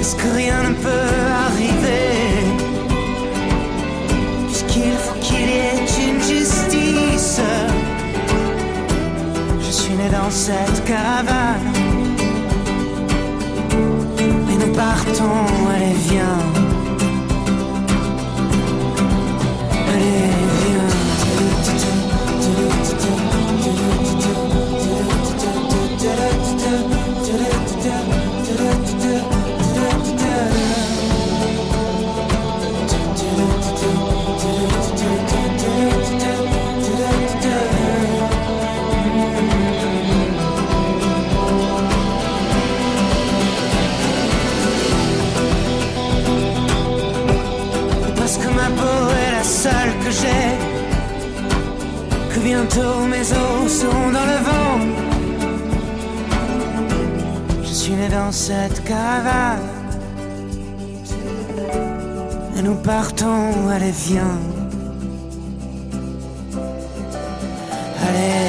Est-ce 0.01 0.17
que 0.17 0.29
rien 0.35 0.63
ne 0.71 0.75
peut 0.87 1.17
arriver? 1.49 2.17
Puisqu'il 4.47 4.97
faut 5.05 5.19
qu'il 5.21 5.51
y 5.51 5.59
ait 5.69 6.09
une 6.09 6.21
justice. 6.23 7.43
Je 9.61 9.71
suis 9.71 9.95
né 10.01 10.09
dans 10.11 10.31
cette 10.31 10.83
caravane. 10.87 11.69
Et 14.51 14.57
nous 14.67 14.73
partons, 14.73 15.45
allez 15.75 15.95
viens 16.11 16.38
bientôt 52.79 53.07
mes 53.07 53.33
os 53.33 53.73
seront 53.81 54.11
dans 54.13 54.27
le 54.33 54.39
vent. 54.49 54.79
Je 57.63 57.73
suis 57.73 57.93
né 57.93 58.09
dans 58.09 58.33
cette 58.33 58.85
caravane. 58.85 59.61
Et 62.57 62.63
nous 62.63 62.77
partons, 62.77 63.69
allez 63.71 63.91
viens. 63.91 64.39
Allez, 68.07 68.48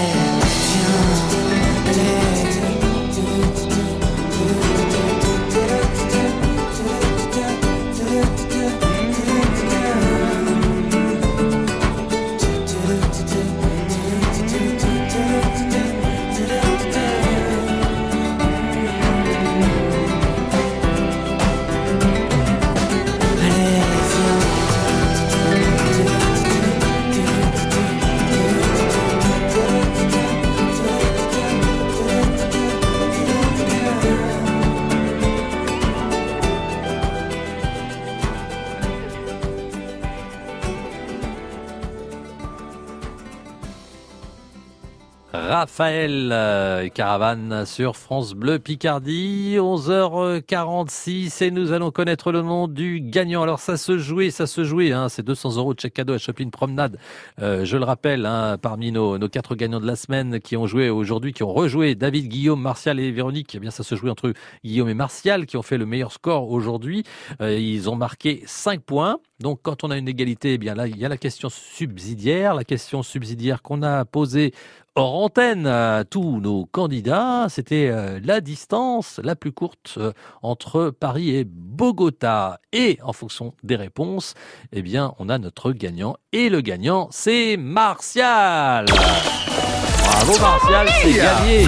Raphaël 45.79 46.31
euh, 46.33 46.89
Caravane 46.89 47.65
sur 47.65 47.95
France 47.95 48.33
Bleu 48.33 48.59
Picardie, 48.59 49.55
11h46 49.59 51.41
et 51.41 51.51
nous 51.51 51.71
allons 51.71 51.89
connaître 51.89 52.33
le 52.33 52.41
nom 52.41 52.67
du 52.67 52.99
gagnant. 52.99 53.43
Alors 53.43 53.61
ça 53.61 53.77
se 53.77 53.97
jouait, 53.97 54.29
ça 54.29 54.45
se 54.45 54.65
jouait, 54.65 54.91
hein, 54.91 55.07
c'est 55.07 55.23
200 55.23 55.55
euros 55.55 55.73
de 55.73 55.79
chèque 55.79 55.93
cadeau 55.93 56.15
à 56.15 56.17
Shopping 56.17 56.51
Promenade. 56.51 56.99
Euh, 57.41 57.63
je 57.63 57.77
le 57.77 57.85
rappelle, 57.85 58.25
hein, 58.25 58.57
parmi 58.61 58.91
nos, 58.91 59.17
nos 59.17 59.29
quatre 59.29 59.55
gagnants 59.55 59.79
de 59.79 59.87
la 59.87 59.95
semaine 59.95 60.41
qui 60.41 60.57
ont 60.57 60.67
joué 60.67 60.89
aujourd'hui, 60.89 61.31
qui 61.31 61.43
ont 61.43 61.53
rejoué 61.53 61.95
David, 61.95 62.27
Guillaume, 62.27 62.61
Martial 62.61 62.99
et 62.99 63.09
Véronique, 63.13 63.55
eh 63.55 63.59
bien 63.59 63.71
ça 63.71 63.83
se 63.83 63.95
jouait 63.95 64.11
entre 64.11 64.33
Guillaume 64.65 64.89
et 64.89 64.93
Martial 64.93 65.45
qui 65.45 65.55
ont 65.55 65.61
fait 65.61 65.77
le 65.77 65.85
meilleur 65.85 66.11
score 66.11 66.51
aujourd'hui. 66.51 67.05
Euh, 67.39 67.57
ils 67.57 67.89
ont 67.89 67.95
marqué 67.95 68.43
5 68.45 68.81
points. 68.81 69.19
Donc 69.39 69.59
quand 69.63 69.83
on 69.83 69.91
a 69.91 69.97
une 69.97 70.07
égalité, 70.07 70.53
eh 70.53 70.57
bien 70.57 70.75
là 70.75 70.87
il 70.87 70.97
y 70.97 71.05
a 71.05 71.09
la 71.09 71.17
question 71.17 71.49
subsidiaire, 71.49 72.53
la 72.53 72.63
question 72.63 73.03
subsidiaire 73.03 73.61
qu'on 73.61 73.83
a 73.83 74.03
posée 74.05 74.53
hors 74.95 75.15
antenne 75.15 75.65
à 75.65 76.03
tous 76.03 76.41
nos 76.41 76.65
candidats, 76.65 77.47
c'était 77.49 77.89
euh, 77.89 78.19
la 78.23 78.41
distance 78.41 79.19
la 79.23 79.35
plus 79.35 79.53
courte 79.53 79.95
euh, 79.97 80.11
entre 80.41 80.89
Paris 80.89 81.35
et 81.35 81.45
Bogota. 81.45 82.59
Et 82.73 82.99
en 83.03 83.13
fonction 83.13 83.53
des 83.63 83.77
réponses, 83.77 84.33
eh 84.73 84.81
bien, 84.81 85.13
on 85.19 85.29
a 85.29 85.37
notre 85.37 85.71
gagnant. 85.71 86.17
Et 86.33 86.49
le 86.49 86.59
gagnant, 86.59 87.07
c'est 87.11 87.55
Martial. 87.55 88.85
Bravo 88.87 90.39
Martial, 90.39 90.87
c'est 91.01 91.13
gagné. 91.13 91.65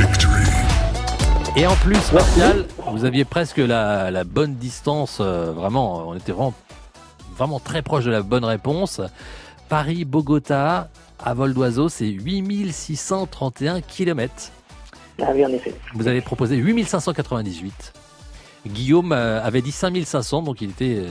Et 1.56 1.68
en 1.68 1.76
plus, 1.76 2.12
Martial, 2.12 2.66
vous 2.88 3.06
aviez 3.06 3.24
presque 3.24 3.58
la, 3.58 4.12
la 4.12 4.24
bonne 4.24 4.56
distance. 4.56 5.20
euh, 5.22 5.52
vraiment, 5.52 6.10
on 6.10 6.16
était 6.16 6.32
vraiment, 6.32 6.54
vraiment 7.42 7.60
très 7.60 7.82
proche 7.82 8.06
de 8.06 8.12
la 8.12 8.22
bonne 8.22 8.46
réponse. 8.46 9.02
Paris-Bogota, 9.68 10.90
à 11.24 11.34
vol 11.34 11.56
d'oiseau, 11.56 11.90
c'est 11.90 12.08
8631 12.08 13.82
km. 13.82 14.52
Ah 15.20 15.32
oui, 15.34 15.44
en 15.44 15.50
effet. 15.50 15.74
Vous 15.96 16.08
avez 16.08 16.22
proposé 16.22 16.56
8598. 16.56 17.94
Guillaume 18.68 19.12
euh, 19.12 19.44
avait 19.44 19.64
dit 19.64 19.72
5500, 19.72 20.44
donc 20.44 20.62
il 20.62 20.70
était 20.70 20.98
euh, 21.00 21.08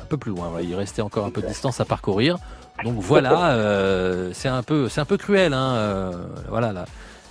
un 0.00 0.04
peu 0.04 0.16
plus 0.16 0.30
loin. 0.30 0.52
Il 0.62 0.76
restait 0.76 1.02
encore 1.02 1.26
un 1.26 1.30
peu 1.30 1.42
de 1.42 1.48
distance 1.48 1.80
à 1.80 1.84
parcourir. 1.84 2.38
Donc 2.84 2.94
voilà, 3.00 3.54
euh, 3.54 4.30
c'est 4.34 4.48
un 4.48 4.62
peu, 4.62 4.88
c'est 4.88 5.00
un 5.00 5.04
peu 5.04 5.16
cruel. 5.16 5.52
Hein, 5.52 5.74
euh, 5.74 6.12
voilà 6.48 6.72
la, 6.72 6.84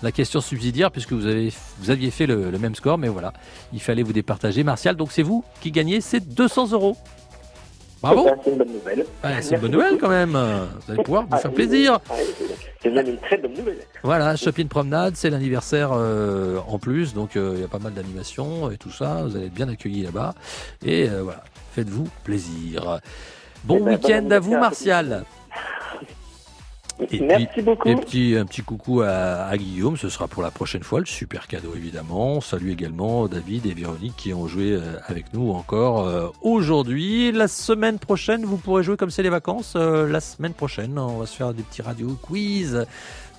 la 0.04 0.12
question 0.12 0.42
subsidiaire, 0.42 0.92
puisque 0.92 1.14
vous 1.14 1.28
avez, 1.28 1.54
vous 1.80 1.92
aviez 1.92 2.12
fait 2.12 2.28
le, 2.28 2.52
le 2.52 2.60
même 2.60 2.76
score, 2.76 2.98
mais 2.98 3.08
voilà, 3.08 3.32
il 3.72 3.80
fallait 3.80 4.04
vous 4.04 4.12
départager. 4.12 4.66
Martial, 4.66 4.98
donc 4.98 5.14
c'est 5.14 5.24
vous 5.24 5.46
qui 5.62 5.72
gagnez 5.72 6.02
ces 6.02 6.20
200 6.20 6.72
euros. 6.74 6.98
Bravo. 8.02 8.28
C'est 8.44 8.52
une 8.52 8.58
bonne 8.58 8.72
nouvelle. 8.74 9.06
Ouais, 9.24 9.42
c'est 9.42 9.56
une 9.56 9.62
bonne 9.62 9.72
nouvelle 9.72 9.98
quand 9.98 10.10
même. 10.10 10.32
Vous 10.86 10.92
allez 10.92 11.04
pouvoir 11.04 11.26
vous 11.30 11.38
faire 11.38 11.52
plaisir. 11.52 12.00
Ah, 12.10 12.14
C'est 12.82 12.90
même 12.92 13.08
une 13.08 13.18
très 13.18 13.38
bonne 13.38 13.54
nouvelle. 13.54 13.78
Voilà, 14.04 14.36
Shopping 14.36 14.68
Promenade, 14.68 15.16
c'est 15.16 15.30
l'anniversaire 15.30 15.90
euh, 15.94 16.60
en 16.68 16.78
plus, 16.80 17.14
donc 17.14 17.36
euh, 17.36 17.54
il 17.56 17.62
y 17.62 17.64
a 17.64 17.68
pas 17.68 17.80
mal 17.80 17.94
d'animations 17.94 18.70
et 18.72 18.78
tout 18.78 18.92
ça. 18.92 19.24
Vous 19.24 19.36
allez 19.36 19.48
être 19.48 19.54
bien 19.54 19.68
accueillis 19.70 20.04
là-bas. 20.04 20.36
Et 20.86 21.10
euh, 21.10 21.22
voilà, 21.24 21.44
faites-vous 21.74 22.08
plaisir. 22.24 23.00
Bon 23.64 23.78
Eh 23.80 23.84
ben, 23.84 23.92
week-end 23.96 24.22
bon 24.24 24.32
à 24.32 24.40
vous. 24.40 24.52
Martial. 24.58 25.24
Et 27.12 27.20
Merci 27.22 27.48
puis, 27.48 27.62
beaucoup. 27.62 27.88
Et 27.88 27.96
petit, 27.96 28.36
un 28.38 28.46
petit 28.46 28.62
coucou 28.62 29.02
à, 29.02 29.46
à 29.46 29.58
Guillaume, 29.58 29.98
ce 29.98 30.10
sera 30.10 30.28
pour 30.28 30.42
la 30.44 30.52
prochaine 30.52 30.84
fois, 30.84 31.00
le 31.00 31.06
super 31.06 31.48
cadeau 31.48 31.74
évidemment. 31.76 32.42
Salut 32.42 32.72
également 32.72 33.28
David 33.28 33.66
et 33.66 33.74
Véronique 33.74 34.16
qui 34.18 34.34
ont 34.34 34.48
joué 34.48 34.72
euh, 34.72 34.98
avec 35.06 35.34
nous 35.34 35.52
encore 35.52 36.08
euh, 36.08 36.30
aujourd'hui. 36.42 37.32
La 37.32 37.48
semaine 37.48 38.00
prochaine, 38.00 38.46
vous 38.46 38.58
pourrez 38.58 38.84
jouer 38.84 38.98
comme 38.98 39.12
c'est 39.12 39.24
les 39.24 39.30
vacances. 39.30 39.74
euh, 39.76 40.08
la 40.08 40.20
semaine 40.20 40.54
prochaine, 40.54 40.98
on 40.98 41.20
va 41.20 41.26
se 41.26 41.36
faire 41.36 41.54
des 41.54 41.64
petits 41.64 41.82
radio 41.82 42.18
quiz. 42.22 42.86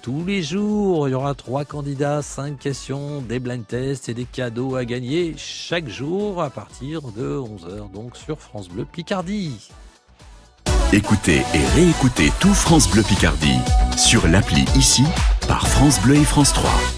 Tous 0.03 0.25
les 0.25 0.43
jours, 0.43 1.09
il 1.09 1.11
y 1.11 1.15
aura 1.15 1.35
trois 1.35 1.65
candidats, 1.65 2.23
cinq 2.23 2.61
questions, 2.61 3.21
des 3.21 3.41
blind 3.41 3.67
tests 3.67 4.09
et 4.09 4.15
des 4.15 4.25
cadeaux 4.25 4.77
à 4.77 4.85
gagner 4.85 5.35
chaque 5.37 5.89
jour 5.89 6.41
à 6.41 6.51
partir 6.51 7.03
de 7.17 7.37
11h 7.37 7.91
donc 7.93 8.17
sur 8.17 8.39
France 8.39 8.69
Bleu 8.69 8.87
Picardie. 8.91 9.69
Écoutez 10.93 11.43
et 11.53 11.67
réécoutez 11.75 12.33
tout 12.41 12.55
France 12.55 12.89
Bleu 12.89 13.03
Picardie 13.03 13.59
sur 13.99 14.27
l'appli 14.27 14.65
ici 14.75 15.05
par 15.47 15.69
France 15.69 16.01
Bleu 16.01 16.17
et 16.17 16.25
France 16.25 16.55
3. 16.55 16.98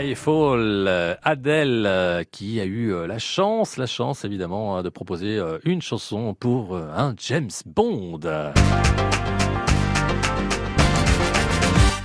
Skyfall, 0.00 0.86
euh, 0.88 1.14
Adèle, 1.22 1.84
euh, 1.86 2.24
qui 2.30 2.58
a 2.58 2.64
eu 2.64 2.94
euh, 2.94 3.06
la 3.06 3.18
chance, 3.18 3.76
la 3.76 3.84
chance 3.84 4.24
évidemment, 4.24 4.76
hein, 4.76 4.82
de 4.82 4.88
proposer 4.88 5.38
une 5.64 5.82
chanson 5.82 6.32
pour 6.32 6.74
un 6.76 7.14
James 7.18 7.50
Bond. 7.66 8.20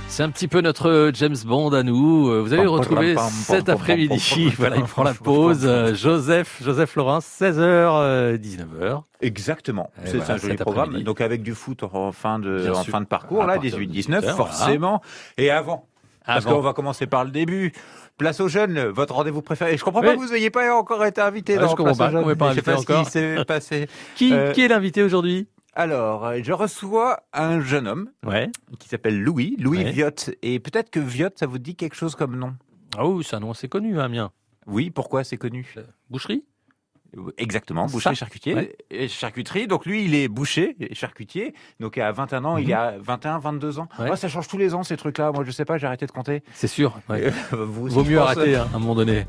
C'est 0.08 0.22
un 0.22 0.30
petit 0.30 0.48
peu 0.48 0.60
notre 0.60 1.10
James 1.14 1.36
Bond 1.44 1.72
à 1.72 1.82
nous. 1.82 2.42
Vous 2.42 2.52
avez 2.52 2.66
retrouvé 2.66 3.16
cet 3.30 3.68
après-midi. 3.68 4.52
Voilà, 4.58 4.76
il 4.76 4.84
prend 4.84 5.02
la 5.02 5.14
pause. 5.14 5.66
Joseph, 5.94 6.60
Joseph 6.62 6.96
Laurent, 6.96 7.18
16h, 7.18 8.36
19h. 8.38 9.02
Exactement. 9.20 9.90
C'est 10.04 10.18
voilà, 10.18 10.34
un 10.34 10.36
joli 10.36 10.56
programme. 10.56 11.02
Donc 11.02 11.20
avec 11.20 11.42
du 11.42 11.54
foot 11.54 11.82
en 11.82 12.12
fin 12.12 12.38
de, 12.38 12.70
en 12.70 12.84
fin 12.84 13.00
de 13.00 13.06
parcours, 13.06 13.44
là, 13.44 13.54
partir 13.54 13.76
de 13.78 13.82
18-19, 13.82 13.88
18, 13.88 14.08
voilà. 14.08 14.34
forcément. 14.34 15.02
Et 15.38 15.50
avant. 15.50 15.86
Parce 16.26 16.44
qu'on 16.44 16.60
va 16.60 16.72
commencer 16.72 17.06
par 17.06 17.24
le 17.24 17.30
début. 17.30 17.72
Place 18.18 18.40
aux 18.40 18.48
jeunes, 18.48 18.78
votre 18.88 19.14
rendez-vous 19.14 19.42
préféré. 19.42 19.76
Je 19.76 19.84
comprends 19.84 20.00
Oui. 20.00 20.06
pas 20.06 20.14
que 20.14 20.20
vous 20.20 20.32
n'ayez 20.32 20.50
pas 20.50 20.74
encore 20.74 21.04
été 21.04 21.20
invité 21.20 21.54
Ouais, 21.54 21.60
dans 21.60 21.68
je 21.68 21.76
comprends 21.76 21.84
Place 21.94 21.98
pas 21.98 22.08
aux 22.08 22.24
jeunes. 22.24 22.36
pas 22.36 22.52
Je 22.54 22.60
sais 22.60 22.70
invité 22.70 22.82
ce 22.94 23.02
qui 23.04 23.10
s'est 23.10 23.44
passé. 23.46 23.88
Qui, 24.16 24.32
Euh, 24.32 24.52
qui 24.52 24.62
est 24.62 24.68
l'invité 24.68 25.02
aujourd'hui? 25.02 25.48
Alors, 25.74 26.24
euh, 26.24 26.38
je 26.42 26.52
reçois 26.52 27.20
un 27.34 27.60
jeune 27.60 27.86
homme 27.86 28.10
Ouais. 28.24 28.48
qui 28.78 28.88
s'appelle 28.88 29.20
Louis, 29.22 29.56
Louis 29.58 29.84
Ouais. 29.84 29.90
Viotte. 29.92 30.30
Et 30.42 30.58
peut-être 30.58 30.88
que 30.90 31.00
Viotte, 31.00 31.38
ça 31.38 31.46
vous 31.46 31.58
dit 31.58 31.76
quelque 31.76 31.94
chose 31.96 32.14
comme 32.14 32.36
nom? 32.36 32.54
Ah 32.96 33.06
oui, 33.06 33.22
c'est 33.22 33.36
un 33.36 33.40
nom 33.40 33.50
assez 33.50 33.68
connu, 33.68 34.00
hein, 34.00 34.08
mien. 34.08 34.30
Oui, 34.66 34.90
pourquoi 34.90 35.22
c'est 35.22 35.36
connu? 35.36 35.66
Boucherie? 36.08 36.44
Exactement, 37.38 37.88
Ça. 37.88 37.92
boucherie, 37.92 38.16
charcutier, 38.16 38.54
Ouais. 38.54 38.76
et 38.90 39.08
charcuterie. 39.08 39.66
Donc 39.66 39.86
lui, 39.86 40.04
il 40.04 40.14
est 40.14 40.28
boucher, 40.28 40.76
et 40.80 40.94
charcutier. 40.94 41.54
Donc 41.80 41.98
à 41.98 42.12
21 42.12 42.44
ans, 42.44 42.56
il 42.56 42.68
Mhm. 42.68 42.72
a 42.74 42.94
21, 42.98 43.38
22 43.38 43.78
ans. 43.78 43.88
Ouais. 43.98 44.14
Ça 44.16 44.28
change 44.28 44.48
tous 44.48 44.58
les 44.58 44.74
ans 44.74 44.82
ces 44.82 44.96
trucs-là. 44.96 45.32
Moi, 45.32 45.44
je 45.44 45.50
sais 45.50 45.64
pas, 45.64 45.78
j'ai 45.78 45.86
arrêté 45.86 46.06
de 46.06 46.12
compter. 46.12 46.42
C'est 46.52 46.66
sûr. 46.68 46.98
ouais. 47.08 47.30
Vous 47.52 47.86
aussi, 47.86 47.94
Vaut 47.94 48.04
mieux 48.04 48.20
arrêter 48.20 48.56
hein, 48.56 48.66
à 48.72 48.76
un 48.76 48.78
moment 48.78 48.94
donné. 48.94 49.26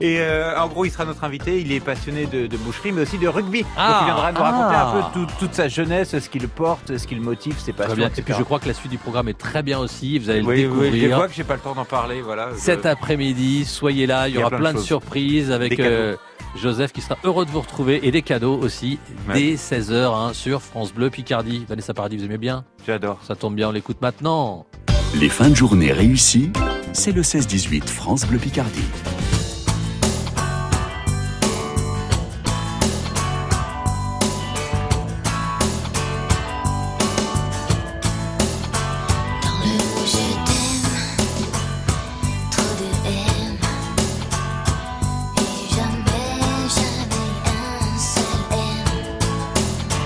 Et 0.00 0.18
euh, 0.20 0.58
en 0.58 0.66
gros, 0.68 0.84
il 0.84 0.90
sera 0.90 1.04
notre 1.04 1.22
invité. 1.24 1.60
Il 1.60 1.70
est 1.72 1.80
passionné 1.80 2.26
de, 2.26 2.46
de 2.46 2.56
boucherie, 2.56 2.92
mais 2.92 3.02
aussi 3.02 3.16
de 3.18 3.28
rugby. 3.28 3.64
Ah, 3.76 3.88
Donc 3.90 3.96
il 4.00 4.04
viendra 4.06 4.32
nous 4.32 4.40
raconter 4.40 4.74
ah. 4.76 4.88
un 4.88 5.02
peu 5.10 5.26
tout- 5.26 5.32
toute 5.38 5.54
sa 5.54 5.68
jeunesse, 5.68 6.18
ce 6.18 6.28
qui 6.28 6.38
le 6.40 6.48
porte, 6.48 6.96
ce 6.98 7.06
qui 7.06 7.14
le 7.14 7.20
motive, 7.20 7.56
ses 7.58 7.72
Très 7.72 7.84
passions. 7.84 7.94
bien. 7.96 8.10
Et 8.16 8.22
puis 8.22 8.34
je 8.36 8.42
crois 8.42 8.58
que 8.58 8.66
la 8.68 8.74
suite 8.74 8.90
du 8.90 8.98
programme 8.98 9.28
est 9.28 9.38
très 9.38 9.62
bien 9.62 9.78
aussi. 9.78 10.18
Vous 10.18 10.30
allez 10.30 10.40
le 10.40 10.46
oui, 10.46 10.54
oui, 10.66 10.86
je 10.86 10.90
découvrir. 10.92 11.16
vois 11.16 11.28
que 11.28 11.34
j'ai 11.34 11.44
pas 11.44 11.54
le 11.54 11.60
temps 11.60 11.74
d'en 11.74 11.84
parler. 11.84 12.22
Voilà. 12.22 12.48
Je- 12.54 12.58
Cet 12.58 12.86
après-midi, 12.86 13.64
soyez 13.64 14.06
là, 14.06 14.28
il 14.28 14.34
y 14.34 14.38
aura 14.38 14.48
plein 14.48 14.56
de 14.58 14.62
plein 14.62 14.72
de 14.72 14.78
choses. 14.78 14.86
surprises 14.86 15.50
avec 15.52 15.78
euh, 15.78 16.16
Joseph 16.60 16.92
qui 16.92 17.00
sera 17.00 17.16
heureux 17.24 17.44
de 17.46 17.50
vous 17.50 17.60
retrouver 17.60 18.06
et 18.06 18.10
des 18.10 18.22
cadeaux 18.22 18.58
aussi 18.58 18.98
Ouais. 19.28 19.34
dès 19.34 19.54
16h 19.54 20.34
sur 20.34 20.60
France 20.60 20.92
Bleu 20.92 21.08
Picardie. 21.10 21.64
Vanessa 21.68 21.94
Paradis, 21.94 22.16
vous 22.16 22.24
aimez 22.24 22.38
bien? 22.38 22.64
J'adore. 22.86 23.18
Ça 23.26 23.36
tombe 23.36 23.54
bien, 23.54 23.68
on 23.68 23.72
l'écoute 23.72 23.98
maintenant. 24.02 24.66
Les 25.14 25.28
fins 25.28 25.48
de 25.50 25.54
journée 25.54 25.92
réussies, 25.92 26.50
c'est 26.92 27.12
le 27.12 27.22
16-18 27.22 27.86
France 27.88 28.26
Bleu 28.26 28.38
Picardie. 28.38 28.82